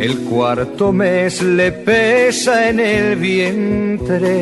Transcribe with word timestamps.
el 0.00 0.18
cuarto 0.20 0.92
mes 0.92 1.42
le 1.42 1.72
pesa 1.72 2.70
en 2.70 2.80
el 2.80 3.16
vientre. 3.16 4.32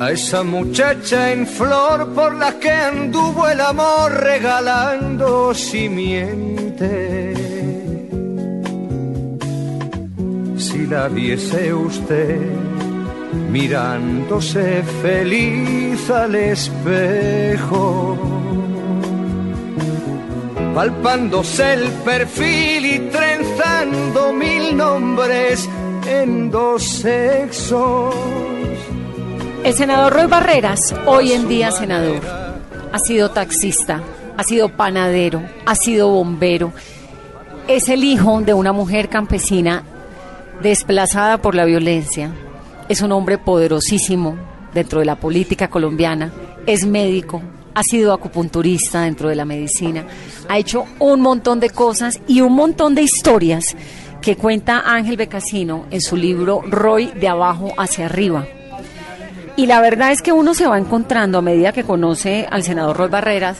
A 0.00 0.10
esa 0.10 0.42
muchacha 0.42 1.32
en 1.32 1.46
flor 1.46 2.14
por 2.14 2.34
la 2.34 2.58
que 2.58 2.70
anduvo 2.70 3.46
el 3.46 3.60
amor 3.60 4.12
regalando 4.12 5.52
simiente. 5.52 7.34
Si 10.56 10.86
la 10.86 11.08
viese 11.08 11.74
usted 11.74 12.40
mirándose 13.50 14.82
feliz 15.02 16.08
al 16.08 16.34
espejo 16.36 18.18
palpándose 20.74 21.74
el 21.74 21.88
perfil 22.04 22.86
y 22.86 22.98
trenzando 23.10 24.32
mil 24.32 24.76
nombres 24.76 25.68
en 26.06 26.50
dos 26.50 26.82
sexos. 26.82 28.14
El 29.64 29.74
senador 29.74 30.12
Roy 30.12 30.26
Barreras, 30.26 30.94
hoy 31.06 31.32
en 31.32 31.48
día 31.48 31.70
senador, 31.70 32.20
ha 32.92 32.98
sido 32.98 33.30
taxista, 33.30 34.02
ha 34.36 34.42
sido 34.42 34.70
panadero, 34.70 35.42
ha 35.66 35.74
sido 35.74 36.08
bombero. 36.08 36.72
Es 37.68 37.88
el 37.88 38.02
hijo 38.02 38.40
de 38.40 38.54
una 38.54 38.72
mujer 38.72 39.08
campesina 39.08 39.84
desplazada 40.62 41.38
por 41.38 41.54
la 41.54 41.64
violencia. 41.64 42.32
Es 42.88 43.02
un 43.02 43.12
hombre 43.12 43.38
poderosísimo 43.38 44.36
dentro 44.74 45.00
de 45.00 45.04
la 45.04 45.16
política 45.16 45.68
colombiana. 45.68 46.32
Es 46.66 46.86
médico, 46.86 47.42
ha 47.74 47.82
sido 47.82 48.12
acupunturista 48.12 49.02
dentro 49.02 49.28
de 49.28 49.36
la 49.36 49.44
medicina, 49.44 50.04
ha 50.48 50.58
hecho 50.58 50.84
un 50.98 51.20
montón 51.20 51.60
de 51.60 51.70
cosas 51.70 52.20
y 52.26 52.40
un 52.40 52.52
montón 52.54 52.94
de 52.94 53.02
historias 53.02 53.76
que 54.20 54.36
cuenta 54.36 54.82
Ángel 54.86 55.16
Becasino 55.16 55.86
en 55.90 56.00
su 56.00 56.16
libro 56.16 56.62
Roy 56.66 57.06
de 57.06 57.28
abajo 57.28 57.72
hacia 57.76 58.06
arriba. 58.06 58.46
Y 59.56 59.66
la 59.66 59.80
verdad 59.80 60.12
es 60.12 60.22
que 60.22 60.32
uno 60.32 60.54
se 60.54 60.66
va 60.66 60.78
encontrando 60.78 61.38
a 61.38 61.42
medida 61.42 61.72
que 61.72 61.84
conoce 61.84 62.46
al 62.50 62.62
senador 62.62 62.96
Roy 62.96 63.08
Barreras 63.08 63.58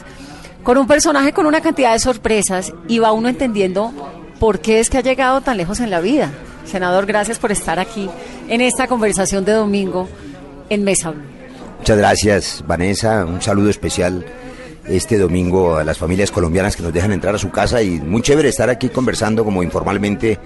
con 0.63 0.77
un 0.77 0.87
personaje 0.87 1.33
con 1.33 1.45
una 1.45 1.61
cantidad 1.61 1.91
de 1.91 1.99
sorpresas 1.99 2.73
y 2.87 2.99
va 2.99 3.11
uno 3.11 3.27
entendiendo 3.27 3.91
por 4.39 4.59
qué 4.59 4.79
es 4.79 4.89
que 4.89 4.97
ha 4.97 5.01
llegado 5.01 5.41
tan 5.41 5.57
lejos 5.57 5.79
en 5.81 5.91
la 5.91 5.99
vida. 5.99 6.31
Senador, 6.65 7.05
gracias 7.05 7.37
por 7.37 7.51
estar 7.51 7.79
aquí 7.79 8.09
en 8.47 8.61
esta 8.61 8.87
conversación 8.87 9.45
de 9.45 9.51
domingo 9.51 10.07
en 10.69 10.83
Mesa. 10.83 11.13
Muchas 11.83 11.97
gracias, 11.97 12.63
Vanessa. 12.65 13.25
Un 13.25 13.41
saludo 13.41 13.69
especial 13.69 14.25
este 14.87 15.17
domingo 15.17 15.75
a 15.75 15.83
las 15.83 15.97
familias 15.97 16.31
colombianas 16.31 16.77
que 16.77 16.81
nos 16.81 16.93
dejan 16.93 17.11
entrar 17.11 17.35
a 17.35 17.37
su 17.37 17.51
casa 17.51 17.81
y 17.81 17.99
muy 17.99 18.21
chévere 18.21 18.47
estar 18.47 18.69
aquí 18.69 18.87
conversando 18.87 19.43
como 19.43 19.61
informalmente, 19.63 20.39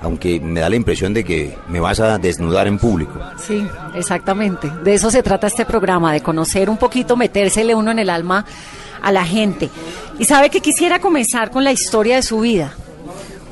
aunque 0.00 0.38
me 0.38 0.60
da 0.60 0.68
la 0.68 0.76
impresión 0.76 1.12
de 1.12 1.24
que 1.24 1.58
me 1.66 1.80
vas 1.80 1.98
a 1.98 2.16
desnudar 2.18 2.68
en 2.68 2.78
público. 2.78 3.18
Sí, 3.44 3.66
exactamente. 3.96 4.70
De 4.84 4.94
eso 4.94 5.10
se 5.10 5.24
trata 5.24 5.48
este 5.48 5.64
programa, 5.64 6.12
de 6.12 6.20
conocer 6.20 6.70
un 6.70 6.76
poquito, 6.76 7.16
metérsele 7.16 7.74
uno 7.74 7.90
en 7.90 7.98
el 7.98 8.08
alma 8.08 8.46
a 9.02 9.10
la 9.10 9.24
gente. 9.24 9.70
Y 10.20 10.26
sabe 10.26 10.48
que 10.48 10.60
quisiera 10.60 11.00
comenzar 11.00 11.50
con 11.50 11.64
la 11.64 11.72
historia 11.72 12.14
de 12.14 12.22
su 12.22 12.38
vida. 12.38 12.72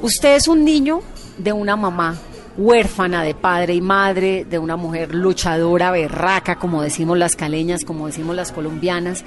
Usted 0.00 0.36
es 0.36 0.46
un 0.46 0.64
niño 0.64 1.00
de 1.38 1.52
una 1.52 1.74
mamá 1.74 2.14
huérfana 2.56 3.22
de 3.22 3.34
padre 3.34 3.74
y 3.74 3.80
madre, 3.80 4.46
de 4.48 4.58
una 4.58 4.76
mujer 4.76 5.14
luchadora, 5.14 5.90
berraca, 5.90 6.56
como 6.56 6.82
decimos 6.82 7.18
las 7.18 7.36
caleñas, 7.36 7.84
como 7.84 8.06
decimos 8.06 8.36
las 8.36 8.52
colombianas, 8.52 9.24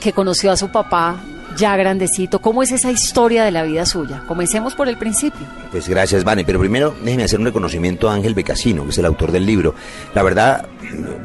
que 0.00 0.12
conoció 0.12 0.50
a 0.50 0.56
su 0.56 0.70
papá 0.70 1.20
ya 1.56 1.76
grandecito. 1.76 2.40
¿Cómo 2.40 2.62
es 2.62 2.72
esa 2.72 2.90
historia 2.90 3.44
de 3.44 3.50
la 3.50 3.62
vida 3.62 3.86
suya? 3.86 4.24
Comencemos 4.26 4.74
por 4.74 4.88
el 4.88 4.96
principio. 4.96 5.46
Pues 5.70 5.88
gracias, 5.88 6.24
Vane. 6.24 6.44
Pero 6.44 6.58
primero 6.58 6.94
déjeme 7.04 7.24
hacer 7.24 7.38
un 7.38 7.46
reconocimiento 7.46 8.08
a 8.08 8.14
Ángel 8.14 8.34
Becasino, 8.34 8.84
que 8.84 8.90
es 8.90 8.98
el 8.98 9.06
autor 9.06 9.32
del 9.32 9.46
libro. 9.46 9.74
La 10.14 10.22
verdad, 10.22 10.66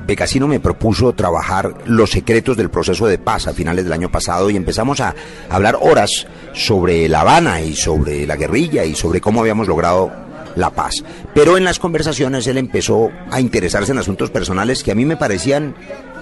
Becasino 0.06 0.48
me 0.48 0.60
propuso 0.60 1.14
trabajar 1.14 1.74
los 1.86 2.12
secretos 2.12 2.58
del 2.58 2.70
proceso 2.70 3.08
de 3.08 3.18
paz 3.18 3.48
a 3.48 3.54
finales 3.54 3.86
del 3.86 3.94
año 3.94 4.10
pasado 4.10 4.50
y 4.50 4.56
empezamos 4.56 5.00
a 5.00 5.16
hablar 5.50 5.78
horas 5.80 6.28
sobre 6.54 7.08
La 7.08 7.22
Habana 7.22 7.62
y 7.62 7.76
sobre 7.76 8.26
la 8.26 8.36
guerrilla 8.36 8.84
y 8.86 8.96
sobre 8.96 9.22
cómo 9.22 9.42
habíamos 9.42 9.68
logrado 9.68 10.27
la 10.58 10.72
paz. 10.72 11.04
Pero 11.34 11.58
en 11.58 11.64
las 11.64 11.80
conversaciones 11.80 12.48
él 12.48 12.58
empezó 12.58 13.10
a 13.32 13.40
interesarse 13.40 13.92
en 13.92 14.00
asuntos 14.00 14.30
personales 14.30 14.84
que 14.84 14.92
a 14.92 14.96
mí 14.96 15.06
me 15.06 15.18
parecían 15.18 15.76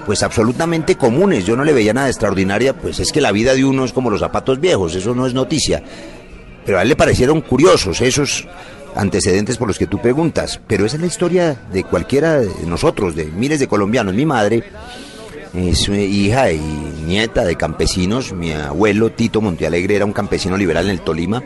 pues 0.06 0.22
absolutamente 0.22 0.96
comunes. 0.96 1.46
Yo 1.46 1.56
no 1.56 1.64
le 1.64 1.74
veía 1.74 1.94
nada 1.94 2.10
extraordinaria, 2.10 2.78
pues 2.78 3.00
es 3.00 3.12
que 3.12 3.22
la 3.22 3.32
vida 3.32 3.56
de 3.56 3.66
uno 3.66 3.86
es 3.86 3.94
como 3.94 4.10
los 4.10 4.20
zapatos 4.20 4.60
viejos, 4.60 4.94
eso 4.96 5.16
no 5.16 5.26
es 5.26 5.34
noticia. 5.34 5.82
Pero 6.66 6.80
a 6.80 6.84
él 6.84 6.90
le 6.90 6.96
parecieron 6.96 7.42
curiosos 7.42 8.02
esos 8.02 8.48
antecedentes 8.96 9.58
por 9.58 9.68
los 9.68 9.78
que 9.78 9.88
tú 9.88 10.00
preguntas. 10.00 10.60
Pero 10.68 10.86
esa 10.86 10.96
es 10.96 11.02
la 11.02 11.08
historia 11.08 11.58
de 11.72 11.84
cualquiera 11.84 12.40
de 12.40 12.50
nosotros, 12.66 13.16
de 13.16 13.26
miles 13.26 13.60
de 13.60 13.68
colombianos. 13.68 14.14
Mi 14.14 14.26
madre 14.26 14.64
es 15.54 15.88
hija 15.90 16.52
y 16.52 16.60
nieta 17.06 17.46
de 17.46 17.56
campesinos. 17.56 18.34
Mi 18.34 18.52
abuelo 18.52 19.12
Tito 19.12 19.42
Montealegre 19.42 19.96
era 19.96 20.06
un 20.06 20.14
campesino 20.14 20.58
liberal 20.58 20.86
en 20.86 20.92
el 20.92 21.02
Tolima 21.02 21.44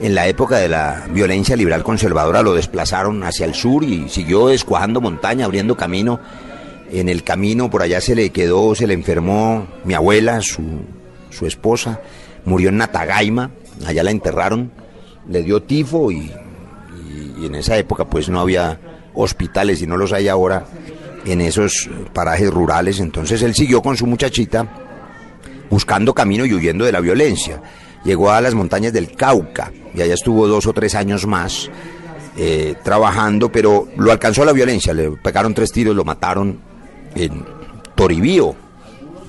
en 0.00 0.14
la 0.14 0.26
época 0.26 0.58
de 0.58 0.68
la 0.68 1.06
violencia 1.10 1.56
liberal 1.56 1.82
conservadora 1.82 2.42
lo 2.42 2.54
desplazaron 2.54 3.22
hacia 3.22 3.46
el 3.46 3.54
sur 3.54 3.84
y 3.84 4.08
siguió 4.08 4.48
descuajando 4.48 5.00
montaña, 5.00 5.44
abriendo 5.44 5.76
camino. 5.76 6.20
En 6.90 7.08
el 7.08 7.22
camino 7.22 7.70
por 7.70 7.82
allá 7.82 8.00
se 8.00 8.14
le 8.14 8.30
quedó, 8.30 8.74
se 8.74 8.86
le 8.86 8.94
enfermó 8.94 9.66
mi 9.84 9.94
abuela, 9.94 10.40
su, 10.42 10.62
su 11.30 11.46
esposa, 11.46 12.00
murió 12.44 12.68
en 12.68 12.76
Natagaima, 12.76 13.50
allá 13.86 14.02
la 14.02 14.10
enterraron, 14.10 14.70
le 15.28 15.42
dio 15.42 15.62
tifo 15.62 16.10
y, 16.10 16.30
y 17.40 17.46
en 17.46 17.54
esa 17.54 17.76
época 17.76 18.04
pues 18.04 18.28
no 18.28 18.40
había 18.40 18.78
hospitales 19.14 19.80
y 19.82 19.86
no 19.86 19.96
los 19.96 20.12
hay 20.12 20.28
ahora 20.28 20.66
en 21.24 21.40
esos 21.40 21.88
parajes 22.12 22.50
rurales, 22.50 23.00
entonces 23.00 23.40
él 23.42 23.54
siguió 23.54 23.80
con 23.80 23.96
su 23.96 24.06
muchachita 24.06 24.66
buscando 25.70 26.12
camino 26.12 26.44
y 26.44 26.52
huyendo 26.52 26.84
de 26.84 26.92
la 26.92 27.00
violencia 27.00 27.60
llegó 28.04 28.30
a 28.30 28.40
las 28.40 28.54
montañas 28.54 28.92
del 28.92 29.12
Cauca 29.12 29.72
y 29.94 30.02
allá 30.02 30.14
estuvo 30.14 30.46
dos 30.46 30.66
o 30.66 30.72
tres 30.72 30.94
años 30.94 31.26
más 31.26 31.70
eh, 32.36 32.74
trabajando, 32.82 33.50
pero 33.50 33.88
lo 33.96 34.12
alcanzó 34.12 34.44
la 34.44 34.52
violencia, 34.52 34.92
le 34.92 35.10
pegaron 35.12 35.54
tres 35.54 35.72
tiros, 35.72 35.94
lo 35.94 36.04
mataron 36.04 36.58
en 37.14 37.44
Toribío. 37.94 38.56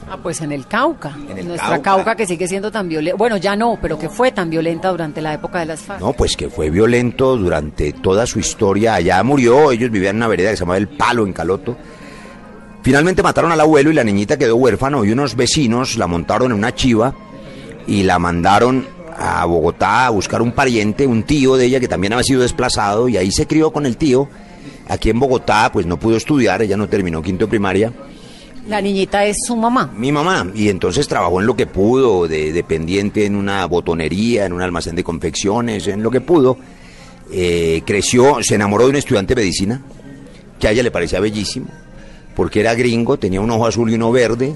Ah, 0.09 0.18
pues 0.22 0.41
en 0.41 0.52
el 0.52 0.68
Cauca, 0.68 1.18
en 1.35 1.47
nuestra 1.47 1.81
Cauca. 1.81 2.16
que 2.16 2.28
sigue 2.28 2.47
siendo 2.47 2.72
tan 2.72 2.88
violenta, 2.88 3.18
bueno, 3.18 3.38
ya 3.38 3.56
no, 3.56 3.80
pero 3.81 3.97
que 3.97 4.08
fue 4.08 4.31
tan 4.31 4.50
violenta 4.50 4.90
durante 4.90 5.22
la 5.22 5.34
época 5.34 5.59
de 5.59 5.66
las 5.66 5.81
FARC. 5.81 6.00
No, 6.00 6.14
pues 6.14 6.38
que 6.38 6.50
fue 6.50 6.69
violento 6.69 7.38
durante 7.38 7.91
toda 7.94 8.28
su 8.28 8.40
historia, 8.40 8.96
allá 8.96 9.24
murió, 9.24 9.72
ellos 9.72 9.90
vivían 9.90 10.12
en 10.12 10.18
una 10.18 10.28
vereda 10.28 10.52
que 10.52 10.58
se 10.58 10.62
llamaba 10.62 10.78
El 10.78 10.90
Palo 10.90 11.25
en 11.25 11.34
Caloto. 11.34 11.75
Finalmente 12.84 13.24
mataron 13.24 13.52
al 13.52 13.59
abuelo 13.59 13.90
y 13.90 13.96
la 13.96 14.03
niñita 14.03 14.38
quedó 14.38 14.56
huérfano 14.58 15.03
y 15.03 15.12
unos 15.12 15.35
vecinos 15.35 15.97
la 15.97 16.06
montaron 16.06 16.52
en 16.52 16.58
una 16.59 16.75
chiva 16.75 17.16
y 17.88 18.03
la 18.03 18.19
mandaron 18.19 18.88
a 19.18 19.46
Bogotá 19.46 20.07
a 20.07 20.09
buscar 20.09 20.41
un 20.41 20.51
pariente, 20.51 21.07
un 21.07 21.23
tío 21.23 21.56
de 21.56 21.66
ella 21.66 21.79
que 21.79 21.87
también 21.87 22.14
había 22.14 22.23
sido 22.23 22.41
desplazado 22.41 23.08
y 23.08 23.17
ahí 23.17 23.32
se 23.32 23.47
crió 23.47 23.72
con 23.72 23.85
el 23.85 23.97
tío. 23.97 24.28
Aquí 24.87 25.09
en 25.09 25.20
Bogotá 25.20 25.70
pues 25.72 25.85
no 25.85 25.97
pudo 25.97 26.17
estudiar, 26.17 26.61
ella 26.61 26.78
no 26.78 26.87
terminó 26.90 27.22
quinto 27.22 27.47
primaria. 27.47 27.91
La 28.67 28.82
niñita 28.82 29.26
es 29.26 29.37
su 29.46 29.55
mamá. 29.55 29.93
Mi 29.96 30.11
mamá. 30.11 30.52
Y 30.55 30.70
entonces 30.70 31.08
trabajó 31.08 31.40
en 31.40 31.46
lo 31.46 31.55
que 31.55 31.67
pudo, 31.67 32.28
de 32.28 32.52
dependiente 32.52 33.26
en 33.26 33.35
una 33.35 33.66
botonería, 33.67 34.46
en 34.46 34.53
un 34.53 34.61
almacén 34.61 34.96
de 34.96 35.03
confecciones, 35.03 35.88
en 35.88 36.02
lo 36.02 36.09
que 36.09 36.20
pudo. 36.22 36.58
Eh, 37.31 37.84
creció, 37.85 38.41
se 38.41 38.55
enamoró 38.55 38.85
de 38.85 38.91
un 38.91 38.96
estudiante 38.96 39.35
de 39.35 39.41
medicina, 39.41 39.81
que 40.59 40.67
a 40.67 40.72
ella 40.72 40.81
le 40.81 40.91
parecía 40.91 41.20
bellísimo, 41.20 41.67
porque 42.35 42.59
era 42.59 42.73
gringo, 42.73 43.17
tenía 43.17 43.41
un 43.41 43.52
ojo 43.52 43.67
azul 43.67 43.90
y 43.91 43.96
uno 43.96 44.11
verde, 44.11 44.55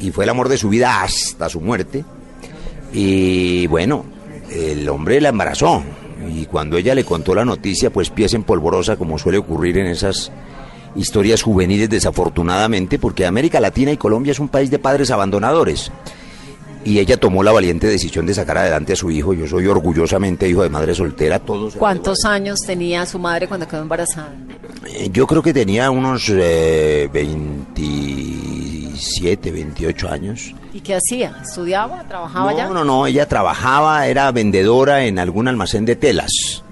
y 0.00 0.10
fue 0.10 0.24
el 0.24 0.30
amor 0.30 0.48
de 0.48 0.58
su 0.58 0.68
vida 0.68 1.02
hasta 1.02 1.48
su 1.48 1.60
muerte. 1.60 2.04
Y 2.92 3.66
bueno, 3.66 4.04
el 4.50 4.88
hombre 4.88 5.20
la 5.20 5.30
embarazó. 5.30 5.82
Y 6.34 6.46
cuando 6.46 6.76
ella 6.76 6.94
le 6.94 7.04
contó 7.04 7.34
la 7.34 7.44
noticia, 7.44 7.90
pues 7.90 8.10
pies 8.10 8.34
en 8.34 8.42
polvorosa, 8.42 8.96
como 8.96 9.18
suele 9.18 9.38
ocurrir 9.38 9.78
en 9.78 9.86
esas 9.86 10.30
historias 10.96 11.42
juveniles 11.42 11.88
desafortunadamente, 11.88 12.98
porque 12.98 13.24
América 13.26 13.60
Latina 13.60 13.92
y 13.92 13.96
Colombia 13.96 14.32
es 14.32 14.40
un 14.40 14.48
país 14.48 14.70
de 14.70 14.78
padres 14.78 15.10
abandonadores. 15.10 15.90
y 16.82 16.98
ella 16.98 17.18
tomó 17.18 17.42
la 17.42 17.52
valiente 17.52 17.86
decisión 17.86 18.24
de 18.24 18.32
sacar 18.32 18.56
adelante 18.56 18.94
a 18.94 18.96
su 18.96 19.10
hijo. 19.10 19.34
Yo 19.34 19.46
soy 19.46 19.66
orgullosamente 19.66 20.48
hijo 20.48 20.62
de 20.62 20.70
madre 20.70 20.94
soltera. 20.94 21.38
Todos 21.38 21.76
¿Cuántos 21.76 22.24
años 22.24 22.58
tenía 22.66 23.04
su 23.04 23.18
madre 23.18 23.46
cuando 23.48 23.68
quedó 23.68 23.82
embarazada? 23.82 24.32
Eh, 24.86 25.10
yo 25.12 25.26
creo 25.26 25.42
que 25.42 25.52
tenía 25.52 25.90
unos 25.90 26.30
eh, 26.30 27.10
27, 28.90 29.52
28 29.52 30.08
años. 30.08 30.54
¿Y 30.74 30.80
qué 30.80 30.96
hacía? 30.96 31.36
¿Estudiaba? 31.42 32.04
¿Trabajaba 32.08 32.50
no, 32.50 32.56
ya? 32.56 32.68
No, 32.68 32.84
no, 32.84 33.06
ella 33.06 33.26
trabajaba, 33.26 34.06
era 34.06 34.30
vendedora 34.32 35.04
en 35.04 35.18
algún 35.18 35.48
almacén 35.48 35.84
de 35.84 35.96
telas. 35.96 36.64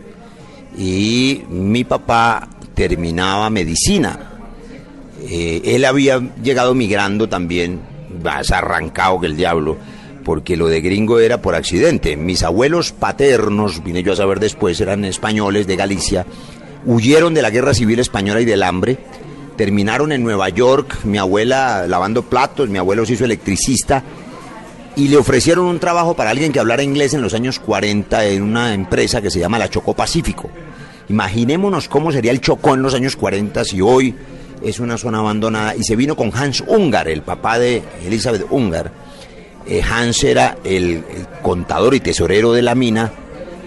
Y 0.76 1.43
mi 1.49 1.85
papá 1.85 2.49
terminaba 2.75 3.50
medicina. 3.50 4.19
Eh, 5.23 5.62
él 5.65 5.85
había 5.85 6.20
llegado 6.43 6.75
migrando 6.75 7.29
también, 7.29 7.81
más 8.23 8.50
arrancado 8.50 9.20
que 9.20 9.26
el 9.26 9.37
diablo, 9.37 9.76
porque 10.25 10.56
lo 10.56 10.69
de 10.69 10.81
gringo 10.81 11.19
era 11.19 11.41
por 11.41 11.55
accidente. 11.55 12.17
Mis 12.17 12.43
abuelos 12.43 12.93
paternos, 12.93 13.82
vine 13.82 14.03
yo 14.03 14.12
a 14.12 14.17
saber 14.17 14.41
después, 14.41 14.81
eran 14.81 15.05
españoles 15.05 15.67
de 15.67 15.76
Galicia, 15.76 16.26
huyeron 16.85 17.35
de 17.35 17.43
la 17.43 17.50
guerra 17.50 17.75
civil 17.75 17.99
española 17.99 18.41
y 18.41 18.44
del 18.44 18.62
hambre, 18.62 18.99
terminaron 19.58 20.12
en 20.12 20.22
Nueva 20.22 20.49
York, 20.49 21.05
mi 21.05 21.19
abuela 21.19 21.87
lavando 21.87 22.22
platos, 22.22 22.70
mi 22.70 22.78
abuelo 22.78 23.05
se 23.05 23.14
hizo 23.14 23.26
electricista, 23.26 24.02
y 24.96 25.08
le 25.08 25.16
ofrecieron 25.16 25.66
un 25.66 25.78
trabajo 25.78 26.14
para 26.14 26.31
alguien 26.31 26.52
que 26.52 26.60
hablara 26.60 26.82
inglés 26.82 27.12
en 27.12 27.20
los 27.20 27.34
años 27.34 27.58
40 27.58 28.25
en 28.26 28.43
una 28.43 28.72
empresa 28.72 29.20
que 29.20 29.31
se 29.31 29.40
llama 29.40 29.58
la 29.58 29.69
Chocó 29.69 29.94
Pacífico. 29.94 30.49
Imaginémonos 31.08 31.88
cómo 31.88 32.12
sería 32.12 32.31
el 32.31 32.40
Chocó 32.40 32.75
en 32.75 32.82
los 32.82 32.94
años 32.94 33.16
40 33.16 33.64
si 33.64 33.81
hoy 33.81 34.14
es 34.62 34.81
una 34.81 34.96
zona 34.99 35.19
abandonada. 35.19 35.75
Y 35.76 35.82
se 35.82 35.96
vino 35.96 36.16
con 36.16 36.32
Hans 36.34 36.62
Ungar, 36.66 37.08
el 37.08 37.22
papá 37.22 37.58
de 37.58 37.82
Elizabeth 38.05 38.46
Ungar. 38.50 38.93
Eh, 39.66 39.82
Hans 39.82 40.25
era 40.25 40.58
el, 40.64 41.05
contador 41.43 41.94
y 41.94 42.00
tesorero 42.00 42.52
de 42.52 42.62
la 42.62 42.75
mina 42.75 43.12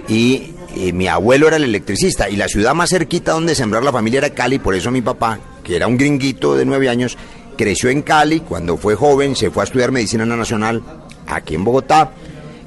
y 0.07 0.53
eh, 0.75 0.93
mi 0.93 1.07
abuelo 1.07 1.47
era 1.47 1.57
el 1.57 1.63
electricista. 1.63 2.29
Y 2.29 2.35
la 2.35 2.47
ciudad 2.47 2.73
más 2.73 2.89
cerquita 2.89 3.31
donde 3.33 3.55
sembrar 3.55 3.83
la 3.83 3.91
familia 3.91 4.19
era 4.19 4.29
Cali, 4.31 4.59
por 4.59 4.75
eso 4.75 4.91
mi 4.91 5.01
papá, 5.01 5.39
que 5.63 5.75
era 5.75 5.87
un 5.87 5.97
gringuito 5.97 6.55
de 6.55 6.65
nueve 6.65 6.89
años, 6.89 7.17
creció 7.57 7.89
en 7.89 8.01
Cali. 8.01 8.41
Cuando 8.41 8.77
fue 8.77 8.95
joven 8.95 9.35
se 9.35 9.51
fue 9.51 9.63
a 9.63 9.65
estudiar 9.65 9.91
medicina 9.91 10.23
en 10.23 10.29
la 10.29 10.37
nacional 10.37 10.81
aquí 11.27 11.55
en 11.55 11.63
Bogotá. 11.63 12.11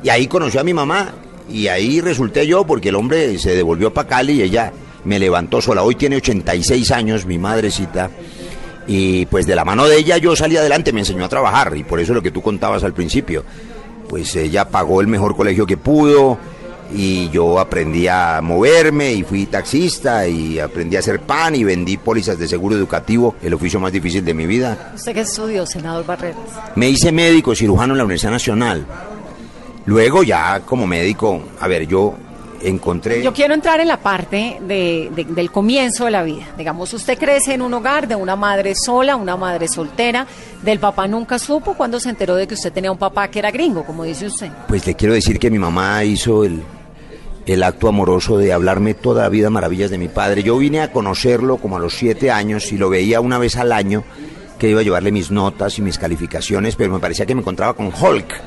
Y 0.02 0.08
ahí 0.08 0.26
conoció 0.26 0.61
a 0.61 0.64
mi 0.64 0.75
mamá 0.75 1.14
y 1.49 1.69
ahí 1.69 2.00
resulté 2.00 2.46
yo 2.46 2.64
porque 2.64 2.91
el 2.91 2.96
hombre 2.96 3.38
se 3.38 3.55
devolvió 3.55 3.93
para 3.93 4.08
Cali 4.08 4.35
y 4.35 4.43
ella 4.43 4.73
me 5.05 5.19
levantó 5.19 5.61
sola. 5.61 5.82
Hoy 5.82 5.94
tiene 5.94 6.17
86 6.17 6.91
años, 6.91 7.26
mi 7.26 7.38
madrecita. 7.38 8.11
Y 8.87 9.26
pues 9.26 9.46
de 9.46 9.55
la 9.55 9.64
mano 9.64 9.87
de 9.87 9.96
ella 9.96 10.19
yo 10.19 10.37
salí 10.37 10.56
adelante, 10.56 10.93
me 10.93 11.00
enseñó 11.00 11.25
a 11.25 11.29
trabajar. 11.29 11.76
Y 11.76 11.85
por 11.85 12.00
eso 12.00 12.14
lo 12.14 12.23
que 12.23 12.31
tú 12.31 12.43
contabas 12.43 12.85
al 12.85 12.93
principio. 12.93 13.44
Pues 14.08 14.35
ella 14.37 14.69
pagó 14.69 15.00
el 15.00 15.06
mejor 15.06 15.37
colegio 15.37 15.67
que 15.67 15.76
pudo. 15.76 16.38
Y 16.92 17.28
yo 17.31 17.58
aprendí 17.58 18.06
a 18.08 18.40
moverme 18.42 19.12
y 19.12 19.22
fui 19.22 19.46
taxista 19.46 20.26
y 20.28 20.58
aprendí 20.58 20.96
a 20.96 21.00
hacer 21.00 21.20
pan 21.20 21.54
y 21.56 21.64
vendí 21.64 21.96
pólizas 21.96 22.38
de 22.38 22.46
seguro 22.46 22.76
educativo, 22.76 23.34
el 23.42 23.54
oficio 23.54 23.81
más 23.81 23.92
difícil 23.92 24.25
de 24.25 24.34
mi 24.34 24.46
vida. 24.46 24.92
¿Usted 24.94 25.14
qué 25.14 25.20
estudió, 25.20 25.66
senador 25.66 26.06
Barreras? 26.06 26.38
Me 26.76 26.88
hice 26.88 27.10
médico 27.10 27.54
cirujano 27.54 27.94
en 27.94 27.98
la 27.98 28.04
Universidad 28.04 28.32
Nacional. 28.32 28.86
Luego 29.86 30.22
ya 30.22 30.60
como 30.60 30.86
médico, 30.86 31.42
a 31.60 31.69
ver, 31.69 31.86
yo 31.86 32.14
encontré... 32.69 33.22
Yo 33.22 33.32
quiero 33.32 33.55
entrar 33.55 33.81
en 33.81 33.88
la 33.88 33.99
parte 33.99 34.58
de, 34.61 35.11
de, 35.14 35.25
del 35.25 35.50
comienzo 35.50 36.06
de 36.06 36.11
la 36.11 36.22
vida. 36.22 36.46
Digamos, 36.56 36.93
usted 36.93 37.19
crece 37.19 37.55
en 37.55 37.62
un 37.62 37.75
hogar 37.75 38.08
de 38.08 38.16
una 38.16 38.37
madre 38.37 38.75
sola, 38.75 39.16
una 39.16 39.37
madre 39.37 39.69
soltera, 39.69 40.26
del 40.62 40.78
papá 40.78 41.06
nunca 41.06 41.38
supo 41.38 41.75
cuando 41.75 42.00
se 42.00 42.11
enteró 42.11 42.37
de 42.37 42.46
que 42.46 42.55
usted 42.55 42.72
tenía 42.72 42.90
un 42.90 42.99
papá 42.99 43.28
que 43.28 43.38
era 43.38 43.50
gringo, 43.50 43.84
como 43.84 44.05
dice 44.05 44.26
usted. 44.26 44.50
Pues 44.69 44.87
le 44.87 44.94
quiero 44.94 45.14
decir 45.14 45.38
que 45.38 45.50
mi 45.50 45.58
mamá 45.58 46.05
hizo 46.05 46.44
el, 46.44 46.62
el 47.46 47.62
acto 47.62 47.88
amoroso 47.88 48.38
de 48.38 48.52
hablarme 48.52 48.94
toda 48.94 49.25
la 49.25 49.28
vida 49.28 49.50
maravillas 49.50 49.90
de 49.90 49.99
mi 49.99 50.08
padre. 50.08 50.43
Yo 50.43 50.56
vine 50.58 50.81
a 50.81 50.93
conocerlo 50.93 51.58
como 51.58 51.76
a 51.76 51.81
los 51.81 51.94
siete 51.94 52.31
años 52.31 52.72
y 52.72 52.78
lo 52.78 52.88
veía 52.88 53.20
una 53.20 53.38
vez 53.38 53.56
al 53.56 53.72
año 53.72 54.05
que 54.58 54.70
iba 54.70 54.81
a 54.81 54.84
llevarle 54.84 55.12
mis 55.12 55.31
notas 55.31 55.78
y 55.78 55.82
mis 55.82 55.99
calificaciones, 55.99 56.76
pero 56.76 56.93
me 56.93 57.00
parecía 57.00 57.26
que 57.26 57.34
me 57.34 57.40
encontraba 57.40 57.75
con 57.75 57.87
Hulk, 57.87 58.40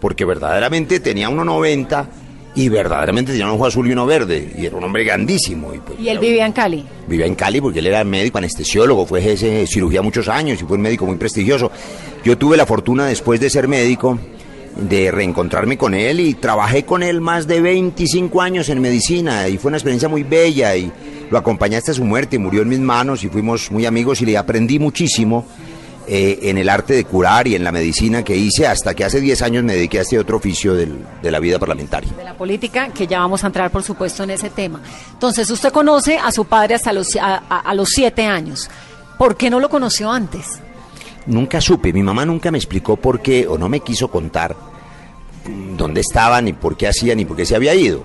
porque 0.00 0.24
verdaderamente 0.24 1.00
tenía 1.00 1.30
1,90 1.30 2.06
y 2.54 2.68
verdaderamente 2.68 3.32
tenía 3.32 3.46
un 3.46 3.52
ojo 3.52 3.66
azul 3.66 3.88
y 3.88 3.92
uno 3.92 4.06
verde, 4.06 4.52
y 4.56 4.66
era 4.66 4.76
un 4.76 4.84
hombre 4.84 5.04
grandísimo. 5.04 5.74
¿Y, 5.74 5.78
pues, 5.78 5.98
¿Y 5.98 6.08
él 6.08 6.18
vivía 6.18 6.46
en 6.46 6.52
Cali? 6.52 6.84
Vivía 7.08 7.26
en 7.26 7.34
Cali 7.34 7.60
porque 7.60 7.80
él 7.80 7.86
era 7.86 8.04
médico 8.04 8.38
anestesiólogo, 8.38 9.06
fue 9.06 9.20
jefe 9.20 9.46
de 9.46 9.66
cirugía 9.66 10.02
muchos 10.02 10.28
años 10.28 10.60
y 10.62 10.64
fue 10.64 10.76
un 10.76 10.82
médico 10.82 11.06
muy 11.06 11.16
prestigioso. 11.16 11.70
Yo 12.24 12.38
tuve 12.38 12.56
la 12.56 12.66
fortuna 12.66 13.06
después 13.06 13.40
de 13.40 13.50
ser 13.50 13.68
médico 13.68 14.18
de 14.76 15.10
reencontrarme 15.10 15.78
con 15.78 15.94
él 15.94 16.20
y 16.20 16.34
trabajé 16.34 16.84
con 16.84 17.02
él 17.02 17.20
más 17.20 17.46
de 17.46 17.60
25 17.60 18.40
años 18.40 18.68
en 18.68 18.80
medicina 18.80 19.48
y 19.48 19.56
fue 19.56 19.68
una 19.68 19.76
experiencia 19.76 20.08
muy 20.08 20.24
bella 20.24 20.74
y 20.76 20.90
lo 21.30 21.38
acompañé 21.38 21.76
hasta 21.76 21.94
su 21.94 22.04
muerte, 22.04 22.38
murió 22.38 22.62
en 22.62 22.68
mis 22.68 22.80
manos 22.80 23.24
y 23.24 23.28
fuimos 23.28 23.70
muy 23.70 23.86
amigos 23.86 24.20
y 24.20 24.26
le 24.26 24.36
aprendí 24.36 24.78
muchísimo 24.78 25.46
eh, 26.06 26.38
en 26.42 26.58
el 26.58 26.68
arte 26.68 26.94
de 26.94 27.04
curar 27.04 27.46
y 27.46 27.54
en 27.54 27.64
la 27.64 27.72
medicina 27.72 28.22
que 28.22 28.36
hice 28.36 28.66
hasta 28.66 28.94
que 28.94 29.04
hace 29.04 29.20
10 29.20 29.42
años 29.42 29.64
me 29.64 29.74
dediqué 29.74 29.98
a 29.98 30.02
este 30.02 30.18
otro 30.18 30.36
oficio 30.36 30.74
del, 30.74 30.98
de 31.22 31.30
la 31.30 31.38
vida 31.40 31.58
parlamentaria. 31.58 32.12
De 32.16 32.24
la 32.24 32.36
política, 32.36 32.88
que 32.88 33.06
ya 33.06 33.20
vamos 33.20 33.44
a 33.44 33.48
entrar 33.48 33.70
por 33.70 33.82
supuesto 33.82 34.22
en 34.22 34.30
ese 34.30 34.50
tema. 34.50 34.82
Entonces 35.12 35.48
usted 35.50 35.72
conoce 35.72 36.18
a 36.18 36.30
su 36.32 36.44
padre 36.44 36.74
hasta 36.74 36.92
los, 36.92 37.14
a, 37.16 37.42
a, 37.48 37.60
a 37.60 37.74
los 37.74 37.90
7 37.90 38.26
años. 38.26 38.68
¿Por 39.18 39.36
qué 39.36 39.48
no 39.50 39.60
lo 39.60 39.68
conoció 39.68 40.10
antes? 40.10 40.60
Nunca 41.26 41.60
supe, 41.60 41.92
mi 41.92 42.02
mamá 42.02 42.26
nunca 42.26 42.50
me 42.50 42.58
explicó 42.58 42.96
por 42.96 43.20
qué 43.22 43.46
o 43.46 43.56
no 43.56 43.68
me 43.68 43.80
quiso 43.80 44.08
contar 44.08 44.54
dónde 45.76 46.00
estaba, 46.00 46.40
ni 46.40 46.52
por 46.52 46.76
qué 46.76 46.88
hacía, 46.88 47.14
ni 47.14 47.24
por 47.24 47.36
qué 47.36 47.46
se 47.46 47.56
había 47.56 47.74
ido. 47.74 48.02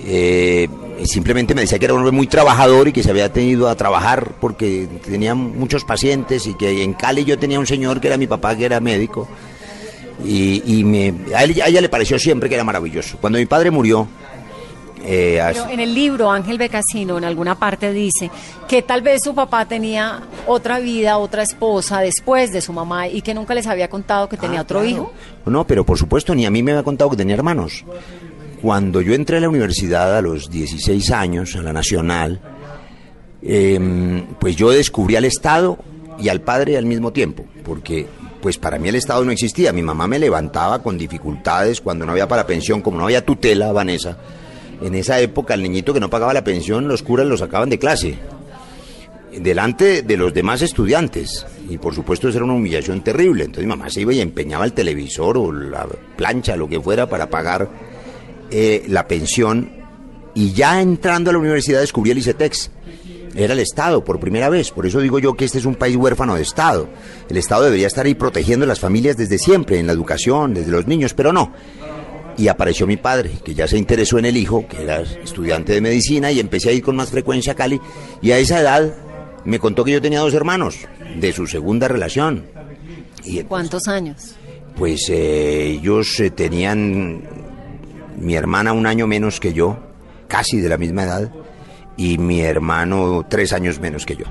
Eh, 0.00 0.68
simplemente 1.06 1.54
me 1.54 1.62
decía 1.62 1.78
que 1.78 1.84
era 1.84 1.94
un 1.94 2.00
hombre 2.00 2.12
muy 2.12 2.26
trabajador 2.26 2.88
y 2.88 2.92
que 2.92 3.02
se 3.02 3.10
había 3.10 3.32
tenido 3.32 3.68
a 3.68 3.74
trabajar 3.76 4.32
porque 4.40 4.88
tenía 5.04 5.34
muchos 5.34 5.84
pacientes 5.84 6.46
y 6.46 6.54
que 6.54 6.82
en 6.82 6.94
Cali 6.94 7.24
yo 7.24 7.38
tenía 7.38 7.58
un 7.58 7.66
señor 7.66 8.00
que 8.00 8.08
era 8.08 8.16
mi 8.16 8.26
papá, 8.26 8.56
que 8.56 8.64
era 8.64 8.80
médico. 8.80 9.28
Y, 10.24 10.62
y 10.64 10.84
me, 10.84 11.14
a, 11.34 11.44
él, 11.44 11.60
a, 11.62 11.68
ella 11.68 11.80
le 11.80 11.88
pareció 11.88 12.18
siempre 12.18 12.48
que 12.48 12.54
era 12.54 12.64
maravilloso. 12.64 13.18
Cuando 13.20 13.38
mi 13.38 13.46
padre 13.46 13.70
murió... 13.70 14.06
Eh, 15.04 15.42
Pero 15.52 15.68
en 15.68 15.80
el 15.80 15.92
libro 15.92 16.30
Ángel 16.30 16.58
Becasino 16.58 17.18
en 17.18 17.24
alguna 17.24 17.56
parte 17.56 17.92
dice 17.92 18.30
que 18.68 18.82
tal 18.82 19.02
vez 19.02 19.22
su 19.24 19.34
papá 19.34 19.64
tenía 19.64 20.22
otra 20.46 20.78
vida, 20.78 21.18
otra 21.18 21.42
esposa 21.42 21.98
después 22.00 22.52
de 22.52 22.60
su 22.60 22.72
mamá 22.72 23.08
y 23.08 23.20
que 23.20 23.34
nunca 23.34 23.52
les 23.52 23.66
había 23.66 23.88
contado 23.88 24.28
que 24.28 24.36
tenía 24.36 24.60
ah, 24.60 24.62
otro 24.62 24.78
claro. 24.78 24.94
hijo. 24.94 25.12
No, 25.46 25.66
pero 25.66 25.84
por 25.84 25.98
supuesto 25.98 26.36
ni 26.36 26.46
a 26.46 26.52
mí 26.52 26.62
me 26.62 26.70
había 26.70 26.84
contado 26.84 27.10
que 27.10 27.16
tenía 27.16 27.34
hermanos. 27.34 27.84
Cuando 28.62 29.00
yo 29.00 29.12
entré 29.12 29.38
a 29.38 29.40
la 29.40 29.48
universidad 29.48 30.16
a 30.16 30.22
los 30.22 30.48
16 30.48 31.10
años, 31.10 31.56
a 31.56 31.62
la 31.62 31.72
Nacional, 31.72 32.40
eh, 33.42 34.24
pues 34.38 34.54
yo 34.54 34.70
descubrí 34.70 35.16
al 35.16 35.24
Estado 35.24 35.78
y 36.20 36.28
al 36.28 36.42
padre 36.42 36.76
al 36.76 36.86
mismo 36.86 37.12
tiempo, 37.12 37.44
porque 37.64 38.06
pues 38.40 38.58
para 38.58 38.78
mí 38.78 38.88
el 38.88 38.94
Estado 38.94 39.24
no 39.24 39.32
existía. 39.32 39.72
Mi 39.72 39.82
mamá 39.82 40.06
me 40.06 40.20
levantaba 40.20 40.80
con 40.80 40.96
dificultades 40.96 41.80
cuando 41.80 42.06
no 42.06 42.12
había 42.12 42.28
para 42.28 42.46
pensión, 42.46 42.82
como 42.82 42.98
no 42.98 43.04
había 43.04 43.26
tutela, 43.26 43.72
Vanessa. 43.72 44.16
En 44.80 44.94
esa 44.94 45.18
época, 45.18 45.54
el 45.54 45.62
niñito 45.64 45.92
que 45.92 45.98
no 45.98 46.08
pagaba 46.08 46.32
la 46.32 46.44
pensión, 46.44 46.86
los 46.86 47.02
curas 47.02 47.26
lo 47.26 47.36
sacaban 47.36 47.68
de 47.68 47.80
clase, 47.80 48.16
delante 49.40 50.02
de 50.02 50.16
los 50.16 50.32
demás 50.32 50.62
estudiantes. 50.62 51.44
Y 51.68 51.78
por 51.78 51.96
supuesto, 51.96 52.28
eso 52.28 52.38
era 52.38 52.44
una 52.44 52.54
humillación 52.54 53.02
terrible. 53.02 53.42
Entonces 53.42 53.64
mi 53.64 53.70
mamá 53.70 53.90
se 53.90 54.02
iba 54.02 54.12
y 54.12 54.20
empeñaba 54.20 54.64
el 54.64 54.72
televisor 54.72 55.36
o 55.36 55.50
la 55.50 55.84
plancha, 56.16 56.54
lo 56.54 56.68
que 56.68 56.80
fuera, 56.80 57.08
para 57.08 57.28
pagar 57.28 57.91
eh, 58.52 58.84
la 58.88 59.08
pensión. 59.08 59.70
Y 60.34 60.52
ya 60.52 60.80
entrando 60.80 61.30
a 61.30 61.32
la 61.32 61.38
universidad 61.38 61.80
descubrí 61.80 62.10
el 62.10 62.18
ICETEX. 62.18 62.70
Era 63.34 63.54
el 63.54 63.60
Estado 63.60 64.04
por 64.04 64.20
primera 64.20 64.48
vez. 64.48 64.70
Por 64.70 64.86
eso 64.86 65.00
digo 65.00 65.18
yo 65.18 65.34
que 65.34 65.44
este 65.44 65.58
es 65.58 65.64
un 65.64 65.74
país 65.74 65.96
huérfano 65.96 66.34
de 66.34 66.42
Estado. 66.42 66.88
El 67.28 67.36
Estado 67.38 67.64
debería 67.64 67.86
estar 67.86 68.04
ahí 68.06 68.14
protegiendo 68.14 68.64
a 68.64 68.68
las 68.68 68.80
familias 68.80 69.16
desde 69.16 69.38
siempre, 69.38 69.78
en 69.78 69.86
la 69.86 69.92
educación, 69.92 70.54
desde 70.54 70.70
los 70.70 70.86
niños, 70.86 71.14
pero 71.14 71.32
no 71.32 71.52
y 72.36 72.48
apareció 72.48 72.86
mi 72.86 72.96
padre, 72.96 73.30
que 73.44 73.54
ya 73.54 73.66
se 73.68 73.78
interesó 73.78 74.18
en 74.18 74.24
el 74.24 74.36
hijo, 74.36 74.66
que 74.66 74.82
era 74.82 75.00
estudiante 75.00 75.72
de 75.72 75.80
medicina, 75.80 76.32
y 76.32 76.40
empecé 76.40 76.70
a 76.70 76.72
ir 76.72 76.82
con 76.82 76.96
más 76.96 77.10
frecuencia 77.10 77.52
a 77.52 77.56
Cali, 77.56 77.80
y 78.20 78.30
a 78.30 78.38
esa 78.38 78.60
edad 78.60 78.94
me 79.44 79.58
contó 79.58 79.84
que 79.84 79.92
yo 79.92 80.02
tenía 80.02 80.20
dos 80.20 80.34
hermanos, 80.34 80.76
de 81.16 81.32
su 81.32 81.46
segunda 81.46 81.88
relación. 81.88 82.46
Y 83.24 83.42
¿Cuántos 83.42 83.86
años? 83.88 84.34
Pues 84.76 85.08
eh, 85.10 85.66
ellos 85.66 86.18
eh, 86.20 86.30
tenían 86.30 87.22
mi 88.16 88.34
hermana 88.34 88.72
un 88.72 88.86
año 88.86 89.06
menos 89.06 89.40
que 89.40 89.52
yo, 89.52 89.78
casi 90.28 90.60
de 90.60 90.68
la 90.68 90.78
misma 90.78 91.04
edad, 91.04 91.30
y 91.96 92.18
mi 92.18 92.40
hermano 92.40 93.24
tres 93.28 93.52
años 93.52 93.80
menos 93.80 94.06
que 94.06 94.16
yo. 94.16 94.26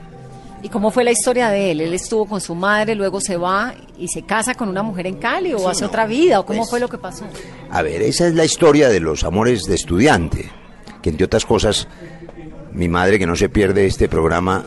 ¿Y 0.64 0.70
cómo 0.70 0.92
fue 0.92 1.04
la 1.04 1.12
historia 1.12 1.50
de 1.50 1.72
él? 1.72 1.82
¿Él 1.82 1.94
estuvo 1.94 2.28
con 2.28 2.40
su 2.40 2.54
madre, 2.54 2.94
luego 2.94 3.20
se 3.20 3.36
va 3.36 3.74
y 3.98 4.08
se 4.10 4.22
casa 4.24 4.54
con 4.54 4.70
una 4.70 4.84
mujer 4.84 5.08
en 5.08 5.16
Cali 5.16 5.54
o 5.54 5.60
sí, 5.60 5.66
hace 5.68 5.82
no, 5.82 5.88
otra 5.88 6.06
vida? 6.06 6.40
¿O 6.40 6.46
cómo 6.46 6.60
pues, 6.60 6.70
fue 6.70 6.80
lo 6.80 6.88
que 6.88 7.00
pasó? 7.00 7.26
A 7.72 7.82
ver, 7.82 8.02
esa 8.04 8.28
es 8.28 8.36
la 8.36 8.46
historia 8.46 8.90
de 8.90 9.00
los 9.00 9.24
amores 9.24 9.64
de 9.64 9.76
estudiante, 9.76 10.52
que 11.02 11.10
entre 11.10 11.26
otras 11.26 11.46
cosas, 11.46 11.88
mi 12.74 12.90
madre 12.90 13.18
que 13.18 13.26
no 13.26 13.36
se 13.36 13.50
pierde 13.50 13.88
este 13.88 14.08
programa, 14.08 14.66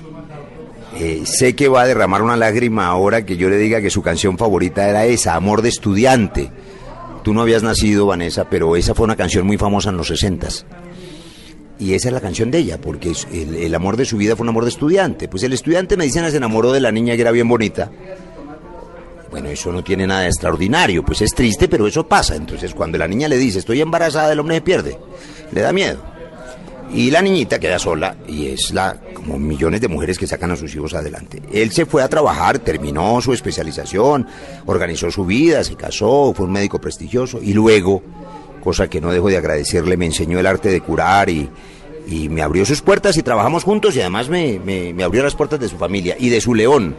eh, 0.97 1.23
sé 1.27 1.55
que 1.55 1.69
va 1.69 1.83
a 1.83 1.87
derramar 1.87 2.23
una 2.23 2.37
lágrima 2.37 2.87
ahora 2.87 3.25
que 3.25 3.37
yo 3.37 3.49
le 3.49 3.57
diga 3.59 3.81
que 3.81 3.91
su 3.91 4.03
canción 4.03 4.37
favorita 4.37 4.89
era 4.89 5.05
esa, 5.05 5.35
Amor 5.35 5.63
de 5.63 5.69
estudiante. 5.69 6.51
Tú 7.25 7.35
no 7.35 7.43
habías 7.43 7.65
nacido, 7.65 8.07
Vanessa, 8.07 8.49
pero 8.49 8.77
esa 8.77 8.95
fue 8.95 9.05
una 9.05 9.17
canción 9.17 9.47
muy 9.47 9.59
famosa 9.59 9.91
en 9.91 9.97
los 9.97 10.07
60 10.07 10.47
y 11.79 11.95
esa 11.95 12.09
es 12.09 12.15
la 12.15 12.21
canción 12.21 12.51
de 12.51 12.59
ella, 12.59 12.81
porque 12.81 13.13
el, 13.33 13.75
amor 13.75 13.97
de 13.97 14.05
su 14.05 14.17
vida 14.17 14.37
fue 14.37 14.45
un 14.45 14.51
amor 14.51 14.65
de 14.65 14.71
estudiante. 14.71 15.29
Pues 15.29 15.43
el 15.43 15.53
estudiante 15.53 15.97
medicina 15.97 16.31
se 16.31 16.37
enamoró 16.37 16.73
de 16.73 16.81
la 16.81 16.93
niña 16.93 17.17
que 17.17 17.23
era 17.23 17.33
bien 17.33 17.49
bonita. 17.49 17.91
Bueno, 19.31 19.49
eso 19.49 19.73
no 19.73 19.83
tiene 19.83 20.07
nada 20.07 20.21
de 20.21 20.29
extraordinario, 20.29 21.05
pues 21.05 21.21
es 21.23 21.35
triste, 21.35 21.67
pero 21.67 21.89
eso 21.89 22.07
pasa. 22.07 22.37
Entonces, 22.37 22.73
cuando 22.75 22.97
la 22.97 23.09
niña 23.09 23.27
le 23.27 23.37
dice, 23.37 23.59
estoy 23.59 23.81
embarazada, 23.81 24.33
el 24.33 24.39
hombre 24.39 24.57
se 24.57 24.63
pierde, 24.63 24.99
le 25.51 25.61
da 25.61 25.73
miedo. 25.73 26.14
Y 26.95 27.11
la 27.11 27.21
niñita 27.21 27.59
queda 27.59 27.81
sola 27.81 28.15
y 28.29 28.47
es 28.47 28.73
la 28.73 28.97
como 29.15 29.37
millones 29.37 29.81
de 29.81 29.89
mujeres 29.89 30.17
que 30.17 30.29
sacan 30.29 30.53
a 30.53 30.57
sus 30.57 30.73
hijos 30.77 30.95
adelante. 30.95 31.43
Él 31.53 31.73
se 31.73 31.87
fue 31.87 32.05
a 32.05 32.09
trabajar, 32.09 32.61
terminó 32.61 33.21
su 33.21 33.33
especialización, 33.33 34.29
organizó 34.67 35.11
su 35.11 35.27
vida, 35.27 35.65
se 35.65 35.75
casó, 35.75 36.33
fue 36.33 36.47
un 36.47 36.53
médico 36.53 36.81
prestigioso 36.81 37.41
y 37.43 37.53
luego, 37.53 38.01
cosa 38.63 38.89
que 38.89 39.01
no 39.01 39.11
dejo 39.11 39.29
de 39.29 39.37
agradecerle, 39.37 39.97
me 39.97 40.07
enseñó 40.07 40.39
el 40.39 40.47
arte 40.47 40.69
de 40.69 40.81
curar 40.83 41.29
y, 41.31 41.49
y 42.07 42.29
me 42.29 42.43
abrió 42.43 42.65
sus 42.65 42.81
puertas 42.81 43.17
y 43.17 43.25
trabajamos 43.25 43.65
juntos 43.65 43.97
y 43.97 44.01
además 44.01 44.29
me, 44.29 44.61
me, 44.65 44.95
me, 44.95 45.03
abrió 45.03 45.25
las 45.25 45.35
puertas 45.35 45.59
de 45.59 45.69
su 45.69 45.77
familia 45.77 46.15
y 46.17 46.29
de 46.29 46.41
su 46.41 46.55
león, 46.55 46.95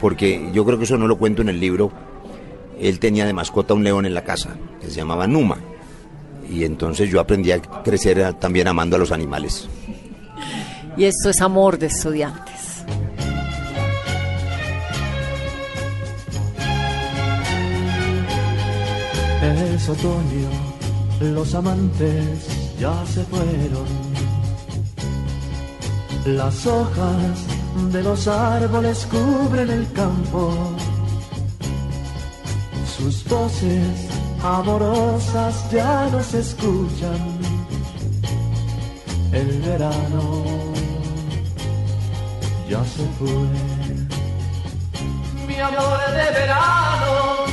porque 0.00 0.50
yo 0.52 0.64
creo 0.64 0.78
que 0.78 0.84
eso 0.84 0.98
no 0.98 1.06
lo 1.06 1.16
cuento 1.16 1.42
en 1.42 1.48
el 1.48 1.60
libro. 1.60 1.92
Él 2.80 2.98
tenía 2.98 3.24
de 3.24 3.32
mascota 3.34 3.72
un 3.74 3.84
león 3.84 4.04
en 4.04 4.14
la 4.14 4.24
casa 4.24 4.56
que 4.80 4.88
se 4.88 4.96
llamaba 4.96 5.28
Numa 5.28 5.58
y 6.50 6.64
entonces 6.64 7.10
yo 7.10 7.20
aprendí 7.20 7.52
a 7.52 7.60
crecer 7.60 8.34
también 8.34 8.68
amando 8.68 8.96
a 8.96 8.98
los 8.98 9.12
animales. 9.12 9.68
Y 10.96 11.04
esto 11.04 11.30
es 11.30 11.40
amor 11.40 11.78
de 11.78 11.86
estudiantes. 11.86 12.84
Es 19.42 19.88
otoño, 19.88 20.50
los 21.20 21.54
amantes 21.54 22.76
ya 22.80 23.06
se 23.06 23.22
fueron 23.24 24.08
las 26.36 26.66
hojas 26.66 27.46
de 27.90 28.02
los 28.02 28.28
árboles 28.28 29.06
cubren 29.10 29.70
el 29.70 29.90
campo. 29.92 30.52
Sus 32.96 33.24
voces 33.24 34.08
amorosas 34.42 35.70
ya 35.70 36.08
no 36.10 36.22
se 36.22 36.40
escuchan. 36.40 37.38
El 39.32 39.60
verano 39.62 40.44
ya 42.68 42.84
se 42.84 43.04
fue. 43.18 43.28
Mi 45.46 45.58
amor 45.58 45.98
de 46.10 46.30
verano, 46.38 47.46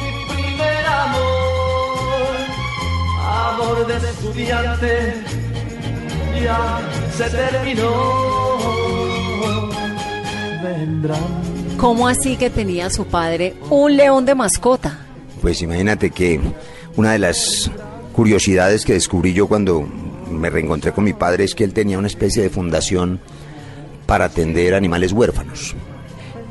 mi 0.00 0.34
primer 0.34 0.86
amor, 0.86 2.34
amor 3.20 3.86
de 3.86 3.96
estudiante, 3.96 5.14
ya 6.42 6.80
se 7.16 7.30
terminó. 7.30 7.92
Vendrán. 10.62 11.76
¿Cómo 11.76 12.06
así 12.06 12.36
que 12.36 12.48
tenía 12.50 12.90
su 12.90 13.06
padre 13.06 13.56
un 13.68 13.96
león 13.96 14.24
de 14.24 14.34
mascota? 14.36 14.98
Pues 15.42 15.60
imagínate 15.60 16.10
que 16.10 16.40
una 16.96 17.12
de 17.12 17.18
las 17.18 17.68
curiosidades 18.12 18.84
que 18.84 18.92
descubrí 18.92 19.32
yo 19.34 19.48
cuando 19.48 19.82
me 20.30 20.48
reencontré 20.48 20.92
con 20.92 21.02
mi 21.02 21.14
padre 21.14 21.42
es 21.42 21.56
que 21.56 21.64
él 21.64 21.72
tenía 21.72 21.98
una 21.98 22.06
especie 22.06 22.44
de 22.44 22.48
fundación 22.48 23.18
para 24.06 24.26
atender 24.26 24.72
animales 24.72 25.12
huérfanos. 25.12 25.74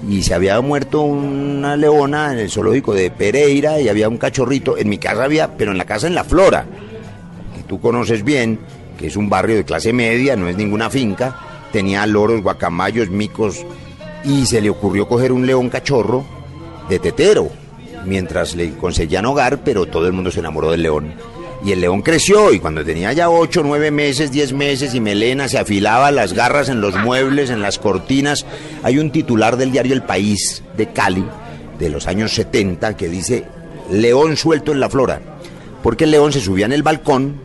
Y 0.10 0.24
se 0.24 0.34
había 0.34 0.60
muerto 0.60 1.04
una 1.04 1.78
leona 1.78 2.34
en 2.34 2.40
el 2.40 2.52
zoológico 2.52 2.94
de 2.94 3.12
Pereira 3.12 3.80
y 3.80 3.88
había 3.88 4.10
un 4.10 4.18
cachorrito. 4.18 4.78
En 4.78 4.90
mi 4.90 4.98
casa 4.98 5.24
había, 5.24 5.56
pero 5.56 5.72
en 5.72 5.78
la 5.78 5.86
casa 5.86 6.08
en 6.08 6.16
La 6.16 6.26
Flora, 6.26 6.66
que 7.56 7.64
tú 7.64 7.80
conoces 7.80 8.26
bien, 8.26 8.60
que 8.98 9.08
es 9.08 9.16
un 9.16 9.30
barrio 9.30 9.56
de 9.56 9.64
clase 9.64 9.94
media, 9.94 10.36
no 10.36 10.50
es 10.50 10.58
ninguna 10.58 10.90
finca, 10.90 11.40
tenía 11.72 12.06
loros, 12.06 12.42
guacamayos, 12.42 13.10
micos, 13.10 13.66
y 14.26 14.46
se 14.48 14.60
le 14.60 14.70
ocurrió 14.70 15.08
coger 15.08 15.32
un 15.32 15.48
león 15.48 15.70
cachorro 15.70 16.26
de 16.90 17.00
tetero, 17.00 17.61
mientras 18.06 18.56
le 18.56 18.72
conseguían 18.76 19.26
hogar, 19.26 19.64
pero 19.64 19.86
todo 19.86 20.08
el 20.08 20.14
mundo 20.14 20.32
se 20.32 20.40
enamoró 20.40 20.72
del 20.72 20.84
león. 20.84 21.14
Y 21.64 21.72
el 21.72 21.82
león 21.82 22.02
creció 22.02 22.52
y 22.52 22.60
cuando 22.60 22.84
tenía 22.84 23.14
ya 23.14 23.30
8, 23.30 23.62
9 23.64 23.92
meses, 23.92 24.32
10 24.32 24.54
meses 24.54 24.96
y 24.96 25.00
melena, 25.00 25.48
se 25.48 25.60
afilaba 25.60 26.10
las 26.10 26.34
garras 26.34 26.70
en 26.70 26.82
los 26.82 26.96
muebles, 26.96 27.52
en 27.52 27.62
las 27.62 27.78
cortinas. 27.78 28.46
Hay 28.82 28.98
un 28.98 29.12
titular 29.12 29.58
del 29.58 29.72
diario 29.72 29.94
El 29.94 30.02
País 30.02 30.64
de 30.76 30.88
Cali, 30.88 31.24
de 31.78 31.90
los 31.90 32.08
años 32.08 32.34
70, 32.34 32.98
que 32.98 33.10
dice, 33.10 33.46
león 33.92 34.38
suelto 34.38 34.72
en 34.72 34.80
la 34.80 34.90
flora. 34.90 35.22
Porque 35.84 36.06
el 36.06 36.12
león 36.12 36.32
se 36.34 36.42
subía 36.42 36.66
en 36.66 36.74
el 36.74 36.84
balcón, 36.84 37.40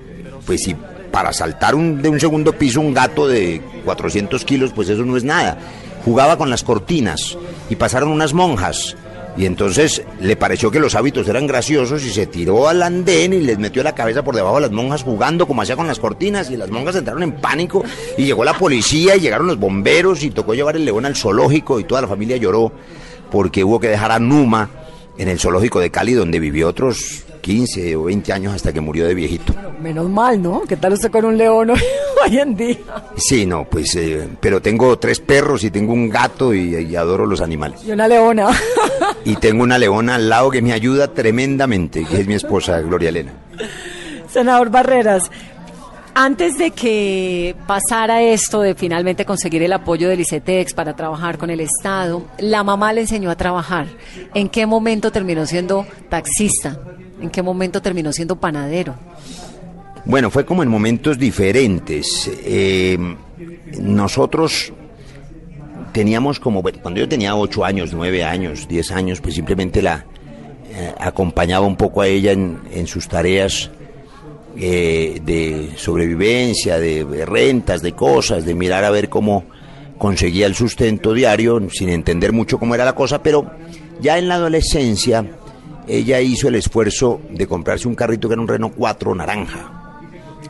pues 0.46 0.62
si 0.62 0.74
para 1.10 1.32
saltar 1.32 1.74
un, 1.74 2.00
de 2.00 2.08
un 2.08 2.20
segundo 2.20 2.52
piso 2.52 2.80
un 2.80 2.92
gato 2.92 3.26
de 3.26 3.62
400 3.84 4.44
kilos, 4.44 4.72
pues 4.74 4.88
eso 4.88 5.04
no 5.04 5.16
es 5.16 5.24
nada. 5.24 5.58
Jugaba 6.04 6.38
con 6.38 6.50
las 6.50 6.62
cortinas 6.62 7.36
y 7.68 7.76
pasaron 7.76 8.10
unas 8.10 8.32
monjas. 8.32 8.96
Y 9.36 9.44
entonces 9.44 10.02
le 10.20 10.34
pareció 10.36 10.70
que 10.70 10.80
los 10.80 10.94
hábitos 10.94 11.28
eran 11.28 11.46
graciosos 11.46 12.04
y 12.04 12.10
se 12.10 12.26
tiró 12.26 12.68
al 12.68 12.82
andén 12.82 13.34
y 13.34 13.40
les 13.40 13.58
metió 13.58 13.82
la 13.82 13.94
cabeza 13.94 14.24
por 14.24 14.34
debajo 14.34 14.56
a 14.56 14.60
las 14.60 14.70
monjas 14.70 15.02
jugando 15.02 15.46
como 15.46 15.60
hacía 15.60 15.76
con 15.76 15.86
las 15.86 15.98
cortinas 15.98 16.50
y 16.50 16.56
las 16.56 16.70
monjas 16.70 16.96
entraron 16.96 17.22
en 17.22 17.32
pánico 17.32 17.84
y 18.16 18.24
llegó 18.24 18.44
la 18.44 18.54
policía 18.54 19.14
y 19.16 19.20
llegaron 19.20 19.46
los 19.46 19.58
bomberos 19.58 20.22
y 20.22 20.30
tocó 20.30 20.54
llevar 20.54 20.76
el 20.76 20.86
león 20.86 21.04
al 21.04 21.16
zoológico 21.16 21.78
y 21.78 21.84
toda 21.84 22.00
la 22.00 22.08
familia 22.08 22.38
lloró 22.38 22.72
porque 23.30 23.62
hubo 23.62 23.78
que 23.78 23.88
dejar 23.88 24.12
a 24.12 24.18
Numa 24.18 24.70
en 25.18 25.28
el 25.28 25.38
zoológico 25.38 25.80
de 25.80 25.90
Cali 25.90 26.14
donde 26.14 26.38
vivió 26.40 26.68
otros 26.68 27.24
15 27.46 27.94
o 27.94 28.04
20 28.04 28.32
años 28.32 28.54
hasta 28.54 28.72
que 28.72 28.80
murió 28.80 29.06
de 29.06 29.14
viejito. 29.14 29.54
Menos 29.80 30.10
mal, 30.10 30.42
¿no? 30.42 30.62
¿Qué 30.62 30.76
tal 30.76 30.94
usted 30.94 31.12
con 31.12 31.26
un 31.26 31.38
león 31.38 31.70
hoy, 32.24 32.38
en 32.38 32.56
día? 32.56 32.78
Sí, 33.16 33.46
no, 33.46 33.64
pues, 33.70 33.94
eh, 33.94 34.28
pero 34.40 34.60
tengo 34.60 34.98
tres 34.98 35.20
perros 35.20 35.62
y 35.62 35.70
tengo 35.70 35.92
un 35.92 36.08
gato 36.08 36.52
y, 36.52 36.74
y, 36.74 36.96
adoro 36.96 37.24
los 37.24 37.40
animales. 37.40 37.84
Y 37.86 37.92
una 37.92 38.08
leona. 38.08 38.48
y 39.24 39.36
tengo 39.36 39.62
una 39.62 39.78
leona 39.78 40.16
al 40.16 40.28
lado 40.28 40.50
que 40.50 40.60
me 40.60 40.72
ayuda 40.72 41.14
tremendamente, 41.14 42.04
que 42.04 42.20
es 42.20 42.26
mi 42.26 42.34
esposa, 42.34 42.80
Gloria 42.80 43.10
Elena. 43.10 43.32
Senador 44.28 44.70
Barreras, 44.70 45.30
antes 46.18 46.56
de 46.56 46.70
que 46.70 47.54
pasara 47.66 48.22
esto 48.22 48.62
de 48.62 48.74
finalmente 48.74 49.26
conseguir 49.26 49.62
el 49.62 49.72
apoyo 49.74 50.08
del 50.08 50.20
ICETEX 50.20 50.72
para 50.72 50.96
trabajar 50.96 51.36
con 51.36 51.50
el 51.50 51.60
Estado, 51.60 52.24
la 52.38 52.64
mamá 52.64 52.94
le 52.94 53.02
enseñó 53.02 53.30
a 53.30 53.36
trabajar. 53.36 53.86
¿En 54.32 54.48
qué 54.48 54.64
momento 54.64 55.12
terminó 55.12 55.44
siendo 55.44 55.86
taxista? 56.08 56.80
¿En 57.20 57.28
qué 57.28 57.42
momento 57.42 57.82
terminó 57.82 58.14
siendo 58.14 58.36
panadero? 58.36 58.94
Bueno, 60.06 60.30
fue 60.30 60.46
como 60.46 60.62
en 60.62 60.70
momentos 60.70 61.18
diferentes. 61.18 62.30
Eh, 62.42 62.96
nosotros 63.78 64.72
teníamos 65.92 66.40
como, 66.40 66.62
cuando 66.62 66.98
yo 66.98 67.08
tenía 67.10 67.36
8 67.36 67.62
años, 67.62 67.92
9 67.92 68.24
años, 68.24 68.66
10 68.66 68.90
años, 68.92 69.20
pues 69.20 69.34
simplemente 69.34 69.82
la 69.82 70.06
eh, 70.70 70.94
acompañaba 70.98 71.66
un 71.66 71.76
poco 71.76 72.00
a 72.00 72.06
ella 72.06 72.32
en, 72.32 72.58
en 72.72 72.86
sus 72.86 73.06
tareas 73.06 73.70
eh, 74.58 75.20
de 75.22 75.72
sobrevivencia, 75.76 76.78
de, 76.78 77.26
rentas, 77.26 77.82
de 77.82 77.92
cosas, 77.92 78.46
de 78.46 78.54
mirar 78.54 78.84
a 78.84 78.90
ver 78.90 79.10
cómo 79.10 79.44
conseguía 79.98 80.46
el 80.46 80.54
sustento 80.54 81.12
diario, 81.12 81.60
sin 81.70 81.90
entender 81.90 82.32
mucho 82.32 82.58
cómo 82.58 82.74
era 82.74 82.84
la 82.84 82.94
cosa, 82.94 83.22
pero 83.22 83.50
ya 84.00 84.16
en 84.16 84.28
la 84.28 84.36
adolescencia 84.36 85.26
ella 85.86 86.22
hizo 86.22 86.48
el 86.48 86.54
esfuerzo 86.54 87.20
de 87.28 87.46
comprarse 87.46 87.86
un 87.86 87.94
carrito 87.94 88.28
que 88.28 88.32
era 88.32 88.40
un 88.40 88.48
Renault 88.48 88.74
4 88.76 89.14
naranja, 89.14 90.00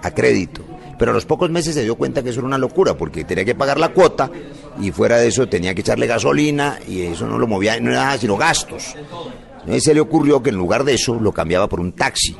a 0.00 0.10
crédito. 0.12 0.62
Pero 0.98 1.10
a 1.10 1.14
los 1.14 1.26
pocos 1.26 1.50
meses 1.50 1.74
se 1.74 1.82
dio 1.82 1.96
cuenta 1.96 2.22
que 2.22 2.30
eso 2.30 2.38
era 2.38 2.46
una 2.46 2.58
locura, 2.58 2.96
porque 2.96 3.24
tenía 3.24 3.44
que 3.44 3.56
pagar 3.56 3.78
la 3.78 3.88
cuota 3.88 4.30
y 4.80 4.92
fuera 4.92 5.16
de 5.16 5.26
eso 5.26 5.48
tenía 5.48 5.74
que 5.74 5.80
echarle 5.80 6.06
gasolina 6.06 6.78
y 6.86 7.02
eso 7.02 7.26
no 7.26 7.38
lo 7.38 7.48
movía, 7.48 7.80
no 7.80 7.90
era 7.90 8.04
nada 8.04 8.18
sino 8.18 8.36
gastos. 8.36 8.94
Entonces 9.60 9.82
se 9.82 9.94
le 9.94 10.00
ocurrió 10.00 10.40
que 10.44 10.50
en 10.50 10.56
lugar 10.56 10.84
de 10.84 10.94
eso 10.94 11.16
lo 11.16 11.32
cambiaba 11.32 11.68
por 11.68 11.80
un 11.80 11.90
taxi 11.90 12.36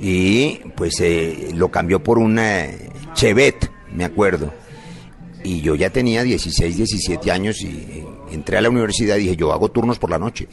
y 0.00 0.60
pues 0.76 1.00
eh, 1.00 1.50
lo 1.54 1.70
cambió 1.70 2.02
por 2.02 2.18
una 2.18 2.66
Chevette, 3.14 3.70
me 3.92 4.04
acuerdo. 4.04 4.52
Y 5.42 5.60
yo 5.60 5.74
ya 5.74 5.90
tenía 5.90 6.22
16, 6.22 6.76
17 6.76 7.30
años 7.30 7.60
y 7.62 7.66
eh, 7.66 8.06
entré 8.30 8.58
a 8.58 8.60
la 8.60 8.70
universidad 8.70 9.16
y 9.16 9.20
dije, 9.20 9.36
yo 9.36 9.52
hago 9.52 9.70
turnos 9.70 9.98
por 9.98 10.10
la 10.10 10.18
noche. 10.18 10.48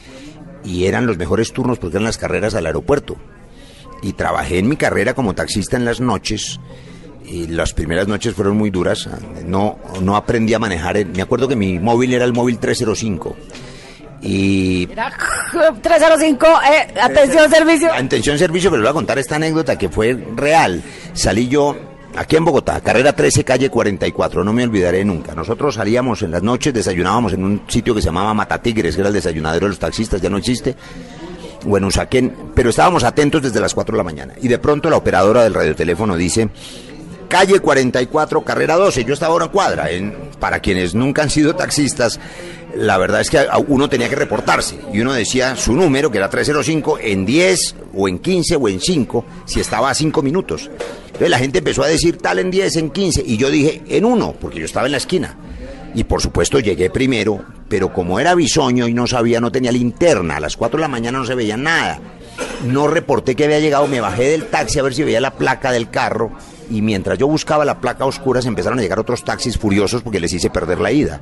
Y 0.64 0.86
eran 0.86 1.06
los 1.06 1.16
mejores 1.16 1.52
turnos 1.52 1.78
porque 1.78 1.96
eran 1.96 2.04
las 2.04 2.18
carreras 2.18 2.54
al 2.54 2.66
aeropuerto. 2.66 3.16
Y 4.02 4.14
trabajé 4.14 4.58
en 4.58 4.68
mi 4.68 4.76
carrera 4.76 5.14
como 5.14 5.34
taxista 5.34 5.76
en 5.76 5.84
las 5.84 6.00
noches. 6.00 6.60
Y 7.24 7.46
las 7.48 7.72
primeras 7.72 8.08
noches 8.08 8.34
fueron 8.34 8.56
muy 8.56 8.70
duras. 8.70 9.08
No, 9.44 9.78
no 10.02 10.16
aprendí 10.16 10.54
a 10.54 10.58
manejar. 10.58 11.04
Me 11.06 11.22
acuerdo 11.22 11.48
que 11.48 11.56
mi 11.56 11.78
móvil 11.78 12.14
era 12.14 12.24
el 12.24 12.32
móvil 12.32 12.58
305 12.58 13.36
y 14.26 14.86
305 14.86 16.46
eh, 16.70 17.00
atención 17.00 17.50
servicio 17.50 17.92
atención 17.92 18.38
servicio 18.38 18.70
pero 18.70 18.82
les 18.82 18.88
voy 18.88 18.90
a 18.90 18.94
contar 18.94 19.18
esta 19.18 19.36
anécdota 19.36 19.78
que 19.78 19.88
fue 19.88 20.14
real 20.34 20.82
salí 21.12 21.48
yo 21.48 21.76
aquí 22.16 22.36
en 22.36 22.44
Bogotá 22.44 22.80
carrera 22.80 23.12
13 23.12 23.44
calle 23.44 23.70
44 23.70 24.42
no 24.42 24.52
me 24.52 24.64
olvidaré 24.64 25.04
nunca 25.04 25.34
nosotros 25.34 25.76
salíamos 25.76 26.22
en 26.22 26.32
las 26.32 26.42
noches 26.42 26.74
desayunábamos 26.74 27.32
en 27.34 27.44
un 27.44 27.62
sitio 27.68 27.94
que 27.94 28.00
se 28.00 28.06
llamaba 28.06 28.34
Matatigres 28.34 28.94
que 28.94 29.00
era 29.00 29.08
el 29.08 29.14
desayunadero 29.14 29.66
de 29.66 29.70
los 29.70 29.78
taxistas 29.78 30.20
ya 30.20 30.28
no 30.28 30.38
existe 30.38 30.76
o 31.68 31.76
en 31.76 31.84
Usaquén, 31.84 32.32
pero 32.54 32.70
estábamos 32.70 33.04
atentos 33.04 33.42
desde 33.42 33.60
las 33.60 33.74
4 33.74 33.92
de 33.92 33.96
la 33.96 34.04
mañana. 34.04 34.34
Y 34.40 34.48
de 34.48 34.58
pronto 34.58 34.88
la 34.88 34.96
operadora 34.96 35.42
del 35.42 35.54
radioteléfono 35.54 36.16
dice, 36.16 36.48
calle 37.28 37.60
44, 37.60 38.42
carrera 38.42 38.76
12. 38.76 39.04
Yo 39.04 39.14
estaba 39.14 39.32
ahora 39.32 39.46
en 39.46 39.50
cuadra. 39.50 39.90
En, 39.90 40.16
para 40.38 40.60
quienes 40.60 40.94
nunca 40.94 41.22
han 41.22 41.30
sido 41.30 41.56
taxistas, 41.56 42.20
la 42.76 42.98
verdad 42.98 43.20
es 43.20 43.30
que 43.30 43.46
uno 43.68 43.88
tenía 43.88 44.08
que 44.08 44.16
reportarse. 44.16 44.78
Y 44.92 45.00
uno 45.00 45.12
decía 45.12 45.56
su 45.56 45.74
número, 45.74 46.10
que 46.10 46.18
era 46.18 46.28
305, 46.28 46.98
en 47.00 47.24
10 47.24 47.76
o 47.94 48.08
en 48.08 48.18
15 48.18 48.56
o 48.56 48.68
en 48.68 48.80
5, 48.80 49.24
si 49.46 49.60
estaba 49.60 49.90
a 49.90 49.94
5 49.94 50.22
minutos. 50.22 50.70
Entonces 51.06 51.30
la 51.30 51.38
gente 51.38 51.58
empezó 51.58 51.82
a 51.82 51.88
decir 51.88 52.18
tal 52.18 52.38
en 52.38 52.50
10, 52.50 52.76
en 52.76 52.90
15. 52.90 53.22
Y 53.26 53.36
yo 53.36 53.50
dije 53.50 53.82
en 53.88 54.04
1, 54.04 54.34
porque 54.40 54.60
yo 54.60 54.66
estaba 54.66 54.86
en 54.86 54.92
la 54.92 54.98
esquina. 54.98 55.36
Y 55.94 56.04
por 56.04 56.20
supuesto 56.20 56.60
llegué 56.60 56.90
primero, 56.90 57.42
pero 57.68 57.92
como 57.92 58.20
era 58.20 58.34
bisoño 58.34 58.86
y 58.86 58.92
no 58.92 59.06
sabía, 59.06 59.40
no 59.40 59.50
tenía 59.50 59.72
linterna, 59.72 60.36
a 60.36 60.40
las 60.40 60.56
4 60.56 60.76
de 60.76 60.82
la 60.82 60.88
mañana 60.88 61.18
no 61.18 61.24
se 61.24 61.34
veía 61.34 61.56
nada. 61.56 61.98
No 62.66 62.86
reporté 62.86 63.34
que 63.34 63.44
había 63.44 63.60
llegado, 63.60 63.86
me 63.86 64.02
bajé 64.02 64.24
del 64.24 64.46
taxi 64.46 64.78
a 64.78 64.82
ver 64.82 64.92
si 64.92 65.04
veía 65.04 65.22
la 65.22 65.34
placa 65.34 65.72
del 65.72 65.88
carro 65.88 66.32
y 66.70 66.82
mientras 66.82 67.16
yo 67.16 67.26
buscaba 67.28 67.64
la 67.64 67.80
placa 67.80 68.04
oscura 68.04 68.42
se 68.42 68.48
empezaron 68.48 68.78
a 68.78 68.82
llegar 68.82 68.98
otros 68.98 69.24
taxis 69.24 69.56
furiosos 69.56 70.02
porque 70.02 70.20
les 70.20 70.32
hice 70.32 70.50
perder 70.50 70.80
la 70.80 70.92
ida. 70.92 71.20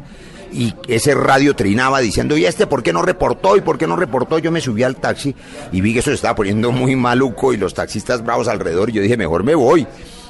Y 0.55 0.73
ese 0.87 1.15
radio 1.15 1.57
trinaba 1.57 1.99
diciendo, 1.99 2.37
¿y 2.37 2.47
este 2.47 2.69
por 2.69 2.85
qué 2.85 2.93
no 2.93 3.03
reportó? 3.03 3.57
¿Y 3.57 3.61
por 3.61 3.77
qué 3.77 3.89
no 3.89 3.97
reportó? 3.97 4.39
Yo 4.39 4.53
me 4.53 4.61
subí 4.61 4.85
al 4.85 4.95
taxi 4.97 5.35
y 5.73 5.81
vi 5.81 5.93
que 5.93 5.99
eso 5.99 6.11
se 6.11 6.15
estaba 6.15 6.37
poniendo 6.37 6.71
muy 6.71 6.95
maluco 6.95 7.53
y 7.53 7.57
los 7.57 7.75
taxistas 7.75 8.25
bravos 8.25 8.47
alrededor. 8.47 8.89
Y 8.91 8.93
yo 8.93 9.03
dije, 9.03 9.17
mejor 9.17 9.43
me 9.43 9.57
voy 9.57 9.85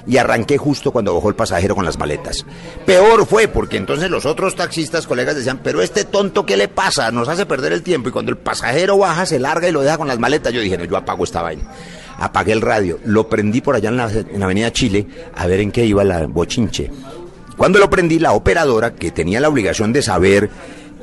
y 0.07 0.17
arranqué 0.17 0.57
justo 0.57 0.93
cuando 0.93 1.15
bajó 1.15 1.29
el 1.29 1.35
pasajero 1.35 1.75
con 1.75 1.85
las 1.85 1.99
maletas. 1.99 2.47
Peor 2.87 3.27
fue 3.27 3.49
porque 3.49 3.77
entonces 3.77 4.11
los 4.11 4.25
otros 4.25 4.57
taxistas, 4.57 5.07
colegas, 5.07 5.37
decían, 5.37 5.61
pero 5.63 5.83
este 5.83 6.05
tonto, 6.05 6.47
¿qué 6.47 6.57
le 6.57 6.69
pasa? 6.69 7.11
Nos 7.11 7.29
hace 7.29 7.45
perder 7.45 7.73
el 7.73 7.83
tiempo 7.83 8.09
y 8.09 8.13
cuando 8.13 8.31
el 8.31 8.39
pasajero 8.39 8.97
baja, 8.97 9.27
se 9.27 9.39
larga 9.39 9.69
y 9.69 9.73
lo 9.73 9.83
deja 9.83 9.99
con 9.99 10.09
las 10.09 10.19
maletas. 10.19 10.53
Yo 10.53 10.61
dije, 10.61 10.79
no, 10.79 10.85
yo 10.85 10.97
apago 10.97 11.25
esta 11.25 11.43
vaina. 11.43 11.65
Apagué 12.17 12.53
el 12.53 12.61
radio, 12.61 12.99
lo 13.05 13.29
prendí 13.29 13.61
por 13.61 13.75
allá 13.75 13.89
en 13.89 13.97
la, 13.97 14.11
en 14.11 14.39
la 14.39 14.45
Avenida 14.45 14.73
Chile 14.73 15.07
a 15.35 15.47
ver 15.47 15.61
en 15.61 15.73
qué 15.73 15.85
iba 15.85 16.05
la 16.05 16.27
bochinche. 16.27 16.91
Cuando 17.57 17.79
lo 17.79 17.89
prendí, 17.91 18.19
la 18.19 18.33
operadora, 18.33 18.95
que 18.95 19.11
tenía 19.11 19.41
la 19.41 19.49
obligación 19.49 19.93
de 19.93 20.03
saber 20.03 20.51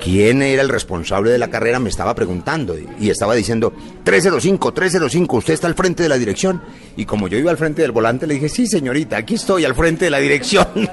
quién 0.02 0.42
era 0.42 0.62
el 0.62 0.70
responsable 0.70 1.32
de 1.32 1.38
la 1.38 1.50
carrera, 1.50 1.80
me 1.80 1.90
estaba 1.90 2.16
preguntando 2.16 2.76
y 3.00 3.10
estaba 3.10 3.36
diciendo, 3.36 3.72
305, 4.04 4.74
305, 4.74 5.38
usted 5.38 5.54
está 5.54 5.68
al 5.68 5.76
frente 5.76 6.04
de 6.04 6.10
la 6.10 6.18
dirección. 6.18 6.62
Y 6.98 7.06
como 7.06 7.28
yo 7.28 7.38
iba 7.38 7.52
al 7.52 7.58
frente 7.58 7.84
del 7.84 7.92
volante, 7.92 8.28
le 8.28 8.34
dije, 8.34 8.50
sí, 8.50 8.68
señorita, 8.68 9.18
aquí 9.18 9.36
estoy 9.36 9.64
al 9.64 9.76
frente 9.76 10.06
de 10.06 10.12
la 10.12 10.20
dirección. 10.20 10.68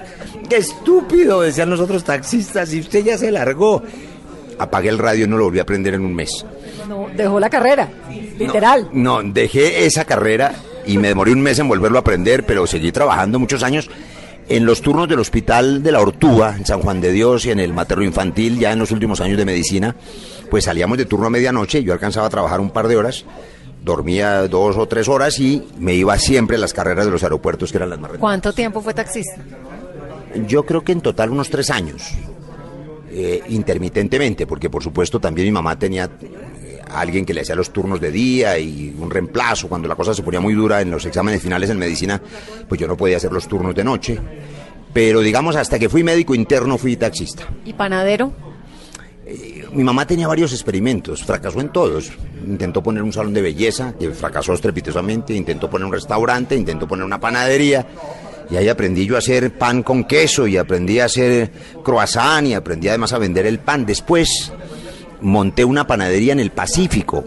¡Qué 0.49 0.57
estúpido! 0.57 1.41
Decían 1.41 1.71
los 1.71 1.81
otros 1.81 2.05
taxistas, 2.05 2.73
y 2.73 2.81
usted 2.81 3.05
ya 3.05 3.19
se 3.19 3.31
largó. 3.31 3.83
Apagué 4.59 4.88
el 4.88 4.99
radio 4.99 5.25
y 5.25 5.29
no 5.29 5.38
lo 5.38 5.45
volví 5.45 5.61
a 5.61 5.67
prender 5.67 5.95
en 5.95 6.05
un 6.05 6.15
mes. 6.15 6.45
No, 6.88 7.07
dejó 7.17 7.38
la 7.38 7.49
carrera, 7.49 7.88
literal. 8.38 8.88
No, 8.93 9.23
no, 9.23 9.33
dejé 9.33 9.87
esa 9.87 10.05
carrera 10.05 10.53
y 10.85 10.99
me 10.99 11.09
demoré 11.09 11.33
un 11.33 11.41
mes 11.41 11.59
en 11.59 11.69
volverlo 11.69 11.99
a 11.99 12.00
aprender, 12.00 12.45
pero 12.45 12.67
seguí 12.67 12.91
trabajando 12.91 13.38
muchos 13.38 13.62
años 13.62 13.88
en 14.49 14.64
los 14.64 14.81
turnos 14.81 15.09
del 15.09 15.19
Hospital 15.19 15.83
de 15.83 15.93
la 15.93 16.00
Ortúa, 16.00 16.55
en 16.57 16.64
San 16.64 16.81
Juan 16.81 17.00
de 17.00 17.12
Dios 17.12 17.45
y 17.47 17.50
en 17.50 17.61
el 17.61 17.75
materno 17.75 18.05
infantil, 18.05 18.59
ya 18.59 18.73
en 18.73 18.78
los 18.78 18.90
últimos 18.90 19.21
años 19.21 19.37
de 19.37 19.45
medicina, 19.45 19.95
pues 20.50 20.64
salíamos 20.64 20.97
de 20.99 21.05
turno 21.05 21.26
a 21.26 21.31
medianoche, 21.31 21.83
yo 21.83 21.93
alcanzaba 21.93 22.26
a 22.26 22.31
trabajar 22.31 22.61
un 22.61 22.71
par 22.71 22.88
de 22.88 22.97
horas, 22.97 23.25
dormía 23.85 24.49
dos 24.49 24.76
o 24.76 24.87
tres 24.87 25.09
horas 25.09 25.38
y 25.38 25.67
me 25.78 25.95
iba 25.95 26.19
siempre 26.19 26.57
a 26.57 26.61
las 26.61 26.73
carreras 26.73 27.05
de 27.05 27.11
los 27.11 27.23
aeropuertos, 27.23 27.71
que 27.71 27.78
eran 27.78 27.90
las 27.90 28.00
más 28.00 28.12
¿Cuánto 28.19 28.52
tiempo 28.52 28.81
fue 28.81 28.95
taxista? 28.95 29.37
Yo 30.47 30.64
creo 30.64 30.83
que 30.83 30.93
en 30.93 31.00
total 31.00 31.31
unos 31.31 31.50
tres 31.50 31.71
años, 31.71 32.12
eh, 33.11 33.43
intermitentemente, 33.49 34.47
porque 34.47 34.71
por 34.71 34.83
supuesto 34.83 35.21
también 35.21 35.47
mi 35.49 35.52
mamá 35.52 35.78
tenía 35.78 36.11
alguien 36.90 37.25
que 37.25 37.35
le 37.35 37.42
hacía 37.42 37.54
los 37.54 37.71
turnos 37.71 38.00
de 38.00 38.11
día 38.11 38.59
y 38.59 38.95
un 38.99 39.11
reemplazo 39.11 39.68
cuando 39.68 39.88
la 39.88 39.95
cosa 39.95 40.14
se 40.14 40.23
ponía 40.23 40.40
muy 40.40 40.54
dura 40.54 40.80
en 40.80 40.90
los 40.90 41.04
exámenes 41.07 41.42
finales 41.42 41.71
en 41.71 41.78
medicina, 41.78 42.21
pues 42.68 42.80
yo 42.80 42.87
no 42.87 42.97
podía 42.97 43.16
hacer 43.16 43.33
los 43.33 43.47
turnos 43.49 43.75
de 43.75 43.85
noche. 43.85 44.18
Pero 44.92 45.21
digamos, 45.21 45.57
hasta 45.57 45.78
que 45.78 45.88
fui 45.88 46.02
médico 46.02 46.35
interno 46.35 46.79
fui 46.79 46.96
taxista. 46.96 47.44
¿Y 47.64 47.72
panadero? 47.72 48.33
Eh, 49.27 49.66
mi 49.72 49.85
mamá 49.85 50.07
tenía 50.07 50.27
varios 50.27 50.53
experimentos, 50.53 51.22
fracasó 51.22 51.61
en 51.61 51.68
todos. 51.68 52.11
Intentó 52.46 52.83
poner 52.83 53.03
un 53.03 53.12
salón 53.12 53.35
de 53.35 53.42
belleza, 53.42 53.92
que 53.98 54.11
fracasó 54.11 54.55
estrepitosamente, 54.55 55.35
intentó 55.35 55.68
poner 55.68 55.87
un 55.87 55.92
restaurante, 55.92 56.57
intentó 56.57 56.88
poner 56.88 57.05
una 57.05 57.20
panadería. 57.20 57.87
Y 58.51 58.57
ahí 58.57 58.68
aprendí 58.68 59.05
yo 59.05 59.16
a 59.16 59.18
hacer 59.18 59.53
pan 59.59 59.83
con 59.83 60.05
queso 60.05 60.46
y 60.46 60.57
aprendí 60.57 61.01
a 61.01 61.05
hacer 61.05 61.53
croissant 61.85 62.46
y 62.46 62.55
aprendí 62.55 62.88
además 62.88 63.12
a 63.12 63.18
vender 63.18 63.44
el 63.44 63.59
pan. 63.59 63.85
Después 63.85 64.51
monté 65.20 65.64
una 65.64 65.87
panadería 65.87 66.33
en 66.33 66.40
el 66.40 66.50
Pacífico 66.50 67.24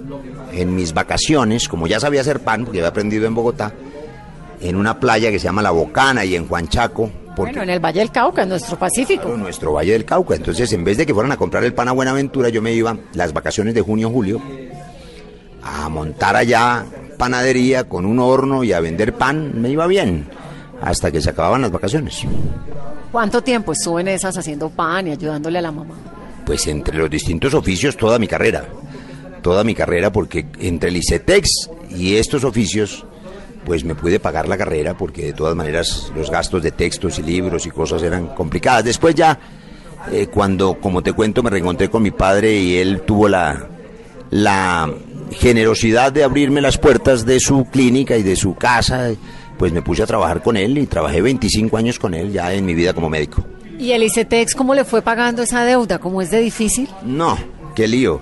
en 0.54 0.76
mis 0.76 0.94
vacaciones, 0.94 1.68
como 1.68 1.88
ya 1.88 2.00
sabía 2.00 2.22
hacer 2.22 2.42
pan, 2.42 2.66
porque 2.66 2.80
había 2.80 2.90
aprendido 2.90 3.26
en 3.26 3.36
Bogotá, 3.36 3.74
en 4.60 4.76
una 4.76 5.00
playa 5.00 5.32
que 5.32 5.40
se 5.40 5.46
llama 5.46 5.62
La 5.62 5.72
Bocana 5.72 6.26
y 6.26 6.36
en 6.36 6.48
Juanchaco. 6.48 7.10
Bueno, 7.36 7.64
en 7.64 7.70
el 7.70 7.80
Valle 7.80 8.00
del 8.00 8.12
Cauca, 8.12 8.44
en 8.44 8.50
nuestro 8.50 8.78
Pacífico. 8.78 9.34
En 9.34 9.40
nuestro 9.40 9.74
Valle 9.74 9.94
del 9.94 10.06
Cauca. 10.06 10.36
Entonces, 10.36 10.72
en 10.74 10.84
vez 10.84 10.98
de 10.98 11.06
que 11.06 11.14
fueran 11.14 11.32
a 11.32 11.38
comprar 11.38 11.64
el 11.64 11.74
pan 11.74 11.88
a 11.88 11.94
Buenaventura, 11.94 12.50
yo 12.50 12.62
me 12.62 12.74
iba 12.74 12.98
las 13.14 13.32
vacaciones 13.34 13.74
de 13.74 13.82
junio, 13.82 14.10
julio, 14.10 14.42
a 15.64 15.88
montar 15.90 16.36
allá 16.36 16.86
panadería 17.18 17.86
con 17.86 18.06
un 18.06 18.20
horno 18.20 18.64
y 18.64 18.74
a 18.74 18.80
vender 18.80 19.14
pan. 19.14 19.62
Me 19.62 19.70
iba 19.70 19.88
bien, 19.88 20.28
hasta 20.82 21.12
que 21.12 21.22
se 21.22 21.30
acababan 21.30 21.62
las 21.62 21.72
vacaciones. 21.72 22.24
¿Cuánto 23.12 23.42
tiempo 23.42 23.72
estuvo 23.72 24.00
en 24.00 24.10
esas 24.10 24.38
haciendo 24.38 24.70
pan 24.70 25.08
y 25.08 25.12
ayudándole 25.12 25.60
a 25.60 25.62
la 25.62 25.72
mamá? 25.72 25.96
Pues 26.52 26.68
entre 26.68 26.98
los 26.98 27.10
distintos 27.10 27.54
oficios 27.54 27.96
toda 27.96 28.20
mi 28.20 28.28
carrera, 28.28 28.68
toda 29.42 29.64
mi 29.64 29.74
carrera, 29.74 30.12
porque 30.12 30.48
entre 30.60 30.90
el 30.90 30.98
ICETEX 30.98 31.70
y 31.92 32.16
estos 32.18 32.44
oficios, 32.44 33.06
pues 33.64 33.86
me 33.86 33.96
pude 33.96 34.20
pagar 34.20 34.50
la 34.50 34.58
carrera, 34.58 34.98
porque 34.98 35.28
de 35.28 35.32
todas 35.32 35.56
maneras 35.56 36.12
los 36.14 36.30
gastos 36.30 36.62
de 36.62 36.72
textos 36.72 37.20
y 37.20 37.22
libros 37.24 37.66
y 37.66 37.70
cosas 37.70 38.04
eran 38.04 38.36
complicadas. 38.36 38.84
Después 38.84 39.16
ya, 39.16 39.40
eh, 40.12 40.28
cuando, 40.28 40.74
como 40.74 41.02
te 41.02 41.14
cuento, 41.14 41.42
me 41.42 41.50
reencontré 41.50 41.90
con 41.90 42.04
mi 42.04 42.12
padre 42.12 42.54
y 42.54 42.76
él 42.76 43.04
tuvo 43.08 43.30
la, 43.30 43.70
la 44.30 44.94
generosidad 45.32 46.12
de 46.12 46.26
abrirme 46.26 46.60
las 46.60 46.78
puertas 46.78 47.26
de 47.26 47.40
su 47.40 47.64
clínica 47.72 48.18
y 48.18 48.24
de 48.24 48.36
su 48.36 48.56
casa, 48.56 49.10
pues 49.58 49.72
me 49.72 49.82
puse 49.82 50.04
a 50.04 50.06
trabajar 50.06 50.44
con 50.44 50.58
él 50.58 50.78
y 50.78 50.86
trabajé 50.86 51.22
25 51.22 51.78
años 51.78 51.98
con 51.98 52.14
él 52.14 52.34
ya 52.34 52.54
en 52.54 52.66
mi 52.66 52.74
vida 52.74 52.92
como 52.92 53.10
médico. 53.10 53.42
¿Y 53.82 53.94
el 53.94 54.04
ICETEX 54.04 54.54
cómo 54.54 54.76
le 54.76 54.86
fue 54.86 55.02
pagando 55.02 55.42
esa 55.42 55.66
deuda? 55.66 55.98
¿Cómo 55.98 56.22
es 56.22 56.30
de 56.30 56.40
difícil? 56.40 56.88
No, 57.04 57.36
qué 57.74 57.88
lío. 57.88 58.22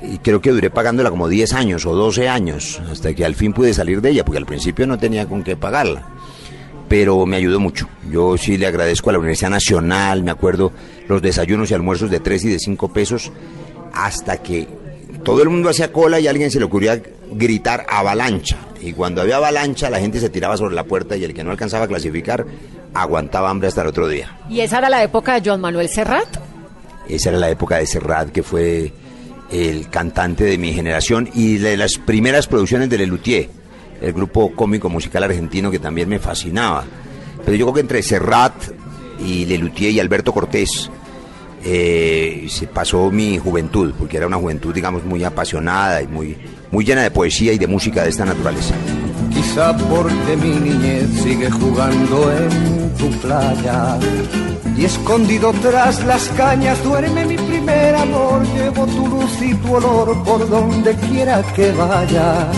Y 0.00 0.18
creo 0.18 0.40
que 0.40 0.52
duré 0.52 0.70
pagándola 0.70 1.10
como 1.10 1.28
10 1.28 1.54
años 1.54 1.84
o 1.86 1.96
12 1.96 2.28
años, 2.28 2.80
hasta 2.88 3.12
que 3.12 3.24
al 3.24 3.34
fin 3.34 3.52
pude 3.52 3.74
salir 3.74 4.00
de 4.00 4.10
ella, 4.10 4.24
porque 4.24 4.38
al 4.38 4.46
principio 4.46 4.86
no 4.86 4.98
tenía 4.98 5.26
con 5.26 5.42
qué 5.42 5.56
pagarla. 5.56 6.06
Pero 6.88 7.26
me 7.26 7.36
ayudó 7.36 7.58
mucho. 7.58 7.88
Yo 8.12 8.38
sí 8.38 8.56
le 8.56 8.68
agradezco 8.68 9.10
a 9.10 9.14
la 9.14 9.18
Universidad 9.18 9.50
Nacional, 9.50 10.22
me 10.22 10.30
acuerdo 10.30 10.70
los 11.08 11.20
desayunos 11.20 11.72
y 11.72 11.74
almuerzos 11.74 12.08
de 12.08 12.20
3 12.20 12.44
y 12.44 12.48
de 12.50 12.58
5 12.60 12.92
pesos, 12.92 13.32
hasta 13.92 14.40
que 14.40 14.68
todo 15.24 15.42
el 15.42 15.48
mundo 15.48 15.68
hacía 15.68 15.92
cola 15.92 16.20
y 16.20 16.26
a 16.26 16.30
alguien 16.30 16.50
se 16.50 16.58
le 16.58 16.64
ocurría 16.64 17.00
gritar 17.30 17.86
avalancha. 17.88 18.56
Y 18.80 18.92
cuando 18.92 19.22
había 19.22 19.36
avalancha, 19.36 19.90
la 19.90 20.00
gente 20.00 20.20
se 20.20 20.28
tiraba 20.28 20.56
sobre 20.56 20.74
la 20.74 20.84
puerta 20.84 21.16
y 21.16 21.24
el 21.24 21.34
que 21.34 21.44
no 21.44 21.50
alcanzaba 21.50 21.84
a 21.84 21.88
clasificar 21.88 22.44
aguantaba 22.94 23.50
hambre 23.50 23.68
hasta 23.68 23.82
el 23.82 23.88
otro 23.88 24.08
día. 24.08 24.36
¿Y 24.48 24.60
esa 24.60 24.78
era 24.78 24.90
la 24.90 25.02
época 25.02 25.34
de 25.40 25.48
Joan 25.48 25.60
Manuel 25.60 25.88
Serrat? 25.88 26.28
Esa 27.08 27.30
era 27.30 27.38
la 27.38 27.50
época 27.50 27.78
de 27.78 27.86
Serrat, 27.86 28.30
que 28.30 28.42
fue 28.42 28.92
el 29.50 29.88
cantante 29.88 30.44
de 30.44 30.58
mi 30.58 30.72
generación 30.72 31.28
y 31.34 31.58
de 31.58 31.76
las 31.76 31.98
primeras 31.98 32.46
producciones 32.46 32.88
de 32.90 32.98
Lelutier, 32.98 33.50
el 34.00 34.12
grupo 34.12 34.52
cómico 34.54 34.88
musical 34.88 35.22
argentino 35.22 35.70
que 35.70 35.78
también 35.78 36.08
me 36.08 36.18
fascinaba. 36.18 36.84
Pero 37.44 37.56
yo 37.56 37.66
creo 37.66 37.74
que 37.74 37.80
entre 37.80 38.02
Serrat 38.02 38.54
y 39.24 39.44
Lelutier 39.46 39.92
y 39.92 40.00
Alberto 40.00 40.32
Cortés 40.32 40.90
eh, 41.64 42.46
se 42.48 42.66
pasó 42.66 43.10
mi 43.10 43.38
juventud, 43.38 43.92
porque 43.98 44.16
era 44.16 44.26
una 44.26 44.36
juventud, 44.36 44.74
digamos, 44.74 45.04
muy 45.04 45.24
apasionada 45.24 46.02
y 46.02 46.06
muy, 46.06 46.36
muy 46.70 46.84
llena 46.84 47.02
de 47.02 47.10
poesía 47.10 47.52
y 47.52 47.58
de 47.58 47.66
música 47.66 48.02
de 48.02 48.10
esta 48.10 48.24
naturaleza. 48.24 48.74
Quizá 49.32 49.76
porque 49.76 50.36
mi 50.36 50.56
niñez 50.56 51.08
sigue 51.22 51.50
jugando 51.50 52.32
en 52.32 52.94
tu 52.94 53.10
playa 53.20 53.98
y 54.76 54.84
escondido 54.84 55.52
tras 55.62 56.04
las 56.04 56.28
cañas 56.30 56.82
duerme 56.82 57.24
mi 57.24 57.36
primer 57.36 57.94
amor. 57.94 58.42
Llevo 58.54 58.86
tu 58.86 59.06
luz 59.08 59.42
y 59.42 59.54
tu 59.54 59.74
olor 59.74 60.22
por 60.24 60.48
donde 60.48 60.94
quiera 60.96 61.42
que 61.54 61.72
vaya 61.72 62.50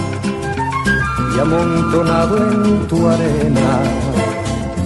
y 1.35 1.39
amontonado 1.39 2.37
en 2.37 2.87
tu 2.87 3.09
arena 3.09 3.83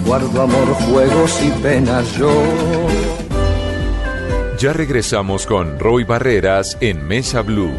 guardo 0.09 0.43
amor, 0.43 0.69
juegos 0.89 1.43
y 1.43 1.51
penas 1.63 2.17
yo. 2.17 2.33
Ya 4.59 4.73
regresamos 4.73 5.47
con 5.47 5.79
Roy 5.79 6.03
Barreras 6.03 6.77
en 6.81 7.07
Mesa 7.07 7.43
Blue. 7.43 7.71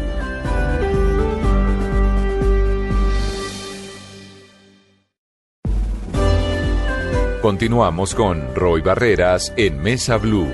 Continuamos 7.42 8.14
con 8.14 8.54
Roy 8.54 8.80
Barreras 8.80 9.52
en 9.58 9.82
Mesa 9.82 10.16
Blue. 10.16 10.48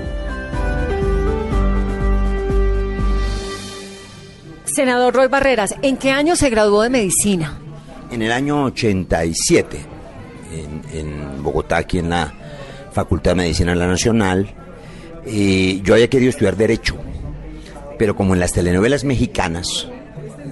Senador 4.65 5.13
Roy 5.13 5.29
Barreras, 5.29 5.75
¿en 5.81 5.95
qué 5.95 6.11
año 6.11 6.35
se 6.35 6.49
graduó 6.49 6.81
de 6.81 6.89
medicina? 6.89 7.57
En 8.11 8.21
el 8.21 8.33
año 8.33 8.65
87, 8.65 9.79
en, 10.51 10.81
en 10.91 11.41
Bogotá, 11.41 11.77
aquí 11.77 11.99
en 11.99 12.09
la 12.09 12.33
Facultad 12.91 13.31
de 13.31 13.35
Medicina 13.35 13.71
de 13.71 13.77
la 13.77 13.87
Nacional, 13.87 14.56
y 15.27 15.81
yo 15.81 15.93
había 15.93 16.09
querido 16.09 16.29
estudiar 16.29 16.55
Derecho, 16.55 16.95
pero 17.97 18.15
como 18.15 18.33
en 18.33 18.39
las 18.39 18.53
telenovelas 18.53 19.03
mexicanas, 19.03 19.87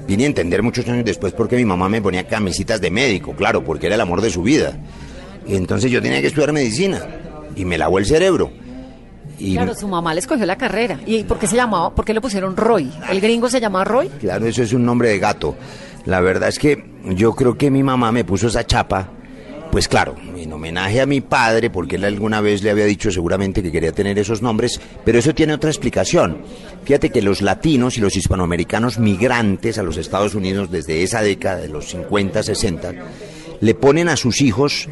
vine 0.08 0.24
a 0.24 0.28
entender 0.28 0.62
muchos 0.64 0.88
años 0.88 1.06
después 1.06 1.34
porque 1.34 1.56
mi 1.56 1.66
mamá 1.66 1.90
me 1.90 2.02
ponía 2.02 2.28
camisitas 2.28 2.82
de 2.82 2.92
médico, 2.92 3.34
claro, 3.36 3.64
porque 3.64 3.88
era 3.88 3.96
el 3.96 4.02
amor 4.02 4.22
de 4.22 4.30
su 4.30 4.42
vida. 4.44 4.78
Y 5.48 5.56
entonces 5.56 5.92
yo 5.92 6.02
tenía 6.02 6.22
que 6.22 6.28
estudiar 6.28 6.54
medicina 6.54 7.02
y 7.56 7.66
me 7.66 7.78
lavó 7.78 8.00
el 8.00 8.06
cerebro. 8.06 8.52
Y 9.38 9.54
Claro, 9.54 9.76
su 9.76 9.88
mamá 9.88 10.14
le 10.14 10.22
escogió 10.22 10.46
la 10.46 10.58
carrera. 10.58 11.00
¿Y 11.06 11.24
por 11.24 11.38
qué 11.38 11.48
se 11.48 11.56
llamaba? 11.56 11.94
¿Por 11.94 12.06
qué 12.06 12.14
le 12.14 12.22
pusieron 12.22 12.56
Roy? 12.56 12.92
¿El 13.10 13.20
gringo 13.20 13.50
se 13.50 13.60
llamaba 13.60 13.84
Roy? 13.84 14.08
Claro, 14.08 14.46
eso 14.46 14.64
es 14.64 14.74
un 14.74 14.86
nombre 14.86 15.10
de 15.10 15.20
gato. 15.20 15.56
La 16.06 16.22
verdad 16.22 16.50
es 16.50 16.58
que 16.58 16.86
yo 17.06 17.34
creo 17.34 17.58
que 17.58 17.70
mi 17.70 17.84
mamá 17.84 18.12
me 18.12 18.24
puso 18.24 18.48
esa 18.48 18.66
chapa, 18.66 19.10
pues 19.76 19.90
claro, 19.90 20.16
en 20.38 20.54
homenaje 20.54 21.02
a 21.02 21.06
mi 21.06 21.20
padre, 21.20 21.70
porque 21.70 21.98
él 21.98 22.06
alguna 22.06 22.40
vez 22.40 22.64
le 22.64 22.70
había 22.70 22.86
dicho 22.86 23.12
seguramente 23.12 23.62
que 23.62 23.74
quería 23.74 23.92
tener 23.92 24.18
esos 24.18 24.42
nombres, 24.42 24.80
pero 25.04 25.20
eso 25.20 25.36
tiene 25.36 25.54
otra 25.54 25.70
explicación. 25.70 26.38
Fíjate 26.86 27.10
que 27.10 27.22
los 27.22 27.42
latinos 27.42 27.98
y 27.98 28.00
los 28.00 28.16
hispanoamericanos 28.16 29.00
migrantes 29.00 29.78
a 29.78 29.84
los 29.84 29.98
Estados 29.98 30.34
Unidos 30.34 30.72
desde 30.72 31.04
esa 31.04 31.22
década 31.22 31.58
de 31.58 31.68
los 31.68 31.90
50, 31.90 32.42
60, 32.42 32.94
le 33.60 33.74
ponen 33.74 34.08
a 34.08 34.16
sus 34.16 34.40
hijos 34.40 34.88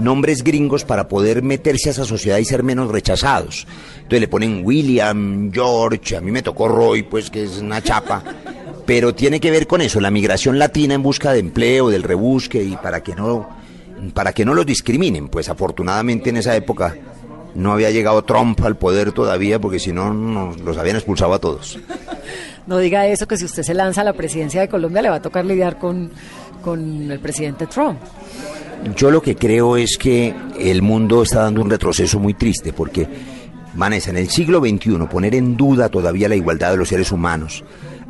nombres 0.00 0.42
gringos 0.42 0.82
para 0.82 1.06
poder 1.06 1.44
meterse 1.44 1.90
a 1.90 1.92
esa 1.92 2.04
sociedad 2.04 2.38
y 2.38 2.44
ser 2.44 2.64
menos 2.64 2.90
rechazados. 2.90 3.68
Entonces 3.98 4.20
le 4.20 4.26
ponen 4.26 4.62
William, 4.64 5.52
George, 5.52 6.16
a 6.16 6.20
mí 6.20 6.32
me 6.32 6.42
tocó 6.42 6.66
Roy, 6.66 7.04
pues 7.04 7.30
que 7.30 7.44
es 7.44 7.58
una 7.58 7.84
chapa, 7.84 8.24
pero 8.84 9.14
tiene 9.14 9.38
que 9.38 9.52
ver 9.52 9.68
con 9.68 9.80
eso, 9.80 10.00
la 10.00 10.10
migración 10.10 10.58
latina 10.58 10.94
en 10.94 11.04
busca 11.04 11.32
de 11.32 11.38
empleo, 11.38 11.88
del 11.88 12.02
rebusque 12.02 12.64
y 12.64 12.76
para 12.76 13.00
que 13.00 13.14
no 13.14 13.62
para 14.12 14.32
que 14.32 14.44
no 14.44 14.54
los 14.54 14.66
discriminen, 14.66 15.28
pues 15.28 15.48
afortunadamente 15.48 16.30
en 16.30 16.36
esa 16.36 16.54
época 16.56 16.96
no 17.54 17.72
había 17.72 17.90
llegado 17.90 18.22
Trump 18.24 18.60
al 18.64 18.76
poder 18.76 19.12
todavía 19.12 19.60
porque 19.60 19.78
si 19.78 19.92
no 19.92 20.12
nos 20.12 20.60
los 20.60 20.76
habían 20.76 20.96
expulsado 20.96 21.34
a 21.34 21.38
todos. 21.38 21.78
No 22.66 22.78
diga 22.78 23.06
eso, 23.06 23.28
que 23.28 23.36
si 23.36 23.44
usted 23.44 23.62
se 23.62 23.74
lanza 23.74 24.00
a 24.00 24.04
la 24.04 24.14
presidencia 24.14 24.60
de 24.60 24.68
Colombia 24.68 25.02
le 25.02 25.10
va 25.10 25.16
a 25.16 25.22
tocar 25.22 25.44
lidiar 25.44 25.78
con, 25.78 26.10
con 26.62 27.10
el 27.10 27.20
presidente 27.20 27.66
Trump. 27.66 27.98
Yo 28.96 29.10
lo 29.10 29.22
que 29.22 29.36
creo 29.36 29.76
es 29.76 29.96
que 29.96 30.34
el 30.58 30.82
mundo 30.82 31.22
está 31.22 31.42
dando 31.42 31.60
un 31.60 31.70
retroceso 31.70 32.18
muy 32.18 32.34
triste 32.34 32.72
porque, 32.72 33.06
Vanessa, 33.74 34.10
en 34.10 34.16
el 34.16 34.28
siglo 34.28 34.60
XXI 34.60 34.96
poner 35.10 35.34
en 35.34 35.56
duda 35.56 35.88
todavía 35.88 36.28
la 36.28 36.36
igualdad 36.36 36.70
de 36.72 36.76
los 36.78 36.88
seres 36.88 37.12
humanos, 37.12 37.64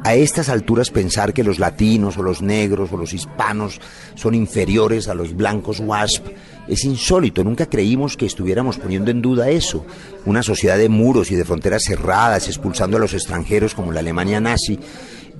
a 0.04 0.14
estas 0.14 0.50
alturas 0.50 0.90
pensar 0.90 1.32
que 1.32 1.42
los 1.42 1.58
latinos 1.58 2.18
o 2.18 2.22
los 2.22 2.42
negros 2.42 2.92
o 2.92 2.96
los 2.96 3.14
hispanos 3.14 3.80
son 4.14 4.34
inferiores 4.34 5.08
a 5.08 5.14
los 5.14 5.34
blancos 5.34 5.80
WASP 5.80 6.26
es 6.68 6.84
insólito. 6.84 7.42
Nunca 7.42 7.66
creímos 7.66 8.16
que 8.16 8.26
estuviéramos 8.26 8.78
poniendo 8.78 9.10
en 9.10 9.22
duda 9.22 9.48
eso. 9.48 9.84
Una 10.26 10.42
sociedad 10.42 10.78
de 10.78 10.88
muros 10.88 11.30
y 11.30 11.34
de 11.34 11.44
fronteras 11.44 11.84
cerradas, 11.84 12.48
expulsando 12.48 12.96
a 12.96 13.00
los 13.00 13.14
extranjeros 13.14 13.74
como 13.74 13.92
la 13.92 14.00
Alemania 14.00 14.40
nazi, 14.40 14.78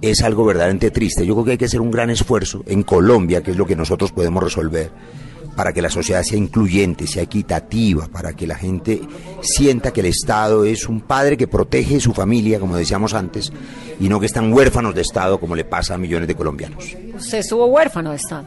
es 0.01 0.23
algo 0.23 0.45
verdaderamente 0.45 0.91
triste. 0.91 1.27
Yo 1.27 1.35
creo 1.35 1.45
que 1.45 1.51
hay 1.53 1.59
que 1.59 1.65
hacer 1.67 1.81
un 1.81 1.91
gran 1.91 2.11
esfuerzo 2.11 2.63
en 2.67 2.83
Colombia, 2.83 3.43
que 3.43 3.53
es 3.53 3.57
lo 3.57 3.67
que 3.67 3.77
nosotros 3.77 4.13
podemos 4.13 4.43
resolver, 4.43 4.91
para 5.55 5.73
que 5.73 5.83
la 5.83 5.91
sociedad 5.91 6.23
sea 6.23 6.39
incluyente, 6.39 7.07
sea 7.07 7.23
equitativa, 7.23 8.09
para 8.09 8.35
que 8.35 8.47
la 8.47 8.57
gente 8.57 9.01
sienta 9.41 9.93
que 9.93 10.01
el 10.01 10.07
Estado 10.07 10.65
es 10.65 10.89
un 10.89 11.01
padre 11.01 11.37
que 11.37 11.47
protege 11.47 12.01
su 12.01 12.13
familia, 12.13 12.61
como 12.61 12.77
decíamos 12.77 13.15
antes, 13.15 13.53
y 14.01 14.09
no 14.09 14.21
que 14.21 14.27
están 14.27 14.53
huérfanos 14.53 14.95
de 14.95 15.03
Estado, 15.03 15.39
como 15.39 15.57
le 15.57 15.65
pasa 15.65 15.95
a 15.95 15.99
millones 15.99 16.29
de 16.29 16.35
colombianos. 16.35 16.97
Usted 17.17 17.39
estuvo 17.39 17.67
huérfano 17.67 18.11
de 18.11 18.17
Estado. 18.17 18.45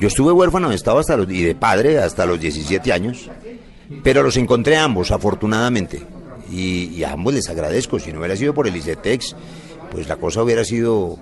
Yo 0.00 0.08
estuve 0.08 0.32
huérfano 0.32 0.68
de 0.68 0.74
Estado 0.74 0.98
hasta 0.98 1.16
los, 1.16 1.30
y 1.30 1.42
de 1.42 1.54
padre 1.54 1.98
hasta 1.98 2.26
los 2.26 2.40
17 2.40 2.92
años, 2.92 3.30
pero 4.02 4.22
los 4.22 4.36
encontré 4.36 4.76
ambos, 4.76 5.10
afortunadamente, 5.10 6.02
y, 6.50 6.86
y 6.94 7.04
a 7.04 7.12
ambos 7.12 7.34
les 7.34 7.48
agradezco. 7.48 7.98
Si 7.98 8.12
no 8.12 8.18
hubiera 8.18 8.36
sido 8.36 8.54
por 8.54 8.66
el 8.66 8.76
ICETEX, 8.76 9.36
pues 9.90 10.08
la 10.08 10.16
cosa 10.16 10.42
hubiera 10.42 10.64
sido 10.64 11.18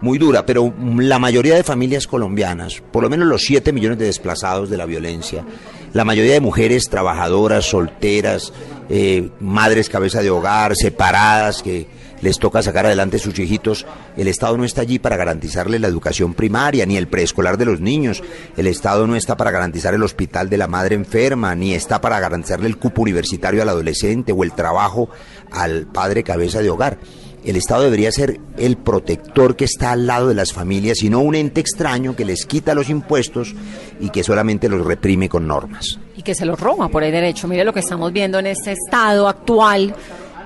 muy 0.00 0.18
dura, 0.18 0.46
pero 0.46 0.72
la 0.98 1.18
mayoría 1.18 1.56
de 1.56 1.64
familias 1.64 2.06
colombianas, 2.06 2.82
por 2.92 3.02
lo 3.02 3.10
menos 3.10 3.26
los 3.26 3.42
7 3.42 3.72
millones 3.72 3.98
de 3.98 4.06
desplazados 4.06 4.70
de 4.70 4.76
la 4.76 4.86
violencia, 4.86 5.44
la 5.92 6.04
mayoría 6.04 6.34
de 6.34 6.40
mujeres 6.40 6.88
trabajadoras, 6.88 7.64
solteras, 7.64 8.52
eh, 8.88 9.30
madres 9.40 9.88
cabeza 9.88 10.22
de 10.22 10.30
hogar, 10.30 10.76
separadas, 10.76 11.62
que 11.62 11.86
les 12.20 12.38
toca 12.38 12.62
sacar 12.62 12.86
adelante 12.86 13.18
sus 13.18 13.38
hijitos, 13.38 13.86
el 14.16 14.28
Estado 14.28 14.56
no 14.56 14.64
está 14.64 14.82
allí 14.82 14.98
para 14.98 15.16
garantizarle 15.16 15.78
la 15.78 15.88
educación 15.88 16.34
primaria, 16.34 16.84
ni 16.86 16.96
el 16.96 17.08
preescolar 17.08 17.56
de 17.56 17.64
los 17.64 17.80
niños, 17.80 18.22
el 18.56 18.66
Estado 18.66 19.06
no 19.06 19.16
está 19.16 19.36
para 19.36 19.50
garantizar 19.50 19.94
el 19.94 20.02
hospital 20.02 20.50
de 20.50 20.58
la 20.58 20.66
madre 20.66 20.96
enferma, 20.96 21.54
ni 21.54 21.74
está 21.74 22.00
para 22.00 22.20
garantizarle 22.20 22.66
el 22.66 22.78
cupo 22.78 23.02
universitario 23.02 23.62
al 23.62 23.68
adolescente 23.68 24.32
o 24.32 24.42
el 24.42 24.52
trabajo 24.52 25.08
al 25.50 25.86
padre 25.86 26.24
cabeza 26.24 26.60
de 26.60 26.70
hogar. 26.70 26.98
El 27.44 27.56
Estado 27.56 27.84
debería 27.84 28.10
ser 28.10 28.40
el 28.56 28.76
protector 28.76 29.56
que 29.56 29.64
está 29.64 29.92
al 29.92 30.06
lado 30.06 30.28
de 30.28 30.34
las 30.34 30.52
familias 30.52 31.02
y 31.02 31.10
no 31.10 31.20
un 31.20 31.34
ente 31.34 31.60
extraño 31.60 32.16
que 32.16 32.24
les 32.24 32.46
quita 32.46 32.74
los 32.74 32.90
impuestos 32.90 33.54
y 34.00 34.10
que 34.10 34.24
solamente 34.24 34.68
los 34.68 34.84
reprime 34.84 35.28
con 35.28 35.46
normas. 35.46 35.98
Y 36.16 36.22
que 36.22 36.34
se 36.34 36.44
los 36.44 36.58
roba 36.58 36.88
por 36.88 37.04
el 37.04 37.12
derecho. 37.12 37.46
Mire 37.48 37.64
lo 37.64 37.72
que 37.72 37.80
estamos 37.80 38.12
viendo 38.12 38.38
en 38.38 38.48
este 38.48 38.72
estado 38.72 39.28
actual 39.28 39.94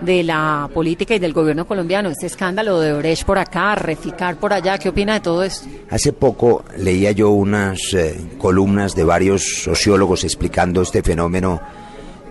de 0.03 0.23
la 0.23 0.69
política 0.75 1.15
y 1.15 1.19
del 1.19 1.33
gobierno 1.33 1.67
colombiano, 1.67 2.11
este 2.11 2.27
escándalo 2.27 2.81
de 2.81 2.93
Brecht 2.93 3.25
por 3.25 3.39
acá, 3.39 3.75
Reficar 3.77 4.37
por 4.37 4.53
allá, 4.53 4.77
¿qué 4.79 4.89
opina 4.89 5.15
de 5.15 5.21
todo 5.21 5.45
esto? 5.45 5.69
Hace 5.91 6.13
poco 6.13 6.65
leía 6.77 7.13
yo 7.13 7.31
unas 7.31 7.95
eh, 7.95 8.21
columnas 8.37 8.97
de 8.97 9.05
varios 9.05 9.63
sociólogos 9.63 10.25
explicando 10.25 10.83
este 10.83 11.03
fenómeno 11.03 11.61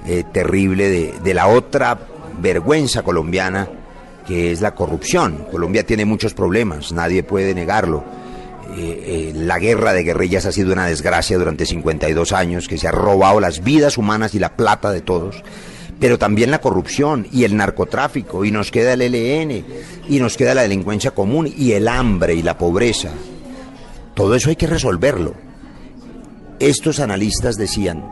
eh, 0.06 0.26
terrible 0.32 0.89
de, 0.89 1.13
de 1.24 1.34
la 1.34 1.47
otra 1.47 1.97
vergüenza 2.41 3.04
colombiana 3.04 3.69
que 4.25 4.51
es 4.51 4.62
la 4.62 4.75
corrupción. 4.75 5.45
Colombia 5.51 5.86
tiene 5.86 6.05
muchos 6.05 6.34
problemas, 6.34 6.91
nadie 6.91 7.23
puede 7.23 7.53
negarlo. 7.53 8.03
Eh, 8.77 9.03
eh, 9.05 9.34
la 9.36 9.60
guerra 9.60 9.91
de 9.91 10.03
guerrillas 10.03 10.45
ha 10.45 10.51
sido 10.51 10.71
una 10.71 10.86
desgracia 10.86 11.38
durante 11.38 11.65
52 11.65 12.31
años, 12.31 12.67
que 12.67 12.77
se 12.77 12.88
ha 12.88 12.91
robado 12.91 13.39
las 13.39 13.63
vidas 13.63 13.97
humanas 13.97 14.34
y 14.34 14.39
la 14.39 14.55
plata 14.55 14.91
de 14.91 15.01
todos, 15.01 15.43
pero 15.99 16.17
también 16.17 16.51
la 16.51 16.62
corrupción 16.62 17.27
y 17.31 17.43
el 17.43 17.57
narcotráfico, 17.57 18.45
y 18.45 18.51
nos 18.51 18.71
queda 18.71 18.93
el 18.93 19.01
ELN, 19.01 19.65
y 20.07 20.19
nos 20.19 20.38
queda 20.38 20.53
la 20.53 20.62
delincuencia 20.62 21.12
común, 21.12 21.51
y 21.53 21.73
el 21.73 21.88
hambre 21.88 22.34
y 22.34 22.43
la 22.43 22.57
pobreza. 22.57 23.10
Todo 24.13 24.36
eso 24.36 24.49
hay 24.49 24.55
que 24.55 24.67
resolverlo. 24.67 25.34
Estos 26.60 26.99
analistas 26.99 27.57
decían 27.57 28.05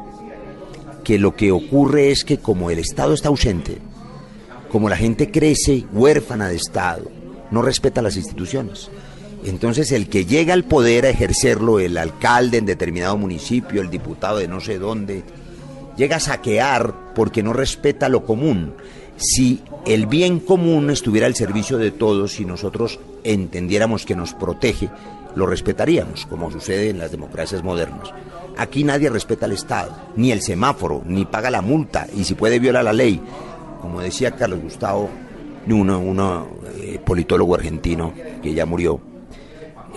que 1.03 1.19
lo 1.19 1.35
que 1.35 1.51
ocurre 1.51 2.11
es 2.11 2.25
que 2.25 2.39
como 2.39 2.69
el 2.69 2.79
Estado 2.79 3.13
está 3.13 3.29
ausente, 3.29 3.77
como 4.69 4.89
la 4.89 4.97
gente 4.97 5.31
crece 5.31 5.85
huérfana 5.91 6.47
de 6.47 6.55
Estado, 6.55 7.09
no 7.51 7.61
respeta 7.61 8.01
las 8.01 8.15
instituciones. 8.15 8.89
Entonces 9.45 9.91
el 9.91 10.09
que 10.09 10.25
llega 10.25 10.53
al 10.53 10.65
poder 10.65 11.05
a 11.05 11.09
ejercerlo, 11.09 11.79
el 11.79 11.97
alcalde 11.97 12.57
en 12.57 12.65
determinado 12.65 13.17
municipio, 13.17 13.81
el 13.81 13.89
diputado 13.89 14.37
de 14.37 14.47
no 14.47 14.59
sé 14.59 14.79
dónde, 14.79 15.23
llega 15.97 16.17
a 16.17 16.21
saquear 16.21 17.13
porque 17.15 17.41
no 17.41 17.53
respeta 17.53 18.09
lo 18.09 18.25
común. 18.25 18.73
Si 19.17 19.61
el 19.85 20.05
bien 20.05 20.39
común 20.39 20.89
estuviera 20.89 21.27
al 21.27 21.35
servicio 21.35 21.77
de 21.77 21.91
todos 21.91 22.39
y 22.39 22.45
nosotros 22.45 22.99
entendiéramos 23.23 24.05
que 24.05 24.15
nos 24.15 24.33
protege, 24.33 24.89
lo 25.35 25.45
respetaríamos, 25.45 26.25
como 26.25 26.51
sucede 26.51 26.89
en 26.89 26.99
las 26.99 27.11
democracias 27.11 27.63
modernas. 27.63 28.09
Aquí 28.57 28.83
nadie 28.83 29.09
respeta 29.09 29.45
al 29.45 29.53
Estado, 29.53 29.95
ni 30.15 30.31
el 30.31 30.41
semáforo, 30.41 31.01
ni 31.05 31.25
paga 31.25 31.49
la 31.49 31.61
multa, 31.61 32.07
y 32.15 32.25
si 32.25 32.33
puede 32.33 32.59
viola 32.59 32.83
la 32.83 32.93
ley 32.93 33.21
como 33.81 34.01
decía 34.01 34.31
Carlos 34.31 34.61
Gustavo, 34.61 35.09
uno, 35.67 35.99
uno 35.99 36.47
eh, 36.77 36.99
politólogo 37.03 37.55
argentino 37.55 38.13
que 38.41 38.53
ya 38.53 38.65
murió, 38.65 38.99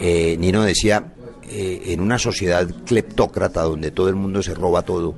eh, 0.00 0.36
Nino 0.38 0.62
decía, 0.62 1.12
eh, 1.48 1.82
en 1.86 2.00
una 2.00 2.18
sociedad 2.18 2.66
cleptócrata 2.86 3.62
donde 3.62 3.90
todo 3.90 4.08
el 4.08 4.14
mundo 4.14 4.42
se 4.42 4.54
roba 4.54 4.82
todo, 4.82 5.14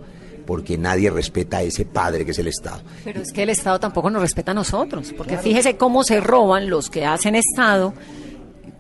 porque 0.47 0.77
nadie 0.77 1.11
respeta 1.11 1.59
a 1.59 1.63
ese 1.63 1.85
padre 1.85 2.25
que 2.25 2.33
es 2.33 2.39
el 2.39 2.49
Estado. 2.49 2.83
Pero 3.03 3.21
es 3.21 3.33
que 3.33 3.43
el 3.43 3.51
Estado 3.51 3.81
tampoco 3.81 4.11
nos 4.11 4.21
respeta 4.21 4.51
a 4.51 4.55
nosotros, 4.55 5.15
porque 5.17 5.39
fíjese 5.39 5.77
cómo 5.77 6.05
se 6.05 6.21
roban 6.21 6.69
los 6.69 6.91
que 6.91 7.07
hacen 7.07 7.35
Estado 7.35 7.95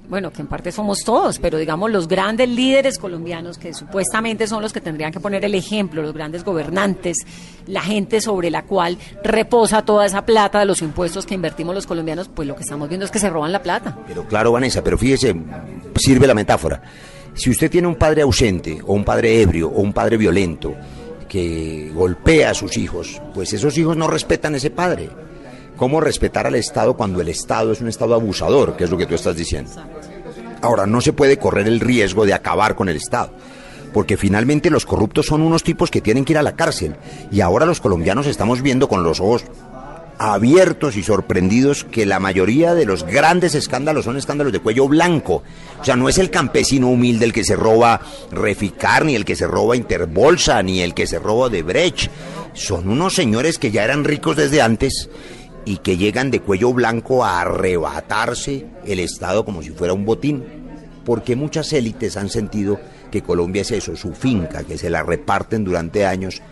bueno, 0.08 0.30
que 0.30 0.42
en 0.42 0.48
parte 0.48 0.70
somos 0.70 0.98
todos, 1.04 1.38
pero 1.38 1.58
digamos 1.58 1.90
los 1.90 2.08
grandes 2.08 2.48
líderes 2.48 2.98
colombianos 2.98 3.58
que 3.58 3.72
supuestamente 3.72 4.46
son 4.46 4.62
los 4.62 4.72
que 4.72 4.80
tendrían 4.80 5.12
que 5.12 5.20
poner 5.20 5.44
el 5.44 5.54
ejemplo, 5.54 6.02
los 6.02 6.12
grandes 6.12 6.44
gobernantes, 6.44 7.18
la 7.66 7.80
gente 7.80 8.20
sobre 8.20 8.50
la 8.50 8.64
cual 8.64 8.98
reposa 9.22 9.84
toda 9.84 10.04
esa 10.06 10.26
plata 10.26 10.58
de 10.58 10.66
los 10.66 10.82
impuestos 10.82 11.24
que 11.24 11.34
invertimos 11.34 11.74
los 11.74 11.86
colombianos, 11.86 12.28
pues 12.28 12.46
lo 12.46 12.54
que 12.54 12.62
estamos 12.62 12.88
viendo 12.88 13.06
es 13.06 13.10
que 13.10 13.18
se 13.18 13.30
roban 13.30 13.52
la 13.52 13.62
plata. 13.62 13.98
Pero 14.06 14.26
claro, 14.26 14.52
Vanessa, 14.52 14.84
pero 14.84 14.98
fíjese, 14.98 15.34
sirve 15.96 16.26
la 16.26 16.34
metáfora. 16.34 16.82
Si 17.34 17.50
usted 17.50 17.70
tiene 17.70 17.88
un 17.88 17.96
padre 17.96 18.22
ausente, 18.22 18.80
o 18.86 18.94
un 18.94 19.04
padre 19.04 19.40
ebrio, 19.40 19.68
o 19.68 19.80
un 19.80 19.92
padre 19.92 20.16
violento, 20.16 20.74
que 21.28 21.90
golpea 21.92 22.50
a 22.50 22.54
sus 22.54 22.76
hijos, 22.76 23.20
pues 23.34 23.52
esos 23.52 23.76
hijos 23.76 23.96
no 23.96 24.06
respetan 24.06 24.54
a 24.54 24.58
ese 24.58 24.70
padre. 24.70 25.10
¿Cómo 25.76 26.00
respetar 26.00 26.46
al 26.46 26.54
Estado 26.54 26.94
cuando 26.94 27.20
el 27.20 27.28
Estado 27.28 27.72
es 27.72 27.80
un 27.80 27.88
Estado 27.88 28.14
abusador, 28.14 28.76
que 28.76 28.84
es 28.84 28.90
lo 28.90 28.96
que 28.96 29.06
tú 29.06 29.14
estás 29.14 29.36
diciendo? 29.36 29.72
Ahora, 30.62 30.86
no 30.86 31.00
se 31.00 31.12
puede 31.12 31.36
correr 31.36 31.66
el 31.66 31.80
riesgo 31.80 32.24
de 32.24 32.32
acabar 32.32 32.76
con 32.76 32.88
el 32.88 32.96
Estado, 32.96 33.32
porque 33.92 34.16
finalmente 34.16 34.70
los 34.70 34.86
corruptos 34.86 35.26
son 35.26 35.42
unos 35.42 35.64
tipos 35.64 35.90
que 35.90 36.00
tienen 36.00 36.24
que 36.24 36.32
ir 36.32 36.38
a 36.38 36.42
la 36.42 36.56
cárcel. 36.56 36.96
Y 37.30 37.40
ahora 37.40 37.66
los 37.66 37.80
colombianos 37.80 38.26
estamos 38.26 38.62
viendo 38.62 38.88
con 38.88 39.02
los 39.02 39.20
ojos 39.20 39.44
abiertos 40.16 40.96
y 40.96 41.02
sorprendidos 41.02 41.84
que 41.84 42.06
la 42.06 42.20
mayoría 42.20 42.74
de 42.74 42.86
los 42.86 43.04
grandes 43.04 43.56
escándalos 43.56 44.04
son 44.04 44.16
escándalos 44.16 44.52
de 44.52 44.60
cuello 44.60 44.86
blanco. 44.88 45.42
O 45.80 45.84
sea, 45.84 45.96
no 45.96 46.08
es 46.08 46.18
el 46.18 46.30
campesino 46.30 46.88
humilde 46.88 47.24
el 47.24 47.32
que 47.32 47.44
se 47.44 47.56
roba 47.56 48.00
Reficar, 48.30 49.04
ni 49.04 49.16
el 49.16 49.24
que 49.24 49.36
se 49.36 49.46
roba 49.46 49.76
Interbolsa, 49.76 50.62
ni 50.62 50.80
el 50.80 50.94
que 50.94 51.06
se 51.06 51.18
roba 51.18 51.48
de 51.48 51.62
Brecht. 51.62 52.10
Son 52.52 52.88
unos 52.88 53.14
señores 53.14 53.58
que 53.58 53.72
ya 53.72 53.82
eran 53.82 54.04
ricos 54.04 54.36
desde 54.36 54.62
antes 54.62 55.08
y 55.64 55.78
que 55.78 55.96
llegan 55.96 56.30
de 56.30 56.40
cuello 56.40 56.72
blanco 56.72 57.24
a 57.24 57.40
arrebatarse 57.40 58.66
el 58.84 59.00
Estado 59.00 59.44
como 59.44 59.62
si 59.62 59.70
fuera 59.70 59.94
un 59.94 60.04
botín. 60.04 60.44
Porque 61.04 61.36
muchas 61.36 61.72
élites 61.72 62.16
han 62.16 62.30
sentido 62.30 62.80
que 63.10 63.22
Colombia 63.22 63.62
es 63.62 63.70
eso, 63.70 63.94
su 63.96 64.14
finca, 64.14 64.64
que 64.64 64.78
se 64.78 64.90
la 64.90 65.02
reparten 65.02 65.64
durante 65.64 66.06
años 66.06 66.42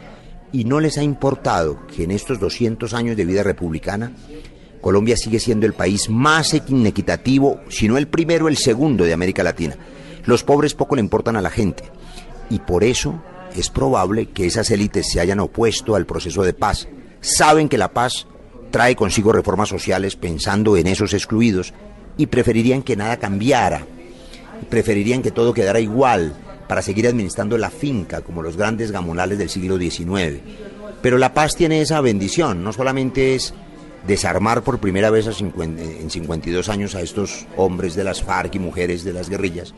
y 0.52 0.64
no 0.64 0.80
les 0.80 0.98
ha 0.98 1.02
importado 1.02 1.86
que 1.86 2.04
en 2.04 2.10
estos 2.10 2.38
200 2.38 2.92
años 2.92 3.16
de 3.16 3.24
vida 3.24 3.42
republicana 3.42 4.12
Colombia 4.82 5.16
sigue 5.16 5.38
siendo 5.38 5.64
el 5.64 5.72
país 5.72 6.10
más 6.10 6.52
inequitativo, 6.54 7.60
si 7.68 7.88
no 7.88 7.96
el 7.96 8.08
primero, 8.08 8.48
el 8.48 8.56
segundo 8.56 9.04
de 9.04 9.12
América 9.12 9.44
Latina. 9.44 9.76
Los 10.26 10.42
pobres 10.42 10.74
poco 10.74 10.96
le 10.96 11.00
importan 11.00 11.36
a 11.36 11.40
la 11.40 11.50
gente 11.50 11.84
y 12.50 12.58
por 12.58 12.84
eso 12.84 13.22
es 13.56 13.70
probable 13.70 14.26
que 14.26 14.44
esas 14.44 14.70
élites 14.70 15.10
se 15.10 15.20
hayan 15.20 15.40
opuesto 15.40 15.94
al 15.94 16.04
proceso 16.04 16.42
de 16.42 16.52
paz. 16.52 16.88
Saben 17.20 17.68
que 17.68 17.78
la 17.78 17.92
paz 17.92 18.26
trae 18.72 18.96
consigo 18.96 19.32
reformas 19.32 19.68
sociales 19.68 20.16
pensando 20.16 20.76
en 20.76 20.88
esos 20.88 21.14
excluidos 21.14 21.72
y 22.16 22.26
preferirían 22.26 22.82
que 22.82 22.96
nada 22.96 23.18
cambiara, 23.18 23.86
preferirían 24.68 25.22
que 25.22 25.30
todo 25.30 25.54
quedara 25.54 25.78
igual, 25.78 26.34
para 26.66 26.80
seguir 26.82 27.06
administrando 27.06 27.58
la 27.58 27.70
finca 27.70 28.22
como 28.22 28.42
los 28.42 28.56
grandes 28.56 28.90
gamonales 28.90 29.36
del 29.38 29.50
siglo 29.50 29.76
XIX. 29.78 30.40
Pero 31.02 31.18
la 31.18 31.34
paz 31.34 31.54
tiene 31.54 31.82
esa 31.82 32.00
bendición, 32.00 32.64
no 32.64 32.72
solamente 32.72 33.34
es 33.34 33.52
desarmar 34.06 34.62
por 34.62 34.78
primera 34.78 35.10
vez 35.10 35.28
en 35.38 36.10
52 36.10 36.68
años 36.70 36.94
a 36.94 37.02
estos 37.02 37.46
hombres 37.56 37.94
de 37.94 38.04
las 38.04 38.22
FARC 38.22 38.54
y 38.54 38.58
mujeres 38.58 39.04
de 39.04 39.12
las 39.12 39.28
guerrillas, 39.28 39.74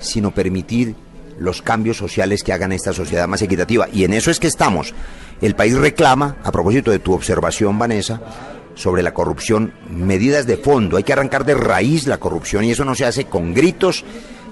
sino 0.00 0.32
permitir 0.34 0.96
los 1.38 1.62
cambios 1.62 1.96
sociales 1.96 2.42
que 2.42 2.52
hagan 2.52 2.72
esta 2.72 2.92
sociedad 2.92 3.28
más 3.28 3.42
equitativa. 3.42 3.88
Y 3.92 4.04
en 4.04 4.12
eso 4.12 4.30
es 4.30 4.40
que 4.40 4.46
estamos. 4.46 4.94
El 5.40 5.54
país 5.54 5.74
reclama, 5.74 6.36
a 6.42 6.52
propósito 6.52 6.90
de 6.90 6.98
tu 6.98 7.12
observación, 7.12 7.78
Vanessa, 7.78 8.20
sobre 8.74 9.02
la 9.02 9.12
corrupción, 9.12 9.72
medidas 9.90 10.46
de 10.46 10.56
fondo. 10.56 10.96
Hay 10.96 11.02
que 11.02 11.12
arrancar 11.12 11.44
de 11.44 11.54
raíz 11.54 12.06
la 12.06 12.18
corrupción 12.18 12.64
y 12.64 12.70
eso 12.70 12.84
no 12.84 12.94
se 12.94 13.04
hace 13.04 13.24
con 13.24 13.52
gritos 13.52 14.04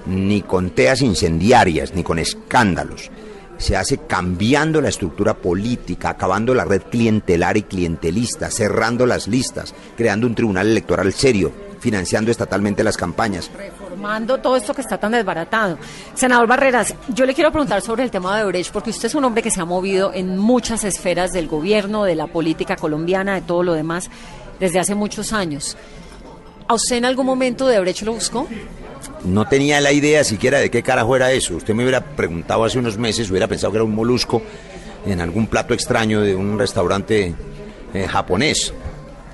ni 0.07 0.43
con 0.43 0.71
teas 0.71 1.03
incendiarias, 1.03 1.95
ni 1.95 2.03
con 2.03 2.19
escándalos. 2.19 3.11
Se 3.59 3.77
hace 3.77 3.99
cambiando 4.07 4.81
la 4.81 4.91
estructura 4.91 5.35
política, 5.35 6.11
acabando 6.11 6.55
la 6.55 6.65
red 6.65 6.83
clientelar 6.91 7.57
y 7.57 7.63
clientelista, 7.63 8.51
cerrando 8.51 9.07
las 9.07 9.29
listas, 9.29 9.75
creando 9.97 10.27
un 10.27 10.35
tribunal 10.35 10.69
electoral 10.69 11.13
serio, 11.13 11.53
financiando 11.81 12.31
estatalmente 12.31 12.83
las 12.83 12.97
campañas. 12.97 13.51
Reformando 13.57 14.39
todo 14.39 14.57
esto 14.57 14.75
que 14.75 14.81
está 14.81 14.99
tan 14.99 15.13
desbaratado. 15.13 15.79
Senador 16.15 16.47
Barreras, 16.47 16.95
yo 17.09 17.27
le 17.27 17.35
quiero 17.35 17.51
preguntar 17.51 17.83
sobre 17.83 18.05
el 18.05 18.11
tema 18.11 18.39
de 18.39 18.45
Brecht, 18.45 18.73
porque 18.73 18.91
usted 18.91 19.07
es 19.07 19.15
un 19.15 19.25
hombre 19.25 19.43
que 19.43 19.51
se 19.51 19.61
ha 19.61 19.65
movido 19.65 20.13
en 20.13 20.39
muchas 20.39 20.85
esferas 20.85 21.33
del 21.33 21.49
gobierno, 21.49 22.05
de 22.05 22.15
la 22.15 22.27
política 22.27 22.77
colombiana, 22.77 23.35
de 23.35 23.43
todo 23.43 23.63
lo 23.63 23.75
demás, 23.75 24.11
desde 24.61 24.79
hace 24.79 24.95
muchos 24.95 25.33
años. 25.33 25.77
¿A 26.69 26.75
usted 26.75 26.97
en 26.97 27.05
algún 27.05 27.27
momento 27.27 27.69
de 27.69 27.79
Brecht 27.81 28.03
lo 28.03 28.15
buscó? 28.15 28.49
no 29.25 29.47
tenía 29.47 29.81
la 29.81 29.93
idea 29.93 30.25
siquiera 30.25 30.59
de 30.59 30.71
qué 30.71 30.83
carajo 30.83 31.17
era 31.17 31.33
eso. 31.33 31.57
Usted 31.57 31.75
me 31.75 31.83
hubiera 31.83 32.01
preguntado 32.01 32.65
hace 32.65 32.79
unos 32.79 32.99
meses, 32.99 33.31
hubiera 33.31 33.49
pensado 33.49 33.73
que 33.73 33.79
era 33.79 33.85
un 33.85 33.95
molusco 33.95 34.43
en 35.05 35.21
algún 35.21 35.47
plato 35.47 35.75
extraño 35.75 36.21
de 36.21 36.35
un 36.35 36.59
restaurante 36.59 37.35
eh, 37.95 38.07
japonés. 38.09 38.73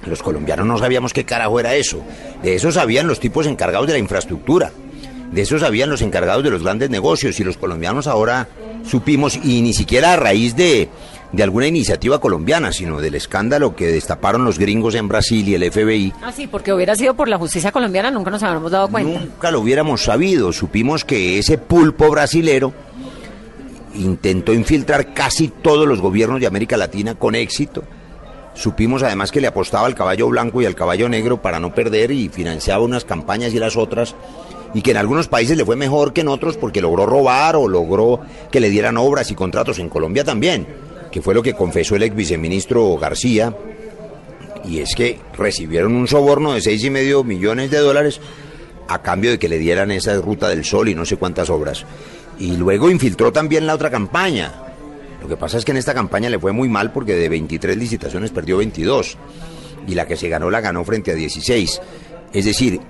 Los 0.06 0.22
colombianos 0.22 0.66
no 0.66 0.78
sabíamos 0.78 1.12
qué 1.12 1.24
carajo 1.24 1.60
era 1.60 1.74
eso. 1.74 2.02
De 2.42 2.54
eso 2.54 2.72
sabían 2.72 3.06
los 3.06 3.20
tipos 3.20 3.46
encargados 3.46 3.86
de 3.86 3.92
la 3.94 3.98
infraestructura. 3.98 4.72
De 5.30 5.42
eso 5.42 5.58
sabían 5.58 5.90
los 5.90 6.02
encargados 6.02 6.42
de 6.42 6.50
los 6.50 6.62
grandes 6.62 6.90
negocios. 6.90 7.38
Y 7.38 7.44
los 7.44 7.56
colombianos 7.56 8.06
ahora 8.06 8.48
supimos, 8.84 9.38
y 9.42 9.62
ni 9.62 9.72
siquiera 9.72 10.12
a 10.12 10.16
raíz 10.16 10.56
de, 10.56 10.88
de 11.32 11.42
alguna 11.42 11.68
iniciativa 11.68 12.20
colombiana, 12.20 12.72
sino 12.72 13.00
del 13.00 13.14
escándalo 13.14 13.76
que 13.76 13.86
destaparon 13.86 14.44
los 14.44 14.58
gringos 14.58 14.94
en 14.96 15.08
Brasil 15.08 15.48
y 15.48 15.54
el 15.54 15.70
FBI. 15.70 16.12
Ah, 16.20 16.32
sí, 16.32 16.48
porque 16.48 16.72
hubiera 16.72 16.96
sido 16.96 17.14
por 17.14 17.28
la 17.28 17.38
justicia 17.38 17.70
colombiana, 17.72 18.10
nunca 18.10 18.30
nos 18.30 18.42
habríamos 18.42 18.72
dado 18.72 18.88
cuenta. 18.88 19.20
Nunca 19.20 19.50
lo 19.50 19.60
hubiéramos 19.60 20.02
sabido. 20.02 20.52
Supimos 20.52 21.04
que 21.04 21.38
ese 21.38 21.58
pulpo 21.58 22.10
brasilero 22.10 22.74
intentó 23.94 24.52
infiltrar 24.52 25.14
casi 25.14 25.48
todos 25.48 25.86
los 25.86 26.00
gobiernos 26.00 26.40
de 26.40 26.46
América 26.46 26.76
Latina 26.76 27.14
con 27.14 27.34
éxito. 27.34 27.84
Supimos 28.54 29.02
además 29.02 29.30
que 29.30 29.40
le 29.40 29.46
apostaba 29.46 29.86
al 29.86 29.94
caballo 29.94 30.28
blanco 30.28 30.60
y 30.60 30.66
al 30.66 30.74
caballo 30.74 31.08
negro 31.08 31.40
para 31.40 31.60
no 31.60 31.74
perder 31.74 32.10
y 32.10 32.28
financiaba 32.28 32.84
unas 32.84 33.04
campañas 33.04 33.54
y 33.54 33.58
las 33.58 33.76
otras 33.76 34.14
y 34.74 34.82
que 34.82 34.90
en 34.90 34.96
algunos 34.96 35.28
países 35.28 35.56
le 35.56 35.64
fue 35.64 35.76
mejor 35.76 36.12
que 36.12 36.22
en 36.22 36.28
otros 36.28 36.56
porque 36.56 36.80
logró 36.80 37.06
robar 37.06 37.56
o 37.56 37.68
logró 37.68 38.20
que 38.50 38.60
le 38.60 38.70
dieran 38.70 38.96
obras 38.96 39.30
y 39.30 39.34
contratos 39.34 39.78
en 39.78 39.88
Colombia 39.88 40.24
también 40.24 40.66
que 41.12 41.22
fue 41.22 41.34
lo 41.34 41.42
que 41.42 41.54
confesó 41.54 41.94
el 41.94 42.02
ex 42.02 42.16
viceministro 42.16 42.96
García, 42.96 43.54
y 44.64 44.80
es 44.80 44.94
que 44.96 45.20
recibieron 45.36 45.94
un 45.94 46.08
soborno 46.08 46.54
de 46.54 46.60
seis 46.60 46.82
y 46.82 46.90
medio 46.90 47.22
millones 47.22 47.70
de 47.70 47.78
dólares 47.78 48.20
a 48.88 49.02
cambio 49.02 49.30
de 49.30 49.38
que 49.38 49.48
le 49.48 49.58
dieran 49.58 49.90
esa 49.92 50.16
ruta 50.16 50.48
del 50.48 50.64
sol 50.64 50.88
y 50.88 50.94
no 50.94 51.04
sé 51.04 51.16
cuántas 51.16 51.50
obras. 51.50 51.84
Y 52.38 52.56
luego 52.56 52.90
infiltró 52.90 53.30
también 53.32 53.66
la 53.66 53.74
otra 53.74 53.90
campaña. 53.90 54.61
Lo 55.22 55.28
que 55.28 55.36
pasa 55.36 55.56
es 55.56 55.64
que 55.64 55.70
en 55.70 55.76
esta 55.76 55.94
campaña 55.94 56.28
le 56.28 56.40
fue 56.40 56.50
muy 56.50 56.68
mal 56.68 56.92
porque 56.92 57.14
de 57.14 57.28
23 57.28 57.76
licitaciones 57.76 58.32
perdió 58.32 58.56
22 58.56 59.16
y 59.86 59.94
la 59.94 60.04
que 60.04 60.16
se 60.16 60.28
ganó 60.28 60.50
la 60.50 60.60
ganó 60.60 60.84
frente 60.84 61.12
a 61.12 61.14
16. 61.14 61.80
Es 62.32 62.44
decir, 62.44 62.80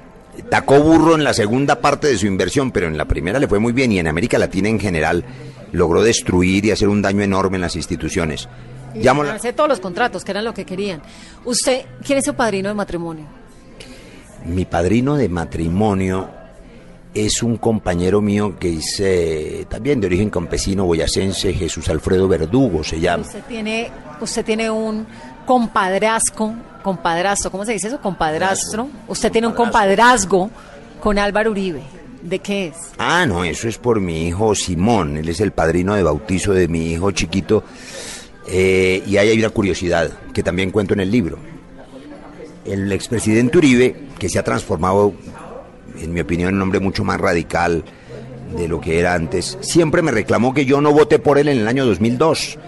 tacó 0.48 0.80
burro 0.80 1.14
en 1.14 1.24
la 1.24 1.34
segunda 1.34 1.80
parte 1.82 2.06
de 2.06 2.16
su 2.16 2.26
inversión, 2.26 2.70
pero 2.70 2.86
en 2.86 2.96
la 2.96 3.04
primera 3.04 3.38
le 3.38 3.48
fue 3.48 3.58
muy 3.58 3.74
bien 3.74 3.92
y 3.92 3.98
en 3.98 4.08
América 4.08 4.38
Latina 4.38 4.70
en 4.70 4.80
general 4.80 5.24
logró 5.72 6.02
destruir 6.02 6.64
y 6.64 6.70
hacer 6.70 6.88
un 6.88 7.02
daño 7.02 7.22
enorme 7.22 7.58
en 7.58 7.62
las 7.62 7.76
instituciones. 7.76 8.48
Y 8.94 9.52
todos 9.52 9.68
los 9.68 9.80
contratos, 9.80 10.24
que 10.24 10.30
eran 10.30 10.44
lo 10.44 10.54
que 10.54 10.64
querían. 10.64 11.02
¿Usted 11.44 11.84
quién 12.04 12.18
es 12.18 12.24
su 12.24 12.34
padrino 12.34 12.70
de 12.70 12.74
matrimonio? 12.74 13.26
Mi 14.46 14.64
padrino 14.64 15.16
de 15.16 15.28
matrimonio 15.28 16.30
es 17.14 17.42
un 17.42 17.56
compañero 17.56 18.20
mío 18.20 18.56
que 18.58 18.78
es 18.78 19.68
también 19.68 20.00
de 20.00 20.06
origen 20.06 20.30
campesino 20.30 20.84
boyacense, 20.84 21.52
Jesús 21.52 21.88
Alfredo 21.88 22.28
Verdugo 22.28 22.82
se 22.82 23.00
llama. 23.00 23.24
Usted 23.24 23.44
tiene, 23.48 23.90
usted 24.20 24.44
tiene 24.44 24.70
un 24.70 25.06
compadrazgo, 25.44 26.54
compadrastro, 26.82 27.50
¿cómo 27.50 27.64
se 27.64 27.72
dice 27.72 27.88
eso? 27.88 28.00
Compadrastro. 28.00 28.88
Usted 29.08 29.30
tiene 29.30 29.46
un 29.46 29.54
compadrazgo 29.54 30.50
con 31.00 31.18
Álvaro 31.18 31.50
Uribe. 31.50 31.82
¿De 32.22 32.38
qué 32.38 32.68
es? 32.68 32.76
Ah, 32.98 33.26
no, 33.26 33.44
eso 33.44 33.68
es 33.68 33.78
por 33.78 34.00
mi 34.00 34.28
hijo 34.28 34.54
Simón. 34.54 35.16
Él 35.16 35.28
es 35.28 35.40
el 35.40 35.50
padrino 35.50 35.94
de 35.94 36.04
bautizo 36.04 36.52
de 36.52 36.68
mi 36.68 36.92
hijo 36.92 37.10
chiquito. 37.10 37.64
Eh, 38.48 39.02
y 39.06 39.16
ahí 39.16 39.30
hay 39.30 39.38
una 39.38 39.50
curiosidad 39.50 40.10
que 40.32 40.42
también 40.42 40.70
cuento 40.70 40.94
en 40.94 41.00
el 41.00 41.10
libro. 41.10 41.38
El 42.64 42.92
expresidente 42.92 43.58
Uribe, 43.58 43.96
que 44.18 44.28
se 44.28 44.38
ha 44.38 44.44
transformado, 44.44 45.14
en 46.00 46.12
mi 46.12 46.20
opinión, 46.20 46.54
un 46.54 46.62
hombre 46.62 46.80
mucho 46.80 47.04
más 47.04 47.20
radical 47.20 47.84
de 48.56 48.68
lo 48.68 48.80
que 48.80 48.98
era 48.98 49.14
antes, 49.14 49.58
siempre 49.60 50.02
me 50.02 50.10
reclamó 50.10 50.52
que 50.52 50.64
yo 50.64 50.80
no 50.80 50.92
voté 50.92 51.18
por 51.18 51.38
él 51.38 51.48
en 51.48 51.58
el 51.58 51.68
año 51.68 51.86
2002. 51.86 52.58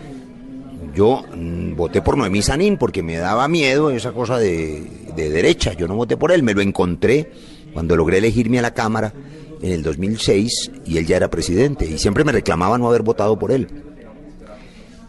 Yo 0.94 1.24
mm, 1.34 1.74
voté 1.74 2.02
por 2.02 2.16
Noemí 2.16 2.40
Sanín 2.40 2.76
porque 2.76 3.02
me 3.02 3.16
daba 3.16 3.48
miedo 3.48 3.90
esa 3.90 4.12
cosa 4.12 4.38
de, 4.38 4.82
de 5.14 5.30
derecha. 5.30 5.72
Yo 5.72 5.88
no 5.88 5.96
voté 5.96 6.16
por 6.16 6.32
él, 6.32 6.42
me 6.42 6.54
lo 6.54 6.60
encontré 6.60 7.30
cuando 7.72 7.96
logré 7.96 8.18
elegirme 8.18 8.60
a 8.60 8.62
la 8.62 8.72
Cámara 8.72 9.12
en 9.60 9.72
el 9.72 9.82
2006 9.82 10.70
y 10.87 10.98
él 10.98 11.06
ya 11.06 11.16
era 11.16 11.28
presidente 11.28 11.87
y 11.87 11.98
siempre 11.98 12.24
me 12.24 12.32
reclamaba 12.32 12.78
no 12.78 12.88
haber 12.88 13.02
votado 13.02 13.38
por 13.38 13.50
él. 13.50 13.68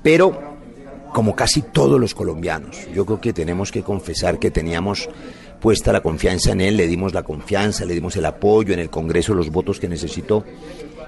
Pero, 0.01 0.39
como 1.13 1.35
casi 1.35 1.61
todos 1.61 1.99
los 1.99 2.13
colombianos, 2.13 2.87
yo 2.93 3.05
creo 3.05 3.19
que 3.19 3.33
tenemos 3.33 3.71
que 3.71 3.83
confesar 3.83 4.39
que 4.39 4.51
teníamos 4.51 5.09
puesta 5.59 5.91
la 5.91 6.01
confianza 6.01 6.51
en 6.51 6.61
él, 6.61 6.77
le 6.77 6.87
dimos 6.87 7.13
la 7.13 7.23
confianza, 7.23 7.85
le 7.85 7.93
dimos 7.93 8.15
el 8.17 8.25
apoyo 8.25 8.73
en 8.73 8.79
el 8.79 8.89
Congreso, 8.89 9.33
los 9.33 9.49
votos 9.49 9.79
que 9.79 9.87
necesitó 9.87 10.43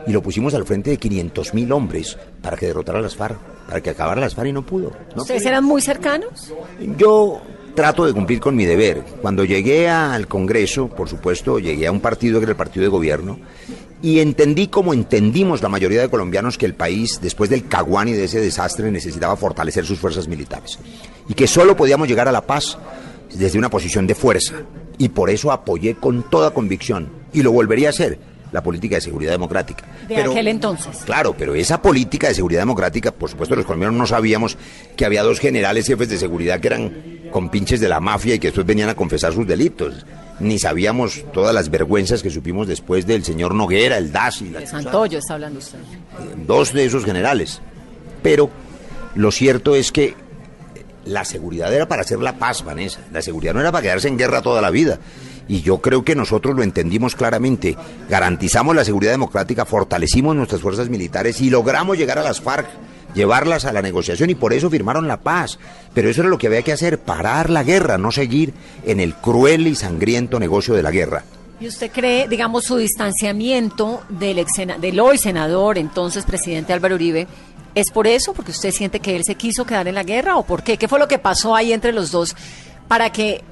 y 0.08 0.12
lo 0.12 0.22
pusimos 0.22 0.54
al 0.54 0.66
frente 0.66 0.90
de 0.90 0.98
500 0.98 1.54
mil 1.54 1.72
hombres 1.72 2.18
para 2.42 2.56
que 2.56 2.68
derrotara 2.68 3.00
a 3.00 3.02
las 3.02 3.16
FARC, 3.16 3.38
para 3.68 3.82
que 3.82 3.90
acabara 3.90 4.22
las 4.22 4.36
FARC 4.36 4.50
y 4.50 4.54
no 4.54 4.66
pudo. 4.66 4.94
¿Ustedes 5.16 5.46
eran 5.46 5.66
muy 5.66 5.82
cercanos? 5.82 6.54
Yo 6.98 7.42
trato 7.76 8.06
de 8.06 8.14
cumplir 8.14 8.40
con 8.40 8.56
mi 8.56 8.66
deber. 8.66 9.04
Cuando 9.22 9.44
llegué 9.44 9.88
al 9.88 10.28
Congreso, 10.28 10.88
por 10.88 11.10
supuesto, 11.10 11.60
llegué 11.60 11.86
a 11.86 11.92
un 11.92 12.00
partido 12.00 12.40
que 12.40 12.46
era 12.46 12.52
el 12.52 12.58
partido 12.58 12.84
de 12.84 12.90
gobierno 12.90 13.38
y 14.02 14.20
entendí 14.20 14.68
como 14.68 14.94
entendimos 14.94 15.62
la 15.62 15.70
mayoría 15.70 16.02
de 16.02 16.10
colombianos 16.10 16.58
que 16.58 16.66
el 16.66 16.74
país, 16.74 17.20
después 17.22 17.50
del 17.50 17.68
caguán 17.68 18.08
y 18.08 18.14
de 18.14 18.24
ese 18.24 18.40
desastre, 18.40 18.90
necesitaba 18.90 19.36
fortalecer 19.36 19.86
sus 19.86 20.00
fuerzas 20.00 20.28
militares 20.28 20.80
y 21.30 21.34
que 21.34 21.48
solo 21.48 21.76
podíamos 21.76 22.08
llegar 22.08 22.28
a 22.28 22.32
la 22.32 22.42
paz 22.42 22.78
desde 23.34 23.58
una 23.58 23.70
posición 23.70 24.08
de 24.08 24.16
fuerza. 24.16 24.56
Y 24.98 25.10
por 25.10 25.30
eso 25.30 25.52
apoyé 25.52 25.96
con 25.96 26.24
toda 26.24 26.52
convicción, 26.52 27.10
y 27.34 27.44
lo 27.44 27.52
volvería 27.52 27.88
a 27.88 27.92
hacer, 27.92 28.20
la 28.52 28.64
política 28.64 28.96
de 28.96 29.02
seguridad 29.02 29.32
democrática. 29.32 29.86
De 30.08 30.18
aquel 30.18 30.48
entonces. 30.48 31.00
Claro, 31.06 31.36
pero 31.38 31.56
esa 31.56 31.82
política 31.82 32.28
de 32.28 32.36
seguridad 32.36 32.62
democrática, 32.62 33.12
por 33.12 33.30
supuesto 33.30 33.56
los 33.56 33.66
colombianos 33.66 33.98
no 33.98 34.08
sabíamos 34.08 34.58
que 34.96 35.06
había 35.06 35.24
dos 35.24 35.40
generales 35.40 35.86
jefes 35.86 36.10
de 36.10 36.18
seguridad 36.18 36.60
que 36.60 36.68
eran 36.68 36.94
compinches 37.32 37.80
de 37.80 37.90
la 37.90 38.00
mafia 38.00 38.36
y 38.36 38.40
que 38.40 38.48
después 38.48 38.66
venían 38.66 38.90
a 38.90 38.96
confesar 38.96 39.34
sus 39.34 39.46
delitos. 39.46 40.06
Ni 40.40 40.60
sabíamos 40.60 41.26
todas 41.34 41.54
las 41.54 41.70
vergüenzas 41.70 42.22
que 42.22 42.30
supimos 42.30 42.68
después 42.68 43.06
del 43.08 43.24
señor 43.24 43.56
Noguera, 43.56 43.98
el 43.98 44.12
DAS 44.12 44.42
y 44.44 44.50
la... 44.50 44.60
De 44.60 44.68
Santoyo 44.68 45.18
está 45.18 45.34
hablando 45.34 45.60
usted. 45.60 45.80
Dos 46.46 46.74
de 46.74 46.86
esos 46.86 47.04
generales. 47.04 47.60
Pero 48.22 48.50
lo 49.16 49.32
cierto 49.32 49.76
es 49.76 49.92
que 49.92 50.16
la 51.08 51.26
seguridad 51.26 51.74
era 51.74 51.88
para 51.88 52.02
hacer 52.02 52.20
la 52.20 52.38
paz, 52.38 52.64
Vanessa. 52.64 53.02
La 53.12 53.22
seguridad 53.22 53.54
no 53.54 53.62
era 53.62 53.72
para 53.72 53.82
quedarse 53.82 54.08
en 54.08 54.18
guerra 54.18 54.42
toda 54.42 54.62
la 54.62 54.70
vida. 54.70 55.00
Y 55.48 55.62
yo 55.62 55.80
creo 55.80 56.04
que 56.04 56.16
nosotros 56.16 56.56
lo 56.56 56.64
entendimos 56.64 57.16
claramente. 57.16 57.78
Garantizamos 58.10 58.76
la 58.76 58.84
seguridad 58.84 59.12
democrática, 59.12 59.66
fortalecimos 59.66 60.36
nuestras 60.36 60.62
fuerzas 60.62 60.90
militares 60.90 61.42
y 61.42 61.50
logramos 61.50 61.98
llegar 61.98 62.20
a 62.20 62.24
las 62.24 62.42
FARC, 62.42 62.68
llevarlas 63.14 63.66
a 63.66 63.72
la 63.72 63.82
negociación 63.82 64.30
y 64.30 64.36
por 64.36 64.54
eso 64.54 64.70
firmaron 64.70 65.08
la 65.08 65.22
paz. 65.22 65.58
Pero 65.94 66.10
eso 66.10 66.22
era 66.22 66.30
lo 66.30 66.38
que 66.38 66.48
había 66.48 66.64
que 66.64 66.74
hacer, 66.74 67.00
parar 67.00 67.50
la 67.50 67.64
guerra, 67.64 67.98
no 67.98 68.12
seguir 68.12 68.54
en 68.86 69.00
el 69.00 69.16
cruel 69.16 69.68
y 69.68 69.76
sangriento 69.76 70.40
negocio 70.40 70.74
de 70.74 70.84
la 70.84 70.92
guerra. 70.92 71.24
¿Y 71.60 71.68
usted 71.68 71.90
cree, 71.92 72.28
digamos, 72.28 72.66
su 72.66 72.78
distanciamiento 72.78 74.04
del, 74.10 74.38
ex 74.38 74.52
del 74.80 75.00
hoy 75.00 75.18
senador, 75.18 75.80
entonces 75.80 76.24
presidente 76.24 76.72
Álvaro 76.72 76.94
Uribe, 76.94 77.28
¿Es 77.76 77.92
por 77.92 78.08
eso? 78.08 78.34
¿Porque 78.34 78.52
usted 78.52 78.72
siente 78.72 79.00
que 79.00 79.16
él 79.16 79.24
se 79.24 79.36
quiso 79.36 79.66
quedar 79.66 79.88
en 79.88 79.96
la 79.96 80.04
guerra? 80.04 80.38
¿O 80.38 80.44
por 80.44 80.64
qué? 80.64 80.78
¿Qué 80.78 80.88
fue 80.88 81.00
lo 81.00 81.08
que 81.08 81.20
pasó 81.20 81.56
ahí 81.56 81.74
entre 81.74 81.92
los 81.92 82.12
dos 82.12 82.36
para 82.88 83.12
que 83.12 83.44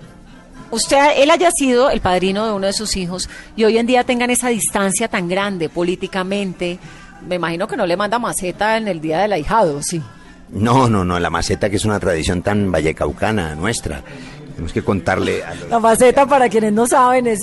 usted, 0.72 0.98
él 1.18 1.30
haya 1.30 1.52
sido 1.52 1.90
el 1.90 2.02
padrino 2.02 2.46
de 2.46 2.54
uno 2.54 2.68
de 2.68 2.74
sus 2.74 2.96
hijos 2.98 3.30
y 3.56 3.64
hoy 3.64 3.78
en 3.78 3.86
día 3.86 4.04
tengan 4.04 4.30
esa 4.30 4.50
distancia 4.50 5.08
tan 5.08 5.28
grande 5.28 5.70
políticamente? 5.70 6.80
Me 7.28 7.36
imagino 7.36 7.68
que 7.68 7.78
no 7.78 7.86
le 7.86 7.98
manda 7.98 8.20
maceta 8.20 8.78
en 8.78 8.88
el 8.88 9.02
día 9.02 9.20
del 9.20 9.34
ahijado, 9.34 9.82
sí. 9.82 10.02
No, 10.50 10.88
no, 10.90 11.04
no, 11.04 11.20
la 11.20 11.30
maceta 11.30 11.70
que 11.70 11.76
es 11.78 11.86
una 11.86 12.00
tradición 12.00 12.42
tan 12.42 12.72
vallecaucana 12.72 13.56
nuestra. 13.56 14.04
Tenemos 14.52 14.72
que 14.72 14.84
contarle 14.84 15.44
a 15.44 15.54
La 15.70 15.80
maceta, 15.80 16.26
para 16.26 16.48
quienes 16.50 16.72
no 16.72 16.88
saben, 16.88 17.28
es 17.28 17.42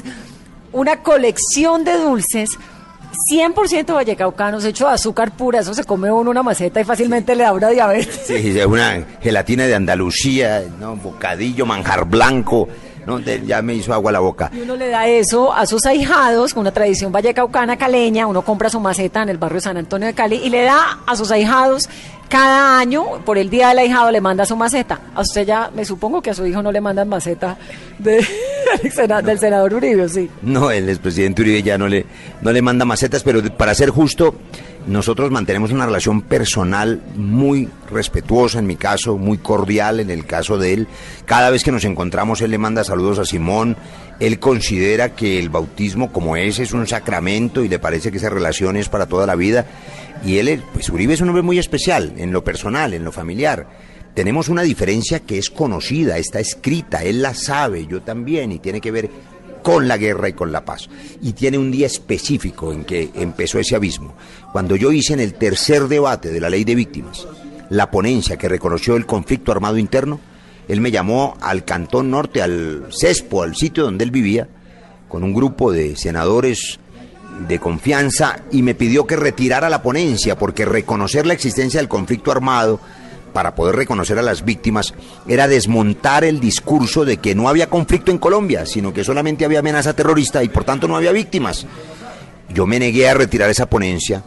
una 0.73 1.03
colección 1.03 1.85
de 1.85 1.99
dulces 1.99 2.51
100% 3.31 3.95
vallecaucanos, 3.95 4.65
hecho 4.65 4.87
de 4.87 4.95
azúcar 4.95 5.33
pura, 5.33 5.61
eso 5.61 5.75
se 5.75 5.85
come 5.85 6.11
uno 6.11 6.31
una 6.31 6.43
maceta 6.43 6.81
y 6.81 6.85
fácilmente 6.85 7.37
le 7.37 7.45
da 7.45 7.53
una 7.53 7.69
diabetes. 7.69 8.23
Sí, 8.27 8.59
una 8.67 9.05
gelatina 9.21 9.67
de 9.67 9.75
Andalucía, 9.75 10.63
¿no? 10.81 10.97
bocadillo, 10.97 11.67
manjar 11.67 12.07
blanco, 12.07 12.69
¿no? 13.07 13.19
ya 13.21 13.63
me 13.63 13.75
hizo 13.75 13.93
agua 13.93 14.13
la 14.13 14.21
boca. 14.21 14.51
Y 14.55 14.61
uno 14.61 14.77
le 14.77 14.89
da 14.89 15.07
eso 15.07 15.53
a 15.53 15.67
sus 15.67 15.87
ahijados, 15.87 16.55
con 16.55 16.63
una 16.63 16.73
tradición 16.73 17.13
vallecaucana 17.13 17.77
caleña, 17.77 18.27
uno 18.27 18.43
compra 18.43 18.71
su 18.71 18.81
maceta 18.81 19.23
en 19.23 19.29
el 19.29 19.39
barrio 19.39 19.61
San 19.61 19.77
Antonio 19.77 20.07
de 20.07 20.15
Cali 20.15 20.37
y 20.37 20.51
le 20.51 20.63
da 20.63 21.01
a 21.07 21.17
sus 21.17 21.31
ahijados 21.31 21.89
cada 22.33 22.79
año, 22.79 23.23
por 23.27 23.37
el 23.37 23.51
día 23.51 23.69
del 23.69 23.81
ahijado, 23.81 24.11
le 24.11 24.23
manda 24.23 24.47
su 24.47 24.57
maceta. 24.57 24.99
A 25.15 25.21
usted 25.21 25.47
ya, 25.47 25.71
me 25.75 25.85
supongo 25.85 26.23
que 26.23 26.31
a 26.31 26.35
su 26.35 26.47
hijo 26.47 26.63
no 26.63 26.73
le 26.73 26.81
mandan 26.81 27.07
maceta 27.07 27.59
de, 27.99 28.27
del 29.25 29.39
senador 29.39 29.75
Uribe, 29.75 30.09
¿sí? 30.09 30.31
No, 30.41 30.71
el 30.71 30.89
expresidente 30.89 31.43
Uribe 31.43 31.63
ya 31.63 31.77
no 31.77 31.89
le, 31.89 32.07
no 32.41 32.51
le 32.51 32.63
manda 32.63 32.87
macetas, 32.87 33.23
pero 33.23 33.43
para 33.55 33.75
ser 33.75 33.91
justo, 33.91 34.35
nosotros 34.87 35.31
mantenemos 35.31 35.71
una 35.73 35.87
relación 35.87 36.23
personal 36.23 37.03
muy 37.17 37.69
respetuosa 37.91 38.59
en 38.59 38.67
mi 38.67 38.77
caso, 38.77 39.17
muy 39.17 39.39
cordial 39.39 40.01
en 40.01 40.11
el 40.11 40.27
caso 40.27 40.59
de 40.59 40.75
él. 40.75 40.89
Cada 41.25 41.51
vez 41.51 41.65
que 41.65 41.73
nos 41.73 41.85
encontramos, 41.85 42.41
él 42.41 42.51
le 42.51 42.59
manda 42.59 42.85
saludos 42.85 43.19
a 43.19 43.25
Simón. 43.25 43.77
Él 44.21 44.39
considera 44.39 45.15
que 45.15 45.39
el 45.39 45.49
bautismo 45.49 46.13
como 46.13 46.37
ese 46.37 46.63
es 46.63 46.73
un 46.73 46.87
sacramento 46.87 47.65
y 47.65 47.69
le 47.69 47.79
parece 47.79 48.11
que 48.11 48.19
esa 48.19 48.31
relación 48.31 48.77
es 48.77 48.89
para 48.89 49.07
toda 49.07 49.27
la 49.27 49.37
vida. 49.37 49.67
Y 50.25 50.39
él, 50.39 50.63
pues 50.73 50.89
Uribe 50.89 51.15
es 51.15 51.21
un 51.21 51.29
hombre 51.29 51.43
muy 51.43 51.59
especial 51.59 52.15
en 52.17 52.33
lo 52.33 52.45
personal, 52.45 52.95
en 52.95 53.05
lo 53.05 53.13
familiar. 53.13 53.67
Tenemos 54.15 54.49
una 54.49 54.63
diferencia 54.63 55.21
que 55.21 55.39
es 55.39 55.49
conocida, 55.49 56.19
está 56.19 56.39
escrita, 56.39 57.03
él 57.03 57.23
la 57.23 57.33
sabe, 57.33 57.87
yo 57.87 58.03
también, 58.03 58.53
y 58.53 58.59
tiene 58.59 58.81
que 58.81 58.91
ver 58.91 59.11
con 59.63 59.89
la 59.89 59.97
guerra 59.97 60.29
y 60.29 60.33
con 60.33 60.53
la 60.53 60.65
paz. 60.65 60.89
Y 61.21 61.33
tiene 61.33 61.59
un 61.59 61.71
día 61.71 61.87
específico 61.87 62.73
en 62.73 62.85
que 62.85 63.11
empezó 63.15 63.59
ese 63.59 63.77
abismo. 63.77 64.15
Cuando 64.53 64.77
yo 64.77 64.93
hice 64.93 65.15
en 65.15 65.21
el 65.21 65.35
tercer 65.35 65.89
debate 65.89 66.31
de 66.31 66.41
la 66.41 66.51
ley 66.51 66.65
de 66.65 66.75
víctimas 66.75 67.27
la 67.71 67.91
ponencia 67.91 68.37
que 68.37 68.51
reconoció 68.51 68.97
el 68.97 69.07
conflicto 69.07 69.51
armado 69.51 69.79
interno, 69.79 70.21
él 70.69 70.81
me 70.81 70.91
llamó 70.91 71.37
al 71.41 71.65
Cantón 71.65 72.11
Norte, 72.11 72.43
al 72.43 72.89
CESPO, 72.91 73.43
al 73.43 73.57
sitio 73.57 73.85
donde 73.85 74.05
él 74.05 74.11
vivía, 74.11 74.49
con 75.09 75.25
un 75.25 75.33
grupo 75.33 75.73
de 75.73 75.97
senadores 75.97 76.79
de 77.49 77.59
confianza 77.59 78.41
y 78.51 78.63
me 78.63 78.75
pidió 78.75 79.07
que 79.07 79.17
retirara 79.17 79.71
la 79.71 79.83
ponencia 79.83 80.39
porque 80.39 80.65
reconocer 80.65 81.27
la 81.27 81.33
existencia 81.33 81.81
del 81.81 81.89
conflicto 81.89 82.31
armado 82.31 82.79
para 83.33 83.55
poder 83.55 83.77
reconocer 83.77 84.19
a 84.19 84.23
las 84.23 84.45
víctimas 84.45 84.95
era 85.27 85.49
desmontar 85.49 86.25
el 86.25 86.41
discurso 86.41 87.05
de 87.05 87.19
que 87.19 87.35
no 87.35 87.49
había 87.49 87.69
conflicto 87.69 88.11
en 88.11 88.19
Colombia, 88.19 88.67
sino 88.67 88.93
que 88.93 89.05
solamente 89.05 89.45
había 89.45 89.61
amenaza 89.61 89.95
terrorista 89.95 90.43
y 90.43 90.49
por 90.49 90.65
tanto 90.65 90.89
no 90.89 90.97
había 90.97 91.13
víctimas. 91.13 91.67
Yo 92.53 92.67
me 92.67 92.79
negué 92.79 93.09
a 93.09 93.15
retirar 93.15 93.51
esa 93.51 93.67
ponencia, 93.67 94.23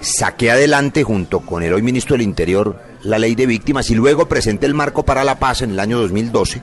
saqué 0.00 0.50
adelante 0.50 1.02
junto 1.04 1.40
con 1.40 1.62
el 1.62 1.72
hoy 1.72 1.82
ministro 1.82 2.14
del 2.14 2.22
Interior 2.22 2.80
la 3.02 3.18
ley 3.18 3.34
de 3.34 3.46
víctimas 3.46 3.90
y 3.90 3.94
luego 3.94 4.28
presenté 4.28 4.66
el 4.66 4.74
marco 4.74 5.04
para 5.04 5.24
la 5.24 5.38
paz 5.38 5.62
en 5.62 5.70
el 5.70 5.80
año 5.80 5.98
2012 5.98 6.62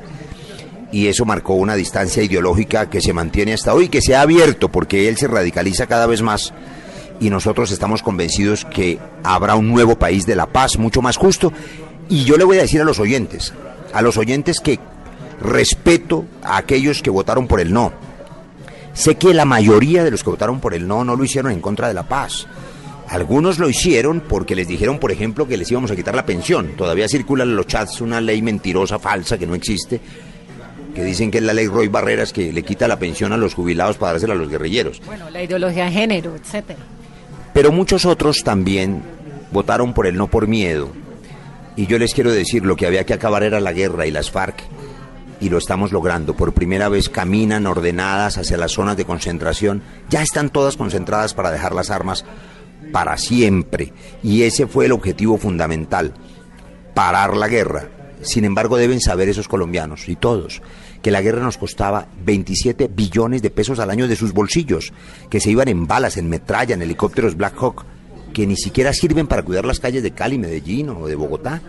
y 0.91 1.07
eso 1.07 1.25
marcó 1.25 1.53
una 1.53 1.75
distancia 1.75 2.23
ideológica 2.23 2.89
que 2.89 3.01
se 3.01 3.13
mantiene 3.13 3.53
hasta 3.53 3.73
hoy, 3.73 3.89
que 3.89 4.01
se 4.01 4.15
ha 4.15 4.21
abierto 4.21 4.69
porque 4.69 5.07
él 5.07 5.17
se 5.17 5.27
radicaliza 5.27 5.87
cada 5.87 6.07
vez 6.07 6.21
más 6.21 6.53
y 7.19 7.29
nosotros 7.29 7.71
estamos 7.71 8.01
convencidos 8.03 8.65
que 8.65 8.99
habrá 9.23 9.55
un 9.55 9.69
nuevo 9.69 9.97
país 9.97 10.25
de 10.25 10.35
la 10.35 10.47
paz 10.47 10.77
mucho 10.77 11.01
más 11.01 11.17
justo 11.17 11.51
y 12.09 12.23
yo 12.23 12.37
le 12.37 12.43
voy 12.43 12.57
a 12.57 12.61
decir 12.61 12.81
a 12.81 12.85
los 12.85 12.99
oyentes, 12.99 13.53
a 13.93 14.01
los 14.01 14.17
oyentes 14.17 14.59
que 14.59 14.79
respeto 15.41 16.25
a 16.43 16.57
aquellos 16.57 17.01
que 17.01 17.09
votaron 17.09 17.47
por 17.47 17.59
el 17.59 17.71
no. 17.71 17.91
Sé 18.93 19.15
que 19.15 19.33
la 19.33 19.45
mayoría 19.45 20.03
de 20.03 20.11
los 20.11 20.23
que 20.23 20.31
votaron 20.31 20.59
por 20.59 20.73
el 20.73 20.87
no 20.87 21.03
no 21.03 21.15
lo 21.15 21.23
hicieron 21.23 21.51
en 21.51 21.61
contra 21.61 21.87
de 21.87 21.93
la 21.93 22.03
paz. 22.03 22.47
Algunos 23.07 23.57
lo 23.57 23.69
hicieron 23.69 24.21
porque 24.21 24.55
les 24.55 24.67
dijeron, 24.67 24.99
por 24.99 25.11
ejemplo, 25.11 25.47
que 25.47 25.57
les 25.57 25.71
íbamos 25.71 25.89
a 25.89 25.95
quitar 25.95 26.15
la 26.15 26.25
pensión. 26.25 26.73
Todavía 26.75 27.07
circula 27.07 27.43
en 27.43 27.55
los 27.55 27.65
chats 27.65 28.01
una 28.01 28.21
ley 28.21 28.41
mentirosa, 28.41 28.99
falsa, 28.99 29.37
que 29.37 29.47
no 29.47 29.55
existe, 29.55 29.99
que 30.93 31.03
dicen 31.03 31.31
que 31.31 31.39
es 31.39 31.43
la 31.43 31.53
ley 31.53 31.67
Roy 31.67 31.87
Barreras 31.87 32.33
que 32.33 32.51
le 32.51 32.61
quita 32.61 32.87
la 32.87 32.99
pensión 32.99 33.31
a 33.33 33.37
los 33.37 33.55
jubilados 33.55 33.97
para 33.97 34.13
dársela 34.13 34.33
a 34.33 34.37
los 34.37 34.49
guerrilleros. 34.49 35.01
Bueno, 35.05 35.29
la 35.29 35.41
ideología 35.41 35.85
de 35.85 35.91
género, 35.91 36.35
etcétera. 36.35 36.79
Pero 37.59 37.73
muchos 37.73 38.05
otros 38.05 38.45
también 38.45 39.03
votaron 39.51 39.93
por 39.93 40.07
el 40.07 40.15
no 40.15 40.27
por 40.27 40.47
miedo. 40.47 40.93
Y 41.75 41.87
yo 41.87 41.99
les 41.99 42.13
quiero 42.13 42.31
decir, 42.31 42.65
lo 42.65 42.77
que 42.77 42.87
había 42.87 43.05
que 43.05 43.13
acabar 43.13 43.43
era 43.43 43.59
la 43.59 43.73
guerra 43.73 44.07
y 44.07 44.11
las 44.11 44.31
FARC. 44.31 44.63
Y 45.41 45.49
lo 45.49 45.57
estamos 45.57 45.91
logrando. 45.91 46.37
Por 46.37 46.53
primera 46.53 46.87
vez 46.87 47.09
caminan 47.09 47.67
ordenadas 47.67 48.37
hacia 48.37 48.55
las 48.55 48.71
zonas 48.71 48.95
de 48.95 49.03
concentración. 49.03 49.81
Ya 50.09 50.21
están 50.21 50.51
todas 50.51 50.77
concentradas 50.77 51.33
para 51.33 51.51
dejar 51.51 51.75
las 51.75 51.89
armas 51.89 52.23
para 52.93 53.17
siempre. 53.17 53.91
Y 54.23 54.43
ese 54.43 54.65
fue 54.65 54.85
el 54.85 54.93
objetivo 54.93 55.37
fundamental. 55.37 56.13
Parar 56.93 57.35
la 57.35 57.49
guerra. 57.49 57.89
Sin 58.21 58.45
embargo, 58.45 58.77
deben 58.77 59.01
saber 59.01 59.27
esos 59.27 59.49
colombianos 59.49 60.07
y 60.07 60.15
todos 60.15 60.61
que 61.01 61.11
la 61.11 61.21
guerra 61.21 61.41
nos 61.41 61.57
costaba 61.57 62.07
27 62.25 62.89
billones 62.93 63.41
de 63.41 63.49
pesos 63.49 63.79
al 63.79 63.89
año 63.89 64.07
de 64.07 64.15
sus 64.15 64.33
bolsillos, 64.33 64.91
que 65.29 65.39
se 65.39 65.51
iban 65.51 65.67
en 65.67 65.87
balas, 65.87 66.17
en 66.17 66.29
metralla, 66.29 66.75
en 66.75 66.81
helicópteros 66.81 67.37
Black 67.37 67.55
Hawk, 67.61 67.85
que 68.33 68.45
ni 68.45 68.57
siquiera 68.57 68.93
sirven 68.93 69.27
para 69.27 69.43
cuidar 69.43 69.65
las 69.65 69.79
calles 69.79 70.03
de 70.03 70.11
Cali, 70.11 70.37
Medellín 70.37 70.89
o 70.89 71.07
de 71.07 71.15
Bogotá. 71.15 71.61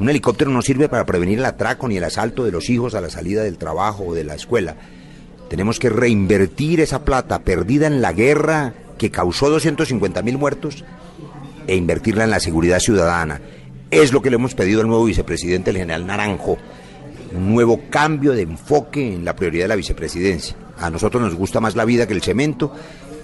Un 0.00 0.10
helicóptero 0.10 0.50
no 0.50 0.62
sirve 0.62 0.88
para 0.88 1.06
prevenir 1.06 1.38
el 1.38 1.44
atraco 1.44 1.88
ni 1.88 1.96
el 1.96 2.04
asalto 2.04 2.44
de 2.44 2.50
los 2.50 2.68
hijos 2.68 2.94
a 2.94 3.00
la 3.00 3.10
salida 3.10 3.42
del 3.42 3.58
trabajo 3.58 4.04
o 4.04 4.14
de 4.14 4.24
la 4.24 4.34
escuela. 4.34 4.76
Tenemos 5.48 5.78
que 5.78 5.88
reinvertir 5.88 6.80
esa 6.80 7.04
plata 7.04 7.40
perdida 7.40 7.86
en 7.86 8.02
la 8.02 8.12
guerra 8.12 8.74
que 8.98 9.10
causó 9.10 9.50
250 9.50 10.22
mil 10.22 10.38
muertos 10.38 10.84
e 11.66 11.76
invertirla 11.76 12.24
en 12.24 12.30
la 12.30 12.40
seguridad 12.40 12.80
ciudadana. 12.80 13.40
Es 13.90 14.12
lo 14.12 14.22
que 14.22 14.30
le 14.30 14.36
hemos 14.36 14.54
pedido 14.54 14.80
al 14.80 14.88
nuevo 14.88 15.04
vicepresidente, 15.04 15.70
el 15.70 15.76
general 15.76 16.06
Naranjo, 16.06 16.58
un 17.34 17.54
nuevo 17.54 17.82
cambio 17.90 18.32
de 18.32 18.42
enfoque 18.42 19.14
en 19.14 19.24
la 19.24 19.34
prioridad 19.36 19.64
de 19.64 19.68
la 19.68 19.76
vicepresidencia. 19.76 20.56
A 20.78 20.90
nosotros 20.90 21.22
nos 21.22 21.34
gusta 21.34 21.60
más 21.60 21.76
la 21.76 21.84
vida 21.84 22.06
que 22.06 22.14
el 22.14 22.22
cemento 22.22 22.72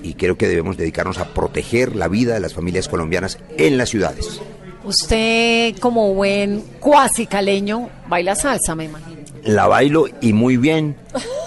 y 0.03 0.15
creo 0.15 0.37
que 0.37 0.49
debemos 0.49 0.77
dedicarnos 0.77 1.19
a 1.19 1.27
proteger 1.35 1.97
la 1.97 2.09
vida 2.09 2.35
de 2.35 2.41
las 2.41 2.55
familias 2.55 2.89
colombianas 2.89 3.39
en 3.57 3.77
las 3.77 3.89
ciudades. 3.89 4.41
Usted, 4.85 5.77
como 5.79 6.15
buen 6.15 6.63
cuasi 6.81 7.27
caleño, 7.27 7.91
baila 8.09 8.35
salsa, 8.35 8.75
me 8.75 8.85
imagino. 8.85 9.21
La 9.45 9.67
bailo 9.67 10.07
y 10.21 10.33
muy 10.33 10.57
bien. 10.57 10.97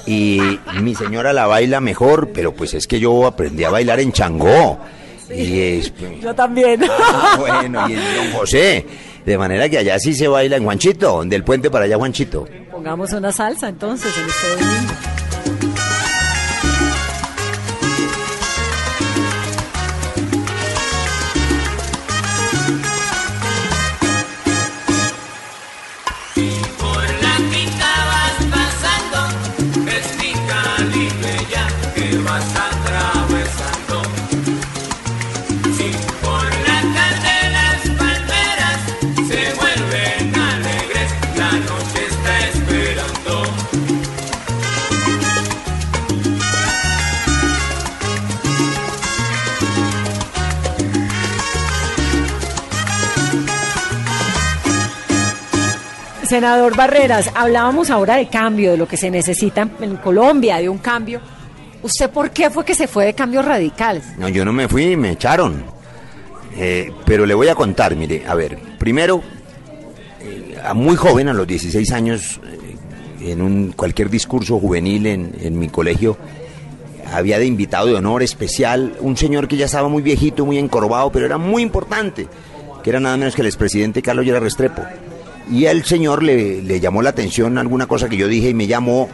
Y 0.05 0.39
mi 0.81 0.95
señora 0.95 1.33
la 1.33 1.47
baila 1.47 1.79
mejor, 1.79 2.29
pero 2.33 2.53
pues 2.53 2.73
es 2.73 2.87
que 2.87 2.99
yo 2.99 3.25
aprendí 3.25 3.63
a 3.63 3.69
bailar 3.69 3.99
en 3.99 4.11
Changó. 4.11 4.79
Y 5.33 5.81
yo 6.21 6.35
también. 6.35 6.81
Ah, 6.89 7.37
bueno, 7.39 7.89
y 7.89 7.93
don 7.93 8.31
José 8.33 8.85
De 9.25 9.37
manera 9.37 9.69
que 9.69 9.77
allá 9.77 9.97
sí 9.99 10.13
se 10.13 10.27
baila 10.27 10.57
en 10.57 10.63
Juanchito, 10.63 11.23
del 11.23 11.43
puente 11.43 11.69
para 11.69 11.85
allá 11.85 11.97
Juanchito. 11.97 12.45
Pongamos 12.71 13.13
una 13.13 13.31
salsa 13.31 13.69
entonces 13.69 14.11
en 14.17 14.25
este. 14.25 15.12
Senador 56.33 56.75
Barreras, 56.75 57.29
hablábamos 57.35 57.91
ahora 57.91 58.15
de 58.15 58.27
cambio, 58.27 58.71
de 58.71 58.77
lo 58.77 58.87
que 58.87 58.97
se 58.97 59.11
necesita 59.11 59.69
en 59.79 59.97
Colombia, 59.97 60.57
de 60.57 60.67
un 60.67 60.79
cambio. 60.79 61.21
¿Usted 61.83 62.09
por 62.09 62.31
qué 62.31 62.49
fue 62.49 62.65
que 62.65 62.73
se 62.73 62.87
fue 62.87 63.05
de 63.05 63.13
cambio 63.13 63.43
radical? 63.43 64.01
No, 64.17 64.27
yo 64.29 64.43
no 64.43 64.51
me 64.51 64.67
fui, 64.67 64.95
me 64.95 65.11
echaron. 65.11 65.63
Eh, 66.57 66.91
pero 67.05 67.27
le 67.27 67.35
voy 67.35 67.49
a 67.49 67.53
contar, 67.53 67.95
mire, 67.95 68.23
a 68.27 68.33
ver, 68.33 68.57
primero, 68.79 69.21
eh, 70.21 70.57
a 70.65 70.73
muy 70.73 70.95
joven, 70.95 71.27
a 71.27 71.33
los 71.33 71.45
16 71.45 71.91
años, 71.91 72.41
eh, 73.21 73.29
en 73.31 73.39
un 73.39 73.71
cualquier 73.73 74.09
discurso 74.09 74.57
juvenil 74.57 75.05
en, 75.05 75.35
en 75.39 75.59
mi 75.59 75.69
colegio, 75.69 76.17
había 77.13 77.37
de 77.37 77.45
invitado 77.45 77.85
de 77.85 77.93
honor 77.93 78.23
especial 78.23 78.97
un 79.01 79.15
señor 79.17 79.47
que 79.47 79.55
ya 79.55 79.65
estaba 79.65 79.87
muy 79.87 80.01
viejito, 80.01 80.47
muy 80.47 80.57
encorvado, 80.57 81.11
pero 81.11 81.27
era 81.27 81.37
muy 81.37 81.61
importante, 81.61 82.25
que 82.83 82.89
era 82.89 82.99
nada 82.99 83.17
menos 83.17 83.35
que 83.35 83.41
el 83.41 83.47
expresidente 83.47 84.01
Carlos 84.01 84.25
Llera 84.25 84.39
Restrepo. 84.39 84.81
Y 85.51 85.65
el 85.65 85.83
señor 85.83 86.23
le, 86.23 86.61
le 86.61 86.79
llamó 86.79 87.01
la 87.01 87.09
atención 87.09 87.57
alguna 87.57 87.85
cosa 87.85 88.07
que 88.09 88.17
yo 88.17 88.27
dije 88.27 88.49
y 88.49 88.53
me 88.53 88.67
llamó 88.67 89.09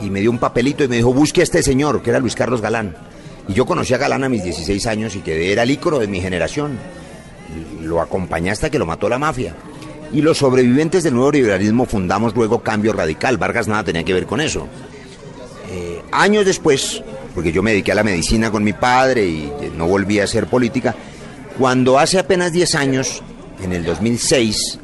y 0.00 0.10
me 0.10 0.20
dio 0.20 0.30
un 0.30 0.38
papelito 0.38 0.84
y 0.84 0.88
me 0.88 0.96
dijo, 0.96 1.12
busque 1.12 1.40
a 1.40 1.44
este 1.44 1.62
señor, 1.62 2.02
que 2.02 2.10
era 2.10 2.18
Luis 2.18 2.34
Carlos 2.34 2.60
Galán. 2.60 2.96
Y 3.48 3.54
yo 3.54 3.66
conocí 3.66 3.94
a 3.94 3.98
Galán 3.98 4.24
a 4.24 4.28
mis 4.28 4.42
16 4.42 4.86
años 4.86 5.16
y 5.16 5.20
que 5.20 5.52
era 5.52 5.62
el 5.62 5.70
ícono 5.70 5.98
de 5.98 6.06
mi 6.06 6.20
generación. 6.20 6.78
Lo 7.82 8.00
acompañé 8.00 8.50
hasta 8.50 8.70
que 8.70 8.78
lo 8.78 8.86
mató 8.86 9.08
la 9.08 9.18
mafia. 9.18 9.54
Y 10.12 10.20
los 10.20 10.38
sobrevivientes 10.38 11.02
del 11.02 11.14
nuevo 11.14 11.32
liberalismo 11.32 11.86
fundamos 11.86 12.34
luego 12.34 12.62
Cambio 12.62 12.92
Radical. 12.92 13.38
Vargas 13.38 13.68
nada 13.68 13.84
tenía 13.84 14.04
que 14.04 14.14
ver 14.14 14.26
con 14.26 14.40
eso. 14.40 14.68
Eh, 15.70 16.02
años 16.12 16.44
después, 16.44 17.02
porque 17.34 17.52
yo 17.52 17.62
me 17.62 17.70
dediqué 17.70 17.92
a 17.92 17.96
la 17.96 18.04
medicina 18.04 18.50
con 18.50 18.62
mi 18.62 18.72
padre 18.72 19.26
y 19.26 19.52
no 19.76 19.86
volví 19.86 20.20
a 20.20 20.24
hacer 20.24 20.46
política, 20.46 20.94
cuando 21.58 21.98
hace 21.98 22.18
apenas 22.18 22.52
10 22.52 22.74
años, 22.74 23.22
en 23.62 23.72
el 23.72 23.84
2006, 23.84 24.78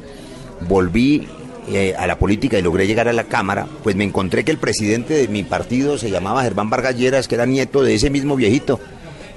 volví 0.61 1.27
eh, 1.71 1.93
a 1.97 2.07
la 2.07 2.17
política 2.17 2.57
y 2.57 2.61
logré 2.61 2.87
llegar 2.87 3.07
a 3.07 3.13
la 3.13 3.25
Cámara, 3.25 3.67
pues 3.83 3.95
me 3.95 4.03
encontré 4.03 4.43
que 4.43 4.51
el 4.51 4.57
presidente 4.57 5.13
de 5.13 5.27
mi 5.27 5.43
partido 5.43 5.97
se 5.97 6.09
llamaba 6.09 6.43
Germán 6.43 6.69
Vargas 6.69 6.95
Lleras, 6.97 7.27
que 7.27 7.35
era 7.35 7.45
nieto 7.45 7.81
de 7.83 7.95
ese 7.95 8.09
mismo 8.09 8.35
viejito. 8.35 8.79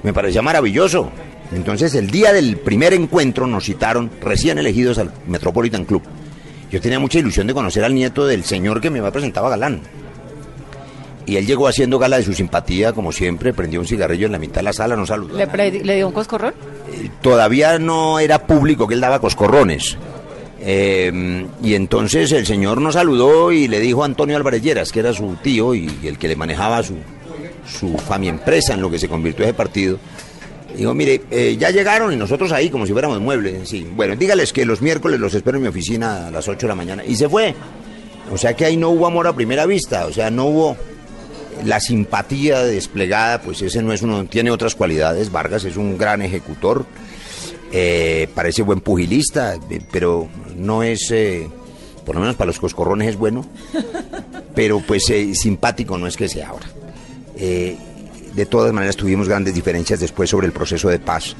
Me 0.03 0.13
parecía 0.13 0.41
maravilloso. 0.41 1.09
Entonces 1.53 1.93
el 1.95 2.09
día 2.09 2.33
del 2.33 2.57
primer 2.57 2.93
encuentro 2.93 3.45
nos 3.45 3.65
citaron 3.65 4.09
recién 4.21 4.57
elegidos 4.57 4.97
al 4.97 5.11
Metropolitan 5.27 5.85
Club. 5.85 6.01
Yo 6.71 6.81
tenía 6.81 6.97
mucha 6.99 7.19
ilusión 7.19 7.45
de 7.45 7.53
conocer 7.53 7.83
al 7.83 7.93
nieto 7.93 8.25
del 8.25 8.43
señor 8.43 8.81
que 8.81 8.89
me 8.89 8.97
había 8.99 9.11
presentado 9.11 9.45
a 9.45 9.51
Galán. 9.51 9.81
Y 11.25 11.37
él 11.37 11.45
llegó 11.45 11.67
haciendo 11.69 11.99
gala 11.99 12.17
de 12.17 12.23
su 12.23 12.33
simpatía, 12.33 12.91
como 12.91 13.11
siempre, 13.13 13.53
prendió 13.53 13.79
un 13.79 13.85
cigarrillo 13.87 14.25
en 14.25 14.33
la 14.33 14.39
mitad 14.39 14.55
de 14.55 14.63
la 14.63 14.73
sala, 14.73 14.95
nos 14.97 15.07
saludó. 15.07 15.37
¿Le, 15.37 15.47
pre- 15.47 15.71
le 15.83 15.95
dio 15.95 16.07
un 16.07 16.13
coscorrón? 16.13 16.53
Eh, 16.91 17.09
Todavía 17.21 17.79
no 17.79 18.19
era 18.19 18.45
público 18.45 18.87
que 18.87 18.95
él 18.95 19.01
daba 19.01 19.19
coscorrones. 19.19 19.97
Eh, 20.65 21.45
y 21.61 21.73
entonces 21.73 22.31
el 22.31 22.45
señor 22.45 22.79
nos 22.79 22.93
saludó 22.93 23.51
y 23.51 23.67
le 23.67 23.81
dijo 23.81 24.03
a 24.03 24.05
Antonio 24.05 24.37
Álvarez 24.37 24.91
que 24.91 24.99
era 24.99 25.13
su 25.13 25.35
tío 25.43 25.75
y 25.75 25.91
el 26.03 26.17
que 26.17 26.29
le 26.29 26.37
manejaba 26.37 26.81
su, 26.83 26.95
su 27.67 27.97
fami 27.97 28.29
empresa 28.29 28.73
en 28.73 28.81
lo 28.81 28.89
que 28.89 28.99
se 28.99 29.07
convirtió 29.07 29.45
ese 29.45 29.53
partido. 29.53 29.99
Digo, 30.75 30.93
mire, 30.93 31.21
eh, 31.29 31.55
ya 31.57 31.69
llegaron 31.69 32.11
y 32.13 32.15
nosotros 32.15 32.51
ahí 32.51 32.69
como 32.69 32.85
si 32.85 32.93
fuéramos 32.93 33.19
muebles. 33.21 33.69
Sí, 33.69 33.87
bueno, 33.95 34.15
dígales 34.15 34.51
que 34.51 34.65
los 34.65 34.81
miércoles 34.81 35.19
los 35.19 35.33
espero 35.33 35.57
en 35.57 35.63
mi 35.63 35.69
oficina 35.69 36.27
a 36.27 36.31
las 36.31 36.47
8 36.47 36.61
de 36.61 36.67
la 36.67 36.75
mañana. 36.75 37.03
Y 37.05 37.15
se 37.15 37.29
fue. 37.29 37.53
O 38.31 38.37
sea 38.37 38.55
que 38.55 38.65
ahí 38.65 38.77
no 38.77 38.89
hubo 38.89 39.05
amor 39.05 39.27
a 39.27 39.33
primera 39.33 39.65
vista, 39.65 40.05
o 40.05 40.13
sea, 40.13 40.31
no 40.31 40.45
hubo 40.45 40.77
la 41.65 41.79
simpatía 41.79 42.63
desplegada, 42.63 43.41
pues 43.41 43.61
ese 43.61 43.83
no 43.83 43.93
es 43.93 44.01
uno, 44.01 44.25
tiene 44.25 44.49
otras 44.49 44.75
cualidades. 44.75 45.31
Vargas 45.31 45.65
es 45.65 45.77
un 45.77 45.97
gran 45.97 46.21
ejecutor, 46.21 46.85
eh, 47.73 48.29
parece 48.33 48.61
buen 48.61 48.79
pugilista, 48.81 49.55
eh, 49.55 49.81
pero 49.91 50.27
no 50.55 50.83
es, 50.83 51.09
eh, 51.11 51.49
por 52.05 52.15
lo 52.15 52.21
menos 52.21 52.35
para 52.35 52.47
los 52.47 52.59
coscorrones 52.59 53.09
es 53.09 53.17
bueno, 53.17 53.45
pero 54.55 54.79
pues 54.79 55.09
eh, 55.09 55.33
simpático 55.35 55.97
no 55.97 56.07
es 56.07 56.15
que 56.15 56.29
sea 56.29 56.49
ahora. 56.49 56.67
Eh, 57.35 57.75
de 58.35 58.45
todas 58.45 58.71
maneras 58.73 58.95
tuvimos 58.95 59.27
grandes 59.27 59.53
diferencias 59.53 59.99
después 59.99 60.29
sobre 60.29 60.47
el 60.47 60.53
proceso 60.53 60.87
de 60.89 60.99
paz. 60.99 61.35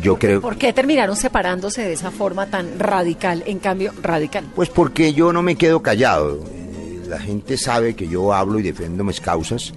Yo 0.00 0.18
creo... 0.18 0.40
¿Por 0.40 0.56
qué 0.56 0.72
terminaron 0.72 1.16
separándose 1.16 1.82
de 1.82 1.92
esa 1.92 2.10
forma 2.10 2.46
tan 2.46 2.78
radical, 2.78 3.42
en 3.46 3.58
cambio 3.58 3.92
radical? 4.02 4.44
Pues 4.54 4.70
porque 4.70 5.12
yo 5.12 5.32
no 5.32 5.42
me 5.42 5.56
quedo 5.56 5.82
callado. 5.82 6.42
Eh, 6.50 7.02
La 7.08 7.18
gente 7.18 7.58
sabe 7.58 7.94
que 7.94 8.08
yo 8.08 8.32
hablo 8.32 8.58
y 8.58 8.62
defiendo 8.62 9.04
mis 9.04 9.20
causas. 9.20 9.74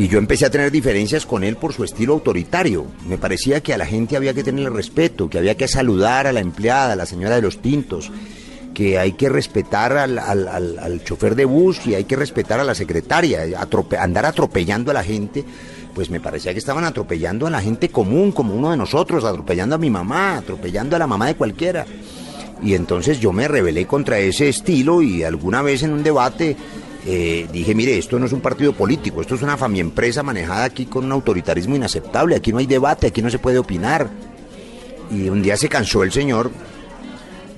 Y 0.00 0.08
yo 0.08 0.16
empecé 0.18 0.46
a 0.46 0.50
tener 0.50 0.70
diferencias 0.70 1.26
con 1.26 1.44
él 1.44 1.56
por 1.56 1.74
su 1.74 1.84
estilo 1.84 2.14
autoritario. 2.14 2.86
Me 3.06 3.18
parecía 3.18 3.60
que 3.60 3.74
a 3.74 3.76
la 3.76 3.84
gente 3.84 4.16
había 4.16 4.32
que 4.32 4.42
tenerle 4.42 4.70
respeto, 4.70 5.28
que 5.28 5.36
había 5.36 5.58
que 5.58 5.68
saludar 5.68 6.26
a 6.26 6.32
la 6.32 6.40
empleada, 6.40 6.94
a 6.94 6.96
la 6.96 7.04
señora 7.04 7.34
de 7.36 7.42
los 7.42 7.60
tintos, 7.60 8.10
que 8.72 8.98
hay 8.98 9.12
que 9.12 9.28
respetar 9.28 9.92
al, 9.98 10.18
al- 10.18 10.48
al- 10.78 11.04
chofer 11.04 11.34
de 11.34 11.44
bus 11.44 11.86
y 11.86 11.96
hay 11.96 12.04
que 12.04 12.16
respetar 12.16 12.58
a 12.60 12.64
la 12.64 12.74
secretaria. 12.74 13.42
Andar 13.98 14.24
atropellando 14.24 14.90
a 14.90 14.94
la 14.94 15.04
gente, 15.04 15.44
pues 15.94 16.08
me 16.08 16.18
parecía 16.18 16.54
que 16.54 16.60
estaban 16.60 16.84
atropellando 16.84 17.46
a 17.46 17.50
la 17.50 17.60
gente 17.60 17.90
común, 17.90 18.32
como 18.32 18.54
uno 18.54 18.70
de 18.70 18.78
nosotros, 18.78 19.22
atropellando 19.24 19.74
a 19.74 19.78
mi 19.78 19.90
mamá, 19.90 20.38
atropellando 20.38 20.96
a 20.96 20.98
la 20.98 21.06
mamá 21.06 21.26
de 21.26 21.34
cualquiera. 21.34 21.84
Y 22.62 22.72
entonces 22.72 23.20
yo 23.20 23.32
me 23.34 23.48
rebelé 23.48 23.86
contra 23.86 24.18
ese 24.18 24.48
estilo 24.48 25.02
y 25.02 25.24
alguna 25.24 25.60
vez 25.60 25.82
en 25.82 25.92
un 25.92 26.02
debate 26.02 26.56
eh, 27.06 27.46
dije, 27.52 27.74
mire, 27.74 27.96
esto 27.96 28.18
no 28.18 28.26
es 28.26 28.32
un 28.32 28.40
partido 28.40 28.72
político, 28.72 29.20
esto 29.20 29.34
es 29.34 29.42
una 29.42 29.56
famiempresa 29.56 30.22
manejada 30.22 30.64
aquí 30.64 30.86
con 30.86 31.04
un 31.04 31.12
autoritarismo 31.12 31.76
inaceptable, 31.76 32.36
aquí 32.36 32.52
no 32.52 32.58
hay 32.58 32.66
debate, 32.66 33.06
aquí 33.06 33.22
no 33.22 33.30
se 33.30 33.38
puede 33.38 33.58
opinar. 33.58 34.08
Y 35.10 35.28
un 35.28 35.42
día 35.42 35.56
se 35.56 35.68
cansó 35.68 36.02
el 36.02 36.12
señor 36.12 36.50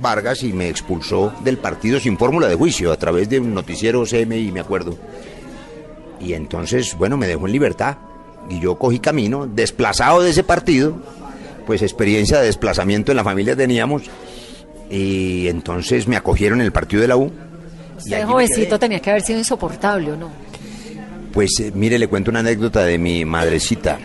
Vargas 0.01 0.43
y 0.43 0.53
me 0.53 0.68
expulsó 0.68 1.32
del 1.45 1.59
partido 1.59 2.01
sin 2.01 2.18
fórmula 2.18 2.49
de 2.49 2.55
juicio 2.55 2.93
a 2.93 2.97
través 2.97 3.28
de 3.28 3.40
un 3.40 3.55
noticiero 3.55 4.05
CMI, 4.05 4.51
me 4.53 4.61
acuerdo. 4.61 4.97
Y 6.20 6.34
entonces, 6.34 6.97
bueno, 6.97 7.16
me 7.16 7.26
dejó 7.26 7.47
en 7.47 7.53
libertad 7.53 7.99
y 8.49 8.61
yo 8.61 8.76
cogí 8.76 8.99
camino, 8.99 9.47
desplazado 9.47 10.22
de 10.22 10.30
ese 10.30 10.45
partido, 10.45 10.97
pues 11.66 11.82
experiencia 11.82 12.38
de 12.38 12.47
desplazamiento 12.47 13.12
en 13.12 13.16
la 13.16 13.24
familia 13.24 13.57
teníamos 13.57 14.03
y 14.90 15.49
entonces 15.49 16.07
me 16.07 16.16
acogieron 16.16 16.61
en 16.61 16.66
el 16.66 16.72
partido 16.72 17.03
de 17.03 17.09
la 17.09 17.16
U. 17.16 17.32
me 18.09 18.24
jovencito 18.24 18.78
tenía 18.78 19.00
que 19.00 19.11
haber 19.11 19.22
sido 19.22 19.38
insoportable, 19.38 20.12
¿o 20.12 20.16
no? 20.16 20.30
Pues 21.32 21.59
eh, 21.61 21.72
mire, 21.74 21.98
le 21.98 22.09
cuento 22.09 22.30
una 22.30 22.40
anécdota 22.40 22.84
de 22.84 22.98
mi 22.98 23.24
madrecita. 23.24 23.98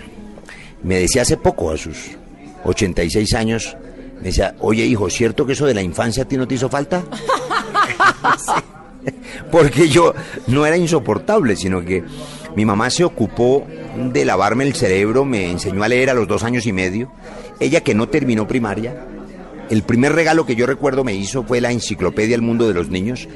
Me 0.83 0.99
decía 0.99 1.23
hace 1.23 1.37
poco, 1.37 1.71
a 1.71 1.77
sus 1.77 1.97
86 2.63 3.33
años, 3.33 3.75
me 4.19 4.27
decía, 4.27 4.55
oye 4.59 4.85
hijo, 4.85 5.09
¿cierto 5.09 5.45
que 5.45 5.53
eso 5.53 5.65
de 5.65 5.73
la 5.73 5.81
infancia 5.81 6.23
a 6.23 6.27
ti 6.27 6.37
no 6.37 6.47
te 6.47 6.55
hizo 6.55 6.69
falta? 6.69 7.03
Sí. 8.37 8.51
Porque 9.51 9.87
yo 9.89 10.13
no 10.47 10.65
era 10.65 10.77
insoportable, 10.77 11.55
sino 11.55 11.83
que 11.83 12.03
mi 12.55 12.65
mamá 12.65 12.89
se 12.89 13.03
ocupó 13.03 13.65
de 13.95 14.25
lavarme 14.25 14.65
el 14.65 14.75
cerebro, 14.75 15.25
me 15.25 15.49
enseñó 15.49 15.83
a 15.83 15.87
leer 15.87 16.09
a 16.09 16.13
los 16.13 16.27
dos 16.27 16.43
años 16.43 16.65
y 16.65 16.73
medio. 16.73 17.11
Ella 17.59 17.81
que 17.81 17.95
no 17.95 18.09
terminó 18.09 18.47
primaria, 18.47 19.05
el 19.69 19.83
primer 19.83 20.13
regalo 20.13 20.45
que 20.45 20.55
yo 20.55 20.65
recuerdo 20.65 21.03
me 21.03 21.13
hizo 21.13 21.43
fue 21.43 21.61
la 21.61 21.71
enciclopedia 21.71 22.35
El 22.35 22.41
Mundo 22.41 22.67
de 22.67 22.73
los 22.73 22.89
Niños. 22.89 23.27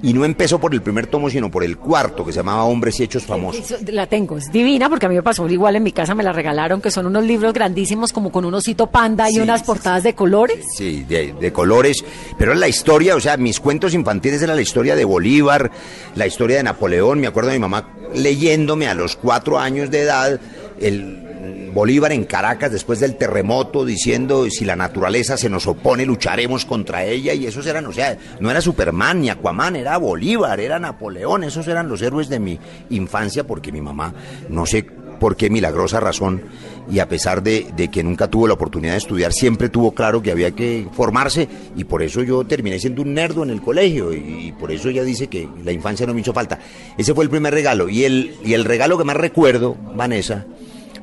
Y 0.00 0.12
no 0.12 0.24
empezó 0.24 0.60
por 0.60 0.72
el 0.74 0.80
primer 0.80 1.08
tomo, 1.08 1.28
sino 1.28 1.50
por 1.50 1.64
el 1.64 1.76
cuarto, 1.76 2.24
que 2.24 2.32
se 2.32 2.38
llamaba 2.38 2.62
Hombres 2.64 3.00
y 3.00 3.02
Hechos 3.02 3.24
Famosos. 3.24 3.70
Eso- 3.72 3.76
La 3.90 4.06
tengo, 4.06 4.38
es 4.38 4.52
divina 4.52 4.88
porque 4.88 5.06
a 5.06 5.08
mí 5.08 5.16
me 5.16 5.22
pasó 5.24 5.48
igual 5.48 5.74
en 5.74 5.82
mi 5.82 5.90
casa, 5.92 6.14
me 6.14 6.22
la 6.22 6.32
regalaron, 6.32 6.80
que 6.80 6.90
son 6.92 7.06
unos 7.06 7.24
libros 7.24 7.52
grandísimos 7.52 8.12
como 8.12 8.30
con 8.30 8.44
un 8.44 8.54
osito 8.54 8.86
panda 8.86 9.28
y 9.28 9.34
Sí, 9.34 9.40
unas 9.40 9.62
portadas 9.64 10.04
de 10.04 10.14
colores. 10.14 10.64
Sí, 10.76 11.04
de, 11.08 11.32
de 11.40 11.52
colores, 11.52 12.04
pero 12.38 12.54
la 12.54 12.68
historia, 12.68 13.16
o 13.16 13.20
sea, 13.20 13.36
mis 13.36 13.58
cuentos 13.58 13.92
infantiles 13.92 14.40
era 14.42 14.54
la 14.54 14.62
historia 14.62 14.94
de 14.94 15.04
Bolívar, 15.04 15.70
la 16.14 16.26
historia 16.28 16.58
de 16.58 16.62
Napoleón, 16.62 17.18
me 17.20 17.26
acuerdo 17.26 17.50
de 17.50 17.56
mi 17.56 17.60
mamá 17.62 17.88
leyéndome 18.14 18.86
a 18.88 18.94
los 18.94 19.16
cuatro 19.16 19.58
años 19.58 19.90
de 19.90 20.02
edad 20.02 20.40
el, 20.80 21.27
Bolívar 21.72 22.12
en 22.12 22.24
Caracas 22.24 22.72
después 22.72 23.00
del 23.00 23.16
terremoto 23.16 23.84
diciendo 23.84 24.48
si 24.50 24.64
la 24.64 24.76
naturaleza 24.76 25.36
se 25.36 25.48
nos 25.48 25.66
opone 25.66 26.06
lucharemos 26.06 26.64
contra 26.64 27.04
ella 27.04 27.34
y 27.34 27.46
esos 27.46 27.66
eran, 27.66 27.86
o 27.86 27.92
sea, 27.92 28.16
no 28.40 28.50
era 28.50 28.60
Superman 28.60 29.20
ni 29.20 29.30
Aquaman, 29.30 29.76
era 29.76 29.96
Bolívar, 29.98 30.60
era 30.60 30.78
Napoleón, 30.78 31.44
esos 31.44 31.66
eran 31.68 31.88
los 31.88 32.02
héroes 32.02 32.28
de 32.28 32.40
mi 32.40 32.58
infancia 32.90 33.44
porque 33.44 33.72
mi 33.72 33.80
mamá, 33.80 34.14
no 34.48 34.66
sé 34.66 34.86
por 35.18 35.36
qué 35.36 35.50
milagrosa 35.50 36.00
razón, 36.00 36.42
y 36.90 37.00
a 37.00 37.08
pesar 37.08 37.42
de, 37.42 37.66
que 37.92 38.02
nunca 38.02 38.28
tuvo 38.28 38.46
la 38.46 38.54
oportunidad 38.54 38.92
de 38.92 38.98
estudiar, 38.98 39.32
siempre 39.32 39.68
tuvo 39.68 39.92
claro 39.92 40.22
que 40.22 40.30
había 40.30 40.52
que 40.52 40.86
formarse 40.92 41.48
y 41.76 41.84
por 41.84 42.02
eso 42.02 42.22
yo 42.22 42.44
terminé 42.44 42.78
siendo 42.78 43.02
un 43.02 43.14
nerdo 43.14 43.42
en 43.42 43.50
el 43.50 43.60
colegio 43.60 44.12
y, 44.12 44.54
por 44.58 44.72
eso 44.72 44.88
ella 44.88 45.04
dice 45.04 45.28
que 45.28 45.48
la 45.64 45.72
infancia 45.72 46.06
no 46.06 46.14
me 46.14 46.20
hizo 46.20 46.32
falta. 46.32 46.58
Ese 46.96 47.14
fue 47.14 47.24
el 47.24 47.30
primer 47.30 47.52
regalo 47.52 47.88
y 47.88 48.04
el, 48.04 48.34
y 48.44 48.54
el 48.54 48.64
regalo 48.64 48.96
que 48.96 49.04
más 49.04 49.16
recuerdo, 49.16 49.76
Vanessa, 49.94 50.46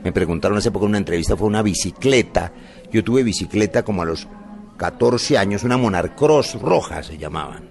me 0.06 0.12
preguntaron 0.14 0.58
hace 0.58 0.72
poco 0.72 0.86
en 0.86 0.90
una 0.92 0.98
entrevista, 1.00 1.36
fue 1.36 1.48
una 1.48 1.62
bicicleta. 1.64 2.52
Yo 2.92 3.04
tuve 3.04 3.24
bicicleta 3.24 3.84
como 3.84 4.04
a 4.04 4.06
los 4.06 4.28
14 4.78 5.38
años, 5.38 5.64
una 5.64 5.78
Monarcross 5.78 6.62
roja 6.62 7.02
se 7.04 7.18
llamaban. 7.18 7.64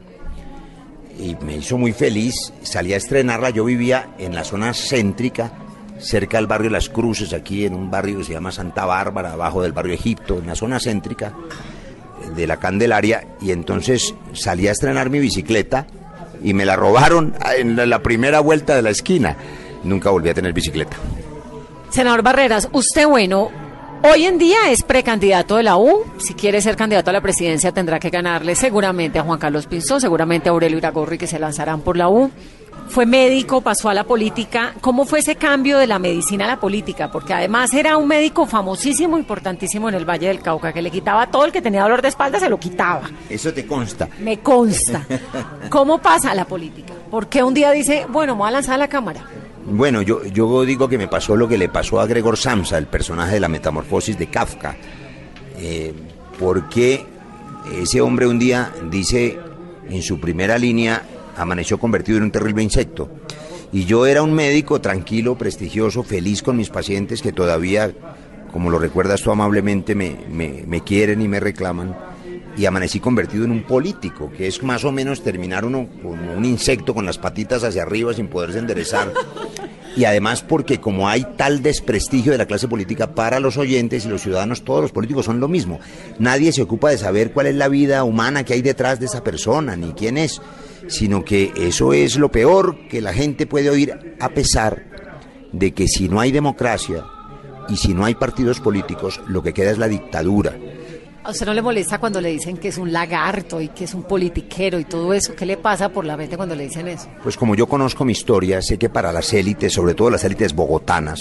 Y 1.16 1.36
me 1.44 1.56
hizo 1.56 1.78
muy 1.78 1.92
feliz, 1.92 2.52
salí 2.62 2.92
a 2.92 2.96
estrenarla, 2.96 3.50
yo 3.50 3.64
vivía 3.64 4.08
en 4.18 4.34
la 4.34 4.42
zona 4.42 4.74
céntrica, 4.74 5.52
cerca 6.00 6.38
del 6.38 6.48
barrio 6.48 6.70
Las 6.70 6.88
Cruces, 6.88 7.32
aquí 7.32 7.64
en 7.66 7.74
un 7.74 7.88
barrio 7.88 8.18
que 8.18 8.24
se 8.24 8.32
llama 8.32 8.50
Santa 8.50 8.84
Bárbara, 8.84 9.32
abajo 9.34 9.62
del 9.62 9.70
barrio 9.72 9.94
Egipto, 9.94 10.38
en 10.38 10.48
la 10.48 10.56
zona 10.56 10.80
céntrica 10.80 11.32
de 12.34 12.46
la 12.48 12.56
Candelaria, 12.56 13.28
y 13.40 13.52
entonces 13.52 14.12
salí 14.32 14.66
a 14.66 14.72
estrenar 14.72 15.08
mi 15.08 15.20
bicicleta 15.20 15.86
y 16.42 16.52
me 16.52 16.64
la 16.64 16.74
robaron 16.74 17.34
en 17.56 17.76
la- 17.76 17.86
la 17.86 18.02
primera 18.02 18.40
vuelta 18.40 18.74
de 18.74 18.82
la 18.82 18.90
esquina. 18.90 19.36
Nunca 19.84 20.10
volví 20.10 20.30
a 20.30 20.34
tener 20.34 20.52
bicicleta. 20.52 20.96
Senador 21.94 22.22
Barreras, 22.22 22.68
usted, 22.72 23.06
bueno, 23.06 23.52
hoy 24.02 24.24
en 24.24 24.36
día 24.36 24.68
es 24.68 24.82
precandidato 24.82 25.54
de 25.54 25.62
la 25.62 25.76
U. 25.76 26.02
Si 26.18 26.34
quiere 26.34 26.60
ser 26.60 26.74
candidato 26.74 27.10
a 27.10 27.12
la 27.12 27.20
presidencia, 27.20 27.70
tendrá 27.70 28.00
que 28.00 28.10
ganarle 28.10 28.56
seguramente 28.56 29.20
a 29.20 29.22
Juan 29.22 29.38
Carlos 29.38 29.68
Pinzón, 29.68 30.00
seguramente 30.00 30.48
a 30.48 30.52
Aurelio 30.52 30.78
Iragorri, 30.78 31.18
que 31.18 31.28
se 31.28 31.38
lanzarán 31.38 31.82
por 31.82 31.96
la 31.96 32.08
U. 32.08 32.32
Fue 32.88 33.06
médico, 33.06 33.60
pasó 33.60 33.90
a 33.90 33.94
la 33.94 34.02
política. 34.02 34.74
¿Cómo 34.80 35.04
fue 35.04 35.20
ese 35.20 35.36
cambio 35.36 35.78
de 35.78 35.86
la 35.86 36.00
medicina 36.00 36.46
a 36.46 36.48
la 36.48 36.58
política? 36.58 37.12
Porque 37.12 37.32
además 37.32 37.72
era 37.72 37.96
un 37.96 38.08
médico 38.08 38.44
famosísimo, 38.44 39.16
importantísimo 39.16 39.88
en 39.88 39.94
el 39.94 40.04
Valle 40.04 40.26
del 40.26 40.40
Cauca, 40.40 40.72
que 40.72 40.82
le 40.82 40.90
quitaba 40.90 41.28
todo 41.28 41.44
el 41.44 41.52
que 41.52 41.62
tenía 41.62 41.82
dolor 41.82 42.02
de 42.02 42.08
espalda, 42.08 42.40
se 42.40 42.48
lo 42.48 42.58
quitaba. 42.58 43.02
Eso 43.30 43.54
te 43.54 43.68
consta. 43.68 44.08
Me 44.18 44.40
consta. 44.40 45.06
¿Cómo 45.70 45.98
pasa 45.98 46.32
a 46.32 46.34
la 46.34 46.44
política? 46.44 46.92
¿Por 47.08 47.28
qué 47.28 47.44
un 47.44 47.54
día 47.54 47.70
dice, 47.70 48.04
bueno, 48.08 48.34
me 48.34 48.40
voy 48.40 48.48
a 48.48 48.50
lanzar 48.50 48.74
a 48.74 48.78
la 48.78 48.88
Cámara? 48.88 49.24
Bueno, 49.66 50.02
yo, 50.02 50.24
yo 50.26 50.62
digo 50.64 50.88
que 50.88 50.98
me 50.98 51.08
pasó 51.08 51.36
lo 51.36 51.48
que 51.48 51.56
le 51.58 51.68
pasó 51.68 52.00
a 52.00 52.06
Gregor 52.06 52.36
Samsa, 52.36 52.76
el 52.78 52.86
personaje 52.86 53.34
de 53.34 53.40
la 53.40 53.48
metamorfosis 53.48 54.18
de 54.18 54.26
Kafka. 54.26 54.76
Eh, 55.58 55.92
porque 56.38 57.06
ese 57.80 58.00
hombre 58.00 58.26
un 58.26 58.38
día 58.38 58.72
dice 58.90 59.38
en 59.88 60.02
su 60.02 60.20
primera 60.20 60.58
línea, 60.58 61.02
amaneció 61.36 61.78
convertido 61.78 62.18
en 62.18 62.24
un 62.24 62.30
terrible 62.30 62.62
insecto. 62.62 63.10
Y 63.72 63.84
yo 63.86 64.06
era 64.06 64.22
un 64.22 64.34
médico 64.34 64.80
tranquilo, 64.80 65.36
prestigioso, 65.36 66.02
feliz 66.02 66.42
con 66.42 66.56
mis 66.56 66.70
pacientes 66.70 67.22
que 67.22 67.32
todavía, 67.32 67.92
como 68.52 68.70
lo 68.70 68.78
recuerdas 68.78 69.22
tú 69.22 69.30
amablemente, 69.32 69.94
me, 69.94 70.16
me- 70.30 70.62
me 70.66 70.82
quieren 70.82 71.22
y 71.22 71.28
me 71.28 71.40
reclaman. 71.40 71.96
Y 72.56 72.66
amanecí 72.66 73.00
convertido 73.00 73.44
en 73.44 73.50
un 73.50 73.64
político, 73.64 74.30
que 74.30 74.46
es 74.46 74.62
más 74.62 74.84
o 74.84 74.92
menos 74.92 75.22
terminar 75.22 75.64
uno 75.64 75.88
como 76.02 76.34
un 76.34 76.44
insecto 76.44 76.94
con 76.94 77.04
las 77.04 77.18
patitas 77.18 77.64
hacia 77.64 77.82
arriba 77.82 78.14
sin 78.14 78.28
poderse 78.28 78.58
enderezar. 78.58 79.12
Y 79.96 80.04
además 80.04 80.42
porque 80.42 80.80
como 80.80 81.08
hay 81.08 81.24
tal 81.36 81.62
desprestigio 81.62 82.32
de 82.32 82.38
la 82.38 82.46
clase 82.46 82.68
política 82.68 83.14
para 83.14 83.40
los 83.40 83.56
oyentes 83.56 84.04
y 84.04 84.08
los 84.08 84.22
ciudadanos, 84.22 84.64
todos 84.64 84.82
los 84.82 84.92
políticos 84.92 85.26
son 85.26 85.40
lo 85.40 85.48
mismo. 85.48 85.80
Nadie 86.18 86.52
se 86.52 86.62
ocupa 86.62 86.90
de 86.90 86.98
saber 86.98 87.32
cuál 87.32 87.46
es 87.46 87.54
la 87.54 87.68
vida 87.68 88.02
humana 88.04 88.44
que 88.44 88.54
hay 88.54 88.62
detrás 88.62 88.98
de 88.98 89.06
esa 89.06 89.22
persona, 89.22 89.76
ni 89.76 89.92
quién 89.92 90.18
es, 90.18 90.40
sino 90.88 91.24
que 91.24 91.52
eso 91.56 91.92
es 91.92 92.16
lo 92.16 92.30
peor 92.30 92.88
que 92.88 93.00
la 93.00 93.12
gente 93.12 93.46
puede 93.46 93.70
oír 93.70 94.16
a 94.20 94.28
pesar 94.30 94.84
de 95.52 95.72
que 95.72 95.86
si 95.86 96.08
no 96.08 96.20
hay 96.20 96.32
democracia 96.32 97.04
y 97.68 97.76
si 97.76 97.94
no 97.94 98.04
hay 98.04 98.14
partidos 98.14 98.60
políticos, 98.60 99.20
lo 99.26 99.42
que 99.42 99.54
queda 99.54 99.70
es 99.70 99.78
la 99.78 99.88
dictadura. 99.88 100.56
¿A 101.24 101.30
usted 101.30 101.46
no 101.46 101.54
le 101.54 101.62
molesta 101.62 101.98
cuando 101.98 102.20
le 102.20 102.30
dicen 102.30 102.58
que 102.58 102.68
es 102.68 102.76
un 102.76 102.92
lagarto 102.92 103.58
y 103.60 103.68
que 103.68 103.84
es 103.84 103.94
un 103.94 104.02
politiquero 104.02 104.78
y 104.78 104.84
todo 104.84 105.14
eso? 105.14 105.34
¿Qué 105.34 105.46
le 105.46 105.56
pasa 105.56 105.88
por 105.88 106.04
la 106.04 106.18
mente 106.18 106.36
cuando 106.36 106.54
le 106.54 106.64
dicen 106.64 106.86
eso? 106.86 107.08
Pues 107.22 107.36
como 107.38 107.54
yo 107.54 107.66
conozco 107.66 108.04
mi 108.04 108.12
historia, 108.12 108.60
sé 108.60 108.76
que 108.78 108.90
para 108.90 109.10
las 109.10 109.32
élites, 109.32 109.72
sobre 109.72 109.94
todo 109.94 110.10
las 110.10 110.22
élites 110.24 110.54
bogotanas 110.54 111.18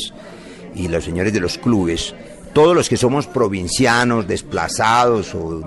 y 0.76 0.89
los 0.89 1.06
señores 1.06 1.32
de 1.32 1.39
los 1.39 1.58
clubes, 1.58 2.14
todos 2.51 2.76
los 2.76 2.89
que 2.89 2.97
somos 2.97 3.28
provincianos, 3.28 4.28
desplazados, 4.28 5.34
o- 5.36 5.62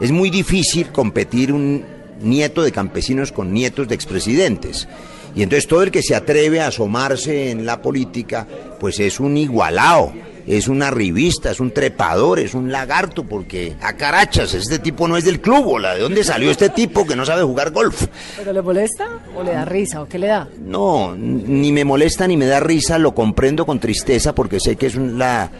es 0.00 0.12
muy 0.12 0.30
difícil 0.30 0.92
competir 0.92 1.52
un 1.52 1.84
nieto 2.22 2.62
de 2.62 2.70
campesinos 2.70 3.32
con 3.32 3.52
nietos 3.52 3.88
de 3.88 3.96
expresidentes. 3.96 4.86
Y 5.34 5.42
entonces 5.42 5.66
todo 5.66 5.82
el 5.82 5.90
que 5.90 6.02
se 6.02 6.14
atreve 6.14 6.60
a 6.60 6.68
asomarse 6.68 7.50
en 7.50 7.66
la 7.66 7.82
política, 7.82 8.46
pues 8.78 9.00
es 9.00 9.18
un 9.18 9.36
igualao, 9.36 10.12
es 10.46 10.68
una 10.68 10.90
revista, 10.90 11.50
es 11.50 11.60
un 11.60 11.70
trepador, 11.70 12.38
es 12.38 12.54
un 12.54 12.70
lagarto, 12.72 13.24
porque 13.24 13.74
a 13.80 13.94
carachas, 13.94 14.54
este 14.54 14.78
tipo 14.78 15.06
no 15.08 15.16
es 15.16 15.24
del 15.24 15.40
club, 15.40 15.66
¿ola? 15.66 15.94
¿de 15.94 16.00
dónde 16.00 16.24
salió 16.24 16.50
este 16.50 16.68
tipo 16.70 17.06
que 17.06 17.16
no 17.16 17.24
sabe 17.24 17.42
jugar 17.42 17.70
golf? 17.70 18.06
¿Pero 18.36 18.52
le 18.52 18.62
molesta 18.62 19.08
o 19.36 19.42
le 19.42 19.52
da 19.52 19.64
risa 19.64 20.02
o 20.02 20.06
qué 20.08 20.18
le 20.18 20.26
da? 20.28 20.48
No, 20.60 21.14
ni 21.16 21.72
me 21.72 21.84
molesta 21.84 22.26
ni 22.26 22.36
me 22.36 22.46
da 22.46 22.60
risa, 22.60 22.98
lo 22.98 23.14
comprendo 23.14 23.64
con 23.66 23.78
tristeza 23.80 24.34
porque 24.34 24.60
sé 24.60 24.76
que 24.76 24.86
es 24.86 24.94
un- 24.96 25.18
la, 25.18 25.50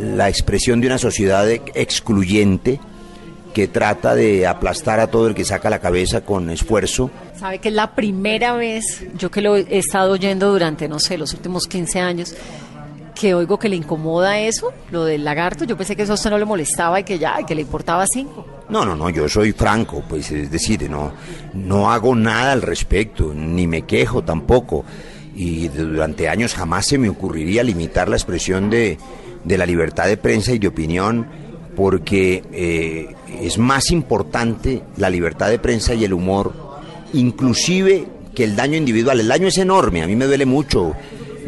la 0.00 0.28
expresión 0.28 0.80
de 0.80 0.86
una 0.88 0.98
sociedad 0.98 1.48
excluyente 1.48 2.80
que 3.54 3.66
trata 3.66 4.14
de 4.14 4.46
aplastar 4.46 5.00
a 5.00 5.08
todo 5.08 5.26
el 5.26 5.34
que 5.34 5.44
saca 5.44 5.70
la 5.70 5.80
cabeza 5.80 6.20
con 6.20 6.48
esfuerzo. 6.50 7.10
Sabe 7.36 7.58
que 7.58 7.68
es 7.68 7.74
la 7.74 7.92
primera 7.94 8.52
vez, 8.54 9.04
yo 9.16 9.30
que 9.30 9.40
lo 9.40 9.56
he 9.56 9.78
estado 9.78 10.12
oyendo 10.12 10.50
durante, 10.52 10.86
no 10.88 11.00
sé, 11.00 11.18
los 11.18 11.32
últimos 11.32 11.66
15 11.66 11.98
años, 12.00 12.34
que 13.18 13.34
oigo 13.34 13.58
que 13.58 13.68
le 13.68 13.76
incomoda 13.76 14.38
eso, 14.38 14.72
lo 14.92 15.04
del 15.04 15.24
lagarto. 15.24 15.64
Yo 15.64 15.76
pensé 15.76 15.96
que 15.96 16.02
eso 16.02 16.12
a 16.12 16.14
usted 16.14 16.30
no 16.30 16.38
le 16.38 16.44
molestaba 16.44 17.00
y 17.00 17.04
que 17.04 17.18
ya, 17.18 17.44
que 17.44 17.54
le 17.54 17.62
importaba 17.62 18.06
cinco. 18.06 18.46
No, 18.68 18.84
no, 18.84 18.94
no, 18.94 19.10
yo 19.10 19.28
soy 19.28 19.52
franco, 19.52 20.04
pues 20.08 20.30
es 20.30 20.50
decir, 20.50 20.88
no, 20.88 21.12
no 21.52 21.90
hago 21.90 22.14
nada 22.14 22.52
al 22.52 22.62
respecto, 22.62 23.32
ni 23.34 23.66
me 23.66 23.82
quejo 23.82 24.22
tampoco. 24.22 24.84
Y 25.34 25.68
durante 25.68 26.28
años 26.28 26.54
jamás 26.54 26.86
se 26.86 26.98
me 26.98 27.08
ocurriría 27.08 27.62
limitar 27.64 28.08
la 28.08 28.16
expresión 28.16 28.70
de, 28.70 28.98
de 29.44 29.58
la 29.58 29.66
libertad 29.66 30.06
de 30.06 30.16
prensa 30.16 30.52
y 30.52 30.58
de 30.58 30.68
opinión, 30.68 31.26
porque 31.74 32.44
eh, 32.52 33.14
es 33.40 33.58
más 33.58 33.90
importante 33.90 34.82
la 34.96 35.10
libertad 35.10 35.48
de 35.48 35.58
prensa 35.58 35.94
y 35.94 36.04
el 36.04 36.12
humor, 36.12 36.52
inclusive 37.12 38.06
que 38.34 38.44
el 38.44 38.54
daño 38.54 38.76
individual. 38.76 39.18
El 39.18 39.28
daño 39.28 39.48
es 39.48 39.58
enorme, 39.58 40.02
a 40.02 40.06
mí 40.06 40.14
me 40.14 40.26
duele 40.26 40.46
mucho 40.46 40.94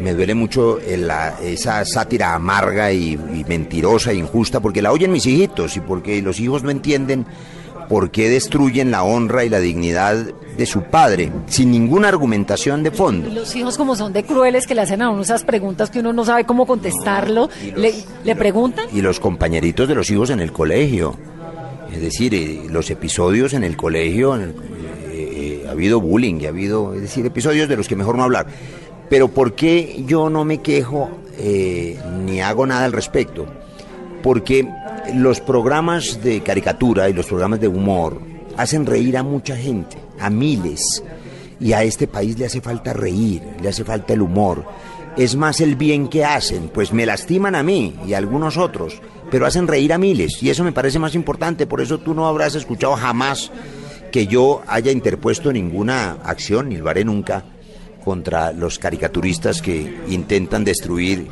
me 0.01 0.13
duele 0.13 0.33
mucho 0.35 0.79
la- 0.97 1.35
esa 1.41 1.85
sátira 1.85 2.33
amarga 2.33 2.91
y, 2.91 3.13
y 3.13 3.45
mentirosa 3.47 4.11
e 4.11 4.15
injusta 4.15 4.59
porque 4.59 4.81
la 4.81 4.91
oyen 4.91 5.11
mis 5.11 5.25
hijitos 5.25 5.77
y 5.77 5.79
porque 5.81 6.21
los 6.21 6.39
hijos 6.39 6.63
no 6.63 6.71
entienden 6.71 7.25
por 7.89 8.09
qué 8.11 8.29
destruyen 8.29 8.89
la 8.91 9.03
honra 9.03 9.43
y 9.43 9.49
la 9.49 9.59
dignidad 9.59 10.15
de 10.57 10.65
su 10.65 10.83
padre 10.83 11.31
sin 11.47 11.71
ninguna 11.71 12.07
argumentación 12.07 12.83
de 12.83 12.89
Y 12.89 12.93
fondo. 12.93 13.29
los 13.29 13.53
hijos 13.55 13.77
como 13.77 13.95
son 13.95 14.13
de 14.13 14.23
crueles 14.23 14.65
que 14.65 14.75
le 14.75 14.81
hacen 14.81 15.01
a 15.01 15.09
uno 15.09 15.21
esas 15.23 15.43
preguntas 15.43 15.89
que 15.89 15.99
uno 15.99 16.13
no 16.13 16.23
sabe 16.23 16.45
cómo 16.45 16.65
contestarlo, 16.65 17.49
le, 17.75 17.93
le 18.23 18.35
preguntan. 18.35 18.85
Y 18.93 19.01
los 19.01 19.19
compañeritos 19.19 19.87
de 19.89 19.95
los 19.95 20.09
hijos 20.09 20.29
en 20.29 20.39
el 20.39 20.51
colegio. 20.53 21.17
Es 21.91 22.01
decir, 22.01 22.33
eh, 22.33 22.61
los 22.69 22.89
episodios 22.89 23.53
en 23.53 23.65
el 23.65 23.75
colegio, 23.75 24.35
en 24.35 24.41
el- 24.41 24.49
eh, 24.51 25.61
eh, 25.63 25.65
ha 25.67 25.71
habido 25.71 25.99
bullying, 25.99 26.35
y 26.39 26.45
ha 26.45 26.49
habido, 26.49 26.93
es 26.93 27.01
decir, 27.01 27.25
episodios 27.25 27.67
de 27.67 27.75
los 27.75 27.89
que 27.89 27.97
mejor 27.97 28.15
no 28.15 28.23
hablar. 28.23 28.47
Pero 29.11 29.27
¿por 29.27 29.55
qué 29.55 30.05
yo 30.07 30.29
no 30.29 30.45
me 30.45 30.59
quejo 30.59 31.09
eh, 31.37 31.99
ni 32.23 32.39
hago 32.39 32.65
nada 32.65 32.85
al 32.85 32.93
respecto? 32.93 33.45
Porque 34.23 34.65
los 35.13 35.41
programas 35.41 36.23
de 36.23 36.39
caricatura 36.39 37.09
y 37.09 37.13
los 37.13 37.25
programas 37.25 37.59
de 37.59 37.67
humor 37.67 38.21
hacen 38.55 38.85
reír 38.85 39.17
a 39.17 39.23
mucha 39.23 39.57
gente, 39.57 39.97
a 40.17 40.29
miles. 40.29 41.03
Y 41.59 41.73
a 41.73 41.83
este 41.83 42.07
país 42.07 42.39
le 42.39 42.45
hace 42.45 42.61
falta 42.61 42.93
reír, 42.93 43.43
le 43.61 43.67
hace 43.67 43.83
falta 43.83 44.13
el 44.13 44.21
humor. 44.21 44.63
Es 45.17 45.35
más 45.35 45.59
el 45.59 45.75
bien 45.75 46.07
que 46.07 46.23
hacen, 46.23 46.69
pues 46.69 46.93
me 46.93 47.05
lastiman 47.05 47.55
a 47.55 47.63
mí 47.63 47.93
y 48.07 48.13
a 48.13 48.17
algunos 48.17 48.55
otros, 48.55 49.01
pero 49.29 49.45
hacen 49.45 49.67
reír 49.67 49.91
a 49.91 49.97
miles. 49.97 50.41
Y 50.41 50.51
eso 50.51 50.63
me 50.63 50.71
parece 50.71 50.99
más 50.99 51.15
importante, 51.15 51.67
por 51.67 51.81
eso 51.81 51.97
tú 51.97 52.13
no 52.13 52.29
habrás 52.29 52.55
escuchado 52.55 52.95
jamás 52.95 53.51
que 54.09 54.27
yo 54.27 54.61
haya 54.67 54.93
interpuesto 54.93 55.51
ninguna 55.51 56.13
acción, 56.23 56.69
ni 56.69 56.77
lo 56.77 56.89
haré 56.89 57.03
nunca, 57.03 57.43
contra 58.03 58.51
los 58.51 58.79
caricaturistas 58.79 59.61
que 59.61 60.01
intentan 60.07 60.63
destruir 60.63 61.27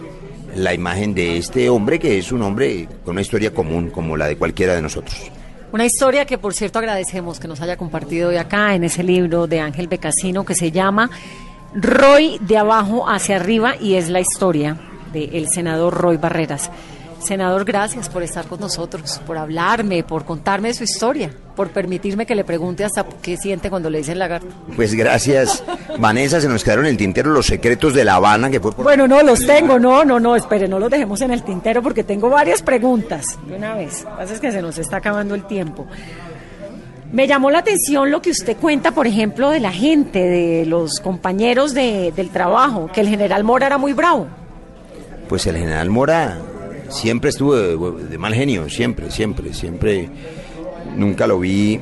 la 0.56 0.74
imagen 0.74 1.14
de 1.14 1.38
este 1.38 1.70
hombre 1.70 2.00
que 2.00 2.18
es 2.18 2.32
un 2.32 2.42
hombre 2.42 2.88
con 3.04 3.14
una 3.14 3.22
historia 3.22 3.54
común 3.54 3.90
como 3.90 4.18
la 4.18 4.28
de 4.28 4.38
cualquiera 4.38 4.76
de 4.76 4.82
nosotros. 4.82 5.32
Una 5.72 5.86
historia 5.86 6.26
que, 6.26 6.40
por 6.40 6.56
cierto, 6.56 6.80
agradecemos 6.80 7.40
que 7.40 7.48
nos 7.48 7.62
haya 7.62 7.78
compartido 7.78 8.30
hoy 8.30 8.38
acá 8.38 8.74
en 8.74 8.84
ese 8.84 9.04
libro 9.04 9.46
de 9.46 9.60
Ángel 9.60 9.88
Becasino 9.88 10.44
que 10.44 10.56
se 10.56 10.72
llama 10.72 11.12
Roy 11.76 12.40
de 12.42 12.58
abajo 12.58 13.08
hacia 13.08 13.36
arriba 13.36 13.76
y 13.80 13.94
es 13.94 14.10
la 14.10 14.20
historia 14.20 14.80
del 15.14 15.48
senador 15.48 15.94
Roy 15.94 16.18
Barreras. 16.18 16.72
Senador, 17.24 17.66
gracias 17.66 18.08
por 18.10 18.24
estar 18.24 18.46
con 18.48 18.60
nosotros, 18.62 19.22
por 19.28 19.38
hablarme, 19.38 20.04
por 20.04 20.24
contarme 20.26 20.74
su 20.74 20.84
historia, 20.86 21.30
por 21.56 21.70
permitirme 21.70 22.26
que 22.26 22.34
le 22.34 22.44
pregunte 22.46 22.86
hasta 22.86 23.06
qué 23.22 23.36
siente 23.36 23.70
cuando 23.70 23.90
le 23.90 23.98
dicen 24.00 24.18
lagarto. 24.18 24.48
Pues 24.76 24.94
gracias, 24.94 25.64
Vanessa, 26.00 26.40
se 26.40 26.48
nos 26.48 26.64
quedaron 26.64 26.86
en 26.86 26.92
el 26.92 26.98
tintero 26.98 27.30
los 27.32 27.46
secretos 27.46 27.94
de 27.94 28.06
La 28.06 28.16
Habana, 28.16 28.50
que 28.50 28.60
fue 28.62 28.72
por... 28.72 28.86
Bueno, 28.86 29.08
no, 29.08 29.22
los 29.22 29.46
tengo, 29.46 29.78
no, 29.78 30.06
no, 30.06 30.20
no, 30.20 30.36
espere, 30.36 30.68
no 30.68 30.80
los 30.80 30.90
dejemos 30.90 31.20
en 31.22 31.32
el 31.32 31.44
tintero 31.44 31.84
porque 31.84 32.04
tengo 32.06 32.30
varias 32.30 32.62
preguntas 32.62 33.26
de 33.48 33.56
una 33.58 33.76
vez. 33.76 34.04
Lo 34.04 34.12
que 34.12 34.16
pasa 34.18 34.34
es 34.36 34.40
que 34.40 34.52
se 34.52 34.62
nos 34.62 34.78
está 34.78 34.98
acabando 34.98 35.36
el 35.36 35.46
tiempo. 35.46 35.86
Me 37.12 37.28
llamó 37.28 37.50
la 37.52 37.60
atención 37.60 38.12
lo 38.12 38.22
que 38.22 38.30
usted 38.30 38.56
cuenta, 38.58 38.92
por 38.92 39.08
ejemplo, 39.08 39.50
de 39.50 39.60
la 39.60 39.72
gente, 39.72 40.20
de 40.20 40.66
los 40.66 41.00
compañeros 41.00 41.74
de- 41.74 42.14
del 42.16 42.30
trabajo, 42.30 42.90
que 42.94 43.02
el 43.02 43.10
general 43.10 43.44
Mora 43.44 43.66
era 43.68 43.78
muy 43.78 43.94
bravo. 43.94 44.28
Pues 45.28 45.46
el 45.48 45.58
general 45.58 45.90
Mora 45.90 46.38
siempre 46.90 47.30
estuvo 47.30 47.56
de, 47.56 48.04
de 48.06 48.18
mal 48.18 48.34
genio, 48.34 48.70
siempre, 48.70 49.12
siempre, 49.12 49.54
siempre. 49.54 50.10
Nunca 50.96 51.28
lo 51.28 51.40
vi, 51.40 51.80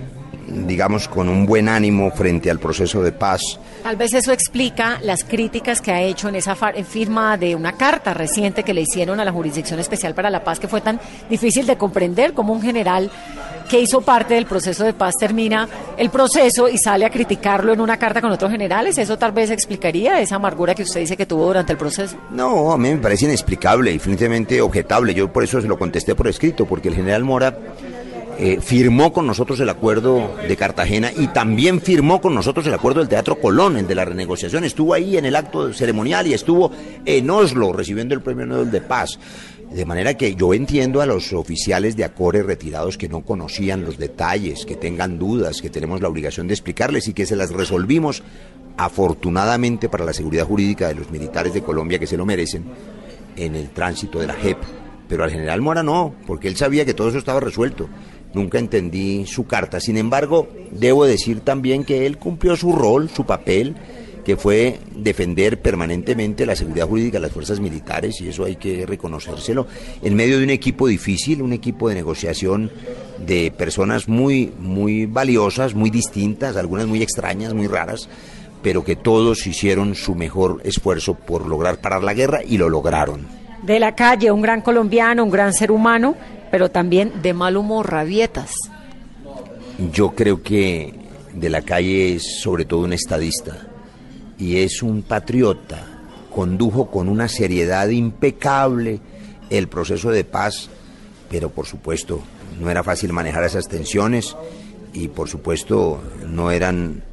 digamos, 0.48 1.08
con 1.08 1.30
un 1.30 1.46
buen 1.46 1.70
ánimo 1.70 2.12
frente 2.12 2.50
al 2.50 2.60
proceso 2.60 3.04
de 3.04 3.12
paz. 3.12 3.42
Tal 3.84 3.96
vez 3.96 4.14
eso 4.14 4.32
explica 4.32 5.00
las 5.02 5.24
críticas 5.24 5.82
que 5.82 5.92
ha 5.92 6.02
hecho 6.02 6.30
en 6.30 6.36
esa 6.36 6.56
firma 6.56 7.38
de 7.38 7.56
una 7.56 7.74
carta 7.74 8.14
reciente 8.14 8.64
que 8.64 8.74
le 8.74 8.82
hicieron 8.82 9.20
a 9.20 9.26
la 9.26 9.32
Jurisdicción 9.32 9.80
Especial 9.80 10.14
para 10.14 10.30
la 10.30 10.44
Paz, 10.44 10.60
que 10.60 10.68
fue 10.68 10.82
tan 10.82 11.00
difícil 11.30 11.66
de 11.66 11.78
comprender 11.78 12.34
como 12.34 12.54
un 12.54 12.62
general 12.62 13.12
que 13.68 13.82
hizo 13.82 14.02
parte 14.02 14.36
del 14.36 14.46
proceso 14.46 14.84
de 14.86 14.94
paz 14.94 15.16
termina 15.20 15.68
el 15.98 16.10
proceso 16.10 16.70
y 16.70 16.78
sale 16.78 17.06
a 17.06 17.10
criticarlo 17.10 17.74
en 17.74 17.82
una 17.82 17.98
carta 17.98 18.22
con 18.22 18.32
otros 18.32 18.52
generales. 18.52 18.98
Eso 18.98 19.18
tal 19.18 19.32
vez 19.32 19.52
explicaría 19.52 20.22
esa 20.22 20.36
amargura 20.36 20.74
que 20.74 20.84
usted 20.84 21.02
dice 21.02 21.18
que 21.18 21.26
tuvo 21.26 21.48
durante 21.48 21.74
el 21.74 21.78
proceso. 21.78 22.18
No, 22.32 22.72
a 22.72 22.78
mí 22.78 22.90
me 22.92 22.98
parece 22.98 23.26
inexplicable 23.26 23.92
y 23.92 24.00
finalmente 24.00 24.62
objetable. 24.62 25.14
Yo 25.14 25.32
por 25.32 25.44
eso 25.44 25.62
se 25.62 25.68
lo 25.68 25.78
contesté 25.78 26.16
por 26.16 26.28
escrito, 26.28 26.66
porque 26.66 26.88
el 26.88 26.96
general 26.96 27.24
Mora 27.24 27.58
eh, 28.40 28.60
firmó 28.62 29.12
con 29.12 29.26
nosotros 29.26 29.60
el 29.60 29.70
acuerdo 29.70 30.36
de 30.48 30.56
Cartagena 30.56 31.12
y 31.16 31.28
también 31.28 31.82
firmó 31.82 32.22
con 32.22 32.36
nosotros 32.36 32.68
el 32.68 32.74
acuerdo 32.74 33.00
del 33.00 33.10
Teatro 33.10 33.40
Colón, 33.40 33.78
el 33.78 33.88
de 33.88 33.96
la 33.96 34.06
renegociación. 34.06 34.64
Estuvo 34.64 34.94
ahí 34.94 35.18
en 35.18 35.26
el 35.26 35.36
acto 35.36 35.74
ceremonial 35.74 36.28
y 36.28 36.34
estuvo 36.34 36.72
en 37.06 37.30
Oslo 37.32 37.74
recibiendo 37.74 38.14
el 38.14 38.22
Premio 38.22 38.46
Nobel 38.46 38.70
de 38.70 38.82
Paz. 38.82 39.18
De 39.72 39.86
manera 39.86 40.14
que 40.14 40.36
yo 40.36 40.54
entiendo 40.54 41.02
a 41.02 41.06
los 41.06 41.34
oficiales 41.34 41.98
de 41.98 42.04
Acore 42.04 42.44
retirados 42.44 42.98
que 42.98 43.10
no 43.10 43.22
conocían 43.22 43.84
los 43.84 43.98
detalles, 43.98 44.66
que 44.66 44.76
tengan 44.76 45.18
dudas, 45.18 45.62
que 45.62 45.70
tenemos 45.70 46.00
la 46.00 46.08
obligación 46.08 46.48
de 46.48 46.54
explicarles 46.54 47.08
y 47.08 47.14
que 47.14 47.26
se 47.26 47.36
las 47.36 47.52
resolvimos 47.52 48.24
afortunadamente 48.78 49.90
para 49.90 50.06
la 50.06 50.14
seguridad 50.14 50.46
jurídica 50.46 50.88
de 50.88 50.96
los 50.96 51.10
militares 51.10 51.54
de 51.54 51.64
Colombia 51.64 51.98
que 51.98 52.08
se 52.08 52.18
lo 52.18 52.26
merecen 52.26 52.66
en 53.36 53.56
el 53.56 53.70
tránsito 53.72 54.20
de 54.20 54.28
la 54.28 54.36
JEP. 54.36 54.58
Pero 55.08 55.24
al 55.24 55.32
general 55.32 55.62
Mora 55.62 55.84
no, 55.84 56.14
porque 56.26 56.48
él 56.48 56.56
sabía 56.56 56.86
que 56.86 56.94
todo 56.94 57.10
eso 57.10 57.18
estaba 57.18 57.40
resuelto. 57.40 57.90
Nunca 58.34 58.60
entendí 58.60 59.26
su 59.26 59.48
carta. 59.48 59.80
Sin 59.80 59.98
embargo, 59.98 60.48
debo 60.72 61.06
decir 61.06 61.42
también 61.42 61.84
que 61.84 62.06
él 62.06 62.18
cumplió 62.18 62.56
su 62.56 62.74
rol, 62.74 63.10
su 63.10 63.26
papel, 63.26 63.76
que 64.28 64.36
fue 64.36 64.80
defender 64.94 65.62
permanentemente 65.62 66.46
la 66.46 66.54
seguridad 66.54 66.86
jurídica 66.86 67.16
de 67.16 67.22
las 67.22 67.32
fuerzas 67.32 67.62
militares, 67.62 68.20
y 68.20 68.28
eso 68.28 68.44
hay 68.44 68.58
que 68.58 68.86
reconocérselo, 68.86 69.68
en 70.04 70.16
medio 70.16 70.38
de 70.38 70.44
un 70.44 70.50
equipo 70.50 70.86
difícil, 70.88 71.42
un 71.42 71.54
equipo 71.54 71.88
de 71.88 71.96
negociación 71.96 72.70
de 73.26 73.54
personas 73.58 74.10
muy, 74.10 74.52
muy 74.60 75.06
valiosas, 75.06 75.76
muy 75.76 75.90
distintas, 75.90 76.58
algunas 76.58 76.88
muy 76.88 77.02
extrañas, 77.02 77.54
muy 77.54 77.68
raras, 77.68 78.10
pero 78.62 78.84
que 78.84 78.98
todos 78.98 79.48
hicieron 79.48 79.96
su 79.96 80.14
mejor 80.14 80.60
esfuerzo 80.66 81.14
por 81.14 81.48
lograr 81.48 81.80
parar 81.80 82.04
la 82.04 82.14
guerra 82.14 82.42
y 82.44 82.58
lo 82.58 82.68
lograron. 82.68 83.26
De 83.64 83.80
la 83.80 83.96
calle, 83.96 84.30
un 84.30 84.42
gran 84.42 84.60
colombiano, 84.60 85.24
un 85.24 85.32
gran 85.32 85.54
ser 85.54 85.72
humano, 85.72 86.18
pero 86.52 86.70
también 86.70 87.22
de 87.22 87.34
mal 87.34 87.58
humor, 87.58 87.90
rabietas. 87.90 88.54
Yo 89.92 90.16
creo 90.16 90.42
que 90.42 90.94
de 91.34 91.50
la 91.50 91.62
calle 91.62 92.16
es 92.16 92.42
sobre 92.42 92.66
todo 92.66 92.82
un 92.82 92.94
estadista 92.94 93.68
y 94.38 94.58
es 94.58 94.82
un 94.82 95.04
patriota. 95.04 95.86
Condujo 96.34 96.90
con 96.90 97.10
una 97.10 97.28
seriedad 97.28 97.88
impecable 97.90 99.00
el 99.50 99.68
proceso 99.68 100.12
de 100.12 100.24
paz, 100.24 100.70
pero 101.30 101.50
por 101.50 101.66
supuesto 101.66 102.22
no 102.60 102.70
era 102.70 102.84
fácil 102.84 103.14
manejar 103.14 103.44
esas 103.44 103.68
tensiones 103.68 104.36
y 104.94 105.08
por 105.08 105.30
supuesto 105.30 106.02
no 106.28 106.52
eran 106.52 107.04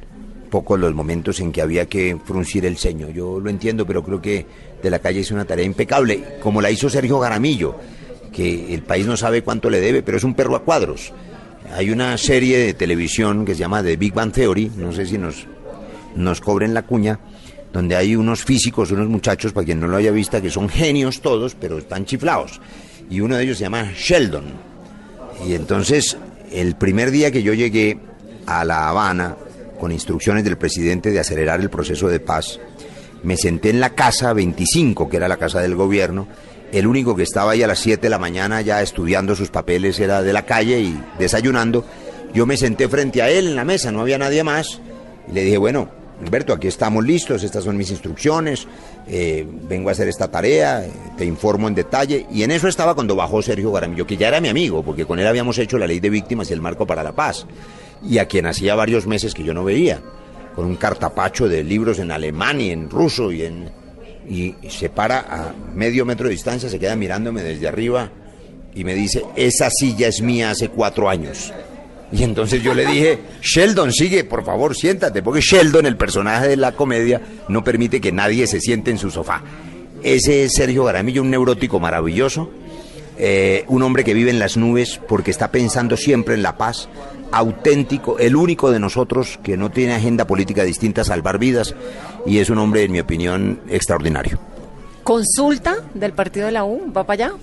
pocos 0.49 0.79
los 0.79 0.93
momentos 0.93 1.39
en 1.39 1.51
que 1.51 1.61
había 1.61 1.87
que 1.87 2.17
fruncir 2.23 2.65
el 2.65 2.77
ceño. 2.77 3.09
Yo 3.09 3.39
lo 3.39 3.49
entiendo, 3.49 3.85
pero 3.85 4.03
creo 4.03 4.21
que 4.21 4.45
de 4.81 4.89
la 4.89 4.99
calle 4.99 5.19
es 5.19 5.31
una 5.31 5.45
tarea 5.45 5.65
impecable, 5.65 6.37
como 6.41 6.61
la 6.61 6.71
hizo 6.71 6.89
Sergio 6.89 7.19
Garamillo, 7.19 7.75
que 8.35 8.73
el 8.73 8.81
país 8.81 9.05
no 9.05 9.15
sabe 9.15 9.43
cuánto 9.43 9.69
le 9.69 9.79
debe, 9.79 10.03
pero 10.03 10.17
es 10.17 10.23
un 10.25 10.33
perro 10.33 10.57
a 10.57 10.63
cuadros. 10.63 11.13
Hay 11.73 11.89
una 11.89 12.17
serie 12.17 12.57
de 12.59 12.73
televisión 12.73 13.45
que 13.45 13.53
se 13.53 13.59
llama 13.59 13.81
The 13.81 13.95
Big 13.95 14.13
Bang 14.13 14.33
Theory, 14.33 14.71
no 14.75 14.91
sé 14.91 15.05
si 15.05 15.17
nos, 15.17 15.47
nos 16.15 16.41
cobren 16.41 16.73
la 16.73 16.81
cuña, 16.81 17.17
donde 17.71 17.95
hay 17.95 18.15
unos 18.15 18.43
físicos, 18.43 18.91
unos 18.91 19.07
muchachos, 19.07 19.53
para 19.53 19.65
quien 19.65 19.79
no 19.79 19.87
lo 19.87 19.95
haya 19.95 20.11
visto, 20.11 20.41
que 20.41 20.49
son 20.51 20.67
genios 20.67 21.21
todos, 21.21 21.55
pero 21.55 21.77
están 21.77 22.05
chiflados. 22.05 22.59
Y 23.09 23.21
uno 23.21 23.37
de 23.37 23.43
ellos 23.43 23.57
se 23.57 23.63
llama 23.63 23.91
Sheldon. 23.95 24.45
Y 25.47 25.53
entonces, 25.53 26.17
el 26.51 26.75
primer 26.75 27.11
día 27.11 27.31
que 27.31 27.41
yo 27.41 27.53
llegué 27.53 27.97
a 28.45 28.65
La 28.65 28.89
Habana, 28.89 29.37
con 29.79 29.93
instrucciones 29.93 30.43
del 30.43 30.57
presidente 30.57 31.11
de 31.11 31.19
acelerar 31.19 31.61
el 31.61 31.69
proceso 31.69 32.09
de 32.09 32.19
paz, 32.19 32.59
me 33.23 33.37
senté 33.37 33.69
en 33.69 33.79
la 33.79 33.91
casa 33.91 34.33
25, 34.33 35.09
que 35.09 35.17
era 35.17 35.27
la 35.27 35.37
casa 35.37 35.61
del 35.61 35.75
gobierno. 35.75 36.27
El 36.75 36.87
único 36.87 37.15
que 37.15 37.23
estaba 37.23 37.53
ahí 37.53 37.63
a 37.63 37.67
las 37.67 37.79
7 37.79 38.01
de 38.01 38.09
la 38.09 38.19
mañana 38.19 38.59
ya 38.59 38.81
estudiando 38.81 39.33
sus 39.33 39.49
papeles 39.49 39.97
era 39.97 40.21
de 40.21 40.33
la 40.33 40.45
calle 40.45 40.81
y 40.81 41.01
desayunando. 41.17 41.85
Yo 42.33 42.45
me 42.45 42.57
senté 42.57 42.89
frente 42.89 43.21
a 43.21 43.29
él 43.29 43.47
en 43.47 43.55
la 43.55 43.63
mesa, 43.63 43.93
no 43.93 44.01
había 44.01 44.17
nadie 44.17 44.43
más. 44.43 44.81
Y 45.29 45.31
le 45.31 45.45
dije, 45.45 45.57
bueno, 45.57 45.87
Humberto, 46.19 46.51
aquí 46.51 46.67
estamos 46.67 47.05
listos, 47.05 47.43
estas 47.43 47.63
son 47.63 47.77
mis 47.77 47.91
instrucciones, 47.91 48.67
eh, 49.07 49.47
vengo 49.69 49.87
a 49.87 49.93
hacer 49.93 50.09
esta 50.09 50.29
tarea, 50.29 50.85
eh, 50.85 50.91
te 51.17 51.23
informo 51.23 51.69
en 51.69 51.75
detalle. 51.75 52.25
Y 52.29 52.43
en 52.43 52.51
eso 52.51 52.67
estaba 52.67 52.93
cuando 52.93 53.15
bajó 53.15 53.41
Sergio 53.41 53.71
Garamillo, 53.71 54.05
que 54.05 54.17
ya 54.17 54.27
era 54.27 54.41
mi 54.41 54.49
amigo, 54.49 54.83
porque 54.83 55.05
con 55.05 55.17
él 55.17 55.27
habíamos 55.27 55.57
hecho 55.57 55.77
la 55.77 55.87
ley 55.87 56.01
de 56.01 56.09
víctimas 56.09 56.49
y 56.49 56.53
el 56.53 56.61
marco 56.61 56.85
para 56.85 57.03
la 57.03 57.13
paz. 57.13 57.47
Y 58.03 58.17
a 58.17 58.25
quien 58.25 58.47
hacía 58.47 58.75
varios 58.75 59.07
meses 59.07 59.33
que 59.33 59.45
yo 59.45 59.53
no 59.53 59.63
veía, 59.63 60.01
con 60.53 60.65
un 60.65 60.75
cartapacho 60.75 61.47
de 61.47 61.63
libros 61.63 61.99
en 61.99 62.11
alemán 62.11 62.59
y 62.59 62.71
en 62.71 62.89
ruso 62.89 63.31
y 63.31 63.43
en... 63.43 63.84
Y 64.29 64.55
se 64.69 64.89
para 64.89 65.19
a 65.19 65.53
medio 65.73 66.05
metro 66.05 66.27
de 66.27 66.31
distancia, 66.31 66.69
se 66.69 66.79
queda 66.79 66.95
mirándome 66.95 67.43
desde 67.43 67.67
arriba 67.67 68.09
y 68.73 68.83
me 68.83 68.93
dice, 68.93 69.23
esa 69.35 69.69
silla 69.69 70.07
es 70.07 70.21
mía 70.21 70.51
hace 70.51 70.69
cuatro 70.69 71.09
años. 71.09 71.53
Y 72.11 72.23
entonces 72.23 72.61
yo 72.61 72.73
le 72.73 72.85
dije, 72.85 73.19
Sheldon, 73.41 73.91
sigue, 73.91 74.23
por 74.23 74.43
favor, 74.43 74.75
siéntate, 74.75 75.23
porque 75.23 75.41
Sheldon, 75.41 75.85
el 75.85 75.97
personaje 75.97 76.47
de 76.49 76.57
la 76.57 76.73
comedia, 76.73 77.21
no 77.47 77.63
permite 77.63 78.01
que 78.01 78.11
nadie 78.11 78.47
se 78.47 78.59
siente 78.59 78.91
en 78.91 78.97
su 78.97 79.11
sofá. 79.11 79.43
Ese 80.03 80.43
es 80.43 80.53
Sergio 80.53 80.83
Garamillo, 80.83 81.21
un 81.21 81.31
neurótico 81.31 81.79
maravilloso, 81.79 82.51
eh, 83.17 83.63
un 83.69 83.81
hombre 83.81 84.03
que 84.03 84.13
vive 84.13 84.29
en 84.29 84.39
las 84.39 84.57
nubes 84.57 84.99
porque 85.07 85.31
está 85.31 85.51
pensando 85.51 85.97
siempre 85.97 86.35
en 86.35 86.43
la 86.43 86.57
paz, 86.57 86.89
auténtico, 87.31 88.19
el 88.19 88.35
único 88.35 88.71
de 88.71 88.79
nosotros 88.79 89.39
que 89.41 89.57
no 89.57 89.71
tiene 89.71 89.93
agenda 89.93 90.27
política 90.27 90.63
distinta 90.63 91.01
a 91.01 91.05
salvar 91.05 91.39
vidas, 91.39 91.75
y 92.25 92.39
es 92.39 92.49
un 92.49 92.57
hombre, 92.57 92.83
en 92.83 92.91
mi 92.91 92.99
opinión, 92.99 93.61
extraordinario. 93.69 94.39
¿Consulta 95.03 95.77
del 95.93 96.13
partido 96.13 96.47
de 96.47 96.51
la 96.51 96.65
U? 96.65 96.91
¿Va 96.91 97.05
para 97.05 97.25
allá? 97.25 97.35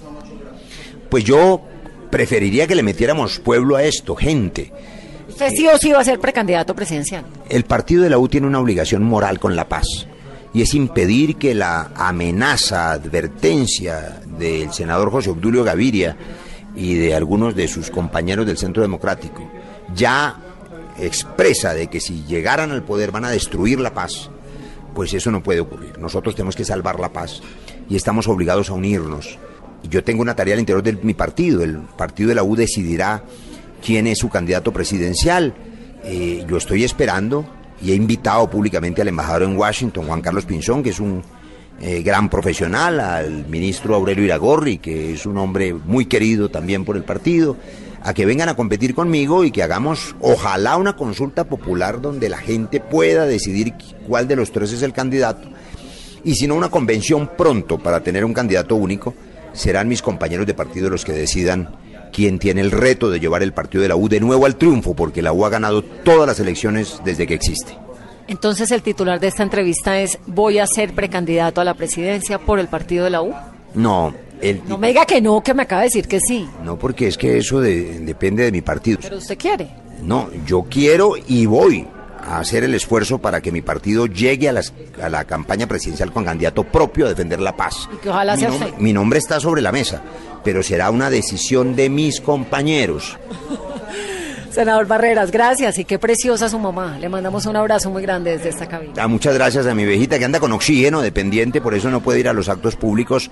Pues 1.09 1.25
yo 1.25 1.63
preferiría 2.11 2.67
que 2.67 2.75
le 2.75 2.83
metiéramos 2.83 3.39
pueblo 3.39 3.77
a 3.77 3.85
esto, 3.85 4.17
gente. 4.17 4.73
Usted 5.29 5.51
sí 5.51 5.67
o 5.67 5.79
sí 5.79 5.93
va 5.93 6.01
a 6.01 6.05
ser 6.05 6.19
precandidato 6.19 6.75
presidencial. 6.75 7.25
El 7.49 7.65
partido 7.65 8.03
de 8.03 8.11
la 8.11 8.19
U 8.19 8.29
tiene 8.29 8.47
una 8.47 8.61
obligación 8.61 9.03
moral 9.03 9.39
con 9.39 9.57
la 9.57 9.69
paz 9.69 9.87
y 10.53 10.63
es 10.63 10.75
impedir 10.75 11.37
que 11.37 11.55
la 11.55 11.91
amenaza, 11.95 12.93
advertencia 12.93 14.21
del 14.39 14.73
senador 14.73 15.11
José 15.11 15.31
Obdulio 15.31 15.65
Gaviria 15.65 16.17
y 16.75 16.95
de 16.95 17.15
algunos 17.15 17.55
de 17.55 17.69
sus 17.69 17.91
compañeros 17.91 18.47
del 18.47 18.59
Centro 18.59 18.83
Democrático 18.83 19.49
ya 19.95 20.37
expresa 20.99 21.75
de 21.75 21.89
que 21.89 22.01
si 22.01 22.25
llegaran 22.25 22.71
al 22.71 22.83
poder 22.83 23.11
van 23.11 23.25
a 23.25 23.31
destruir 23.31 23.81
la 23.81 23.95
paz, 23.95 24.31
pues 24.95 25.15
eso 25.15 25.31
no 25.31 25.43
puede 25.43 25.61
ocurrir. 25.61 25.99
Nosotros 25.99 26.35
tenemos 26.35 26.57
que 26.57 26.65
salvar 26.65 27.01
la 27.01 27.13
paz 27.13 27.43
y 27.89 27.97
estamos 27.97 28.29
obligados 28.29 28.71
a 28.71 28.75
unirnos. 28.75 29.39
Yo 29.89 30.05
tengo 30.05 30.23
una 30.23 30.37
tarea 30.37 30.55
al 30.55 30.61
interior 30.61 30.83
de 30.83 30.93
mi 31.03 31.15
partido, 31.15 31.63
el 31.63 31.79
partido 31.79 32.29
de 32.29 32.35
la 32.37 32.45
U 32.45 32.55
decidirá 32.55 33.25
quién 33.85 34.07
es 34.07 34.19
su 34.19 34.29
candidato 34.29 34.73
presidencial. 34.73 35.55
Eh, 36.05 36.45
yo 36.49 36.57
estoy 36.57 36.85
esperando 36.85 37.45
y 37.83 37.91
he 37.93 37.95
invitado 37.95 38.49
públicamente 38.49 39.03
al 39.03 39.09
embajador 39.09 39.43
en 39.43 39.57
Washington, 39.57 40.07
Juan 40.07 40.21
Carlos 40.21 40.45
Pinzón, 40.45 40.83
que 40.83 40.91
es 40.91 41.01
un 41.01 41.23
eh, 41.81 42.03
gran 42.03 42.29
profesional, 42.29 43.01
al 43.01 43.47
ministro 43.49 43.97
Aurelio 43.97 44.25
Iragorri, 44.25 44.79
que 44.79 45.15
es 45.15 45.27
un 45.27 45.37
hombre 45.37 45.75
muy 45.75 46.07
querido 46.07 46.49
también 46.49 46.85
por 46.85 46.97
el 46.97 47.03
partido, 47.03 47.57
a 48.05 48.15
que 48.15 48.27
vengan 48.27 48.49
a 48.49 48.55
competir 48.55 48.95
conmigo 48.95 49.45
y 49.45 49.51
que 49.51 49.63
hagamos, 49.63 50.15
ojalá, 50.21 50.77
una 50.77 50.97
consulta 50.97 51.45
popular 51.45 52.01
donde 52.01 52.29
la 52.29 52.39
gente 52.39 52.81
pueda 52.81 53.27
decidir 53.27 53.75
cuál 54.07 54.29
de 54.29 54.37
los 54.37 54.53
tres 54.53 54.73
es 54.73 54.83
el 54.83 54.93
candidato 54.93 55.49
y 56.25 56.35
si 56.35 56.47
no 56.47 56.55
una 56.55 56.71
convención 56.71 57.31
pronto 57.37 57.79
para 57.79 58.01
tener 58.01 58.25
un 58.25 58.35
candidato 58.35 58.77
único, 58.77 59.15
serán 59.53 59.89
mis 59.89 60.03
compañeros 60.03 60.47
de 60.47 60.55
partido 60.55 60.89
los 60.89 61.05
que 61.05 61.13
decidan 61.13 61.77
quién 62.13 62.39
tiene 62.39 62.61
el 62.61 62.71
reto 62.71 63.11
de 63.11 63.21
llevar 63.21 63.43
el 63.43 63.53
partido 63.53 63.83
de 63.83 63.89
la 63.89 63.97
U 63.97 64.09
de 64.09 64.21
nuevo 64.21 64.47
al 64.47 64.57
triunfo, 64.57 64.95
porque 64.95 65.23
la 65.23 65.33
U 65.33 65.45
ha 65.45 65.51
ganado 65.51 65.83
todas 65.83 66.27
las 66.27 66.41
elecciones 66.41 67.01
desde 67.05 67.27
que 67.27 67.35
existe. 67.35 67.77
Entonces 68.29 68.71
el 68.71 68.83
titular 68.83 69.19
de 69.19 69.29
esta 69.29 69.43
entrevista 69.43 69.99
es 69.99 70.19
voy 70.27 70.59
a 70.59 70.67
ser 70.67 70.95
precandidato 70.95 71.61
a 71.61 71.65
la 71.65 71.75
presidencia 71.75 72.39
por 72.39 72.59
el 72.59 72.69
partido 72.69 73.05
de 73.05 73.11
la 73.11 73.23
U. 73.23 73.35
No, 73.75 74.15
el, 74.43 74.61
No 74.67 74.77
me 74.79 74.89
diga 74.89 75.07
que 75.07 75.21
no, 75.21 75.43
que 75.43 75.55
me 75.55 75.63
acaba 75.63 75.83
de 75.83 75.87
decir 75.89 76.07
que 76.09 76.21
sí. 76.21 76.49
no 76.65 76.79
porque 76.79 77.07
es 77.09 77.17
que 77.17 77.39
eso 77.39 77.61
de- 77.61 78.01
depende 78.01 78.43
de 78.45 78.53
mi 78.53 78.61
partido. 78.61 78.99
Pero 79.01 79.17
usted 79.19 79.39
quiere. 79.39 79.69
No, 80.03 80.29
yo 80.47 80.65
quiero 80.69 81.15
y 81.29 81.47
voy 81.47 81.87
a 82.25 82.39
hacer 82.41 82.65
el 82.65 82.75
esfuerzo 82.75 83.19
para 83.19 83.41
que 83.41 83.51
mi 83.53 83.63
partido 83.63 84.07
llegue 84.07 84.49
a, 84.49 84.53
las- 84.53 84.73
a 85.03 85.09
la 85.09 85.25
campaña 85.25 85.67
presidencial 85.67 86.13
con 86.13 86.25
candidato 86.25 86.65
propio 86.65 87.07
a 87.07 87.09
defender 87.09 87.41
la 87.41 87.57
paz. 87.57 87.89
Y 87.95 87.97
que 87.99 88.11
ojalá 88.11 88.35
mi, 88.35 88.41
sea 88.41 88.51
nombre, 88.51 88.73
mi 88.79 88.93
nombre 88.93 89.19
está 89.19 89.41
sobre 89.41 89.63
la 89.63 89.73
mesa, 89.73 90.03
pero 90.45 90.63
será 90.63 90.91
una 90.91 91.09
decisión 91.11 91.75
de 91.77 91.89
mis 91.89 92.21
compañeros. 92.21 93.17
Senador 94.51 94.87
Barreras, 94.87 95.31
gracias 95.31 95.79
y 95.79 95.85
qué 95.87 95.99
preciosa 95.99 96.47
su 96.49 96.59
mamá. 96.59 96.99
Le 96.99 97.09
mandamos 97.09 97.47
un 97.47 97.57
abrazo 97.57 97.91
muy 97.91 98.03
grande 98.03 98.33
desde 98.33 98.51
esta 98.51 98.69
cabina. 98.69 98.93
Ah, 98.99 99.09
muchas 99.09 99.33
gracias 99.35 99.67
a 99.67 99.75
mi 99.75 99.87
viejita 99.87 100.19
que 100.19 100.27
anda 100.27 100.41
con 100.41 100.53
oxígeno 100.53 101.01
dependiente, 101.01 101.63
por 101.63 101.73
eso 101.75 101.91
no 101.91 102.03
puede 102.03 102.21
ir 102.21 102.29
a 102.29 102.35
los 102.35 102.51
actos 102.51 102.77
públicos, 102.77 103.31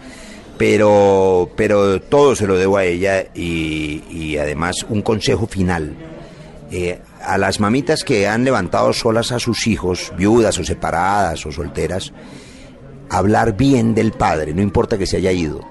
pero, 0.61 1.49
pero 1.57 2.03
todo 2.03 2.37
se 2.37 2.47
lo 2.47 2.59
debo 2.59 2.77
a 2.77 2.85
ella 2.85 3.25
y, 3.35 4.37
además 4.37 4.85
un 4.91 5.01
consejo 5.01 5.47
final. 5.47 5.97
Eh, 6.71 6.99
a 7.25 7.39
las 7.39 7.61
mamitas 7.61 8.05
que 8.05 8.29
han 8.29 8.45
levantado 8.45 8.93
solas 8.93 9.33
a 9.33 9.39
sus 9.39 9.67
hijos, 9.67 10.13
viudas 10.19 10.59
o 10.59 10.65
separadas 10.65 11.47
o 11.47 11.51
solteras, 11.51 12.13
hablar 13.09 13.57
bien 13.57 13.95
del 13.95 14.13
padre, 14.13 14.53
no 14.53 14.61
importa 14.61 14.99
que 14.99 15.07
se 15.07 15.17
haya 15.17 15.33
ido. 15.33 15.67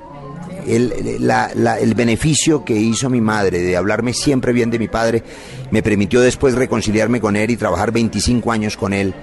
El, 0.66 0.92
el 1.22 1.94
beneficio 1.94 2.66
que 2.66 2.74
hizo 2.74 3.12
mi 3.12 3.22
madre 3.22 3.60
de 3.60 3.78
hablarme 3.78 4.14
siempre 4.14 4.54
bien 4.54 4.72
de 4.72 4.80
mi 4.80 4.88
padre 4.88 5.22
me 5.70 5.84
permitió 5.84 6.20
después 6.20 6.56
reconciliarme 6.56 7.22
con 7.22 7.36
él 7.36 7.52
y 7.52 7.58
trabajar 7.58 7.92
25 7.92 8.52
años 8.52 8.76
con 8.76 8.94
él. 8.94 9.14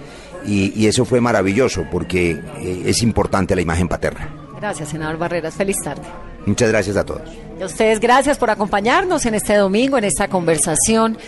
Y, 0.46 0.72
y 0.80 0.86
eso 0.86 1.04
fue 1.04 1.20
maravilloso 1.20 1.86
porque 1.90 2.38
eh, 2.60 2.82
es 2.86 3.02
importante 3.02 3.56
la 3.56 3.62
imagen 3.62 3.88
paterna. 3.88 4.45
Gracias, 4.60 4.88
senador 4.88 5.18
Barreras. 5.18 5.54
Feliz 5.54 5.76
tarde. 5.82 6.02
Muchas 6.46 6.70
gracias 6.70 6.96
a 6.96 7.04
todos. 7.04 7.22
Y 7.58 7.62
a 7.62 7.66
ustedes 7.66 8.00
gracias 8.00 8.38
por 8.38 8.50
acompañarnos 8.50 9.26
en 9.26 9.34
este 9.34 9.56
domingo, 9.56 9.98
en 9.98 10.04
esta 10.04 10.28
conversación 10.28 11.18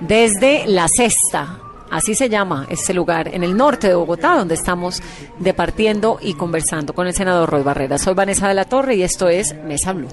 desde 0.00 0.66
La 0.66 0.86
Cesta. 0.88 1.60
Así 1.90 2.14
se 2.14 2.28
llama 2.28 2.66
este 2.70 2.92
lugar 2.92 3.28
en 3.32 3.44
el 3.44 3.56
norte 3.56 3.88
de 3.88 3.94
Bogotá, 3.94 4.36
donde 4.36 4.54
estamos 4.54 5.00
departiendo 5.38 6.18
y 6.20 6.34
conversando 6.34 6.92
con 6.92 7.06
el 7.06 7.14
senador 7.14 7.48
Roy 7.48 7.62
Barreras. 7.62 8.02
Soy 8.02 8.14
Vanessa 8.14 8.48
de 8.48 8.54
la 8.54 8.64
Torre 8.64 8.96
y 8.96 9.02
esto 9.02 9.28
es 9.28 9.54
Mesa 9.64 9.92
Blue. 9.92 10.08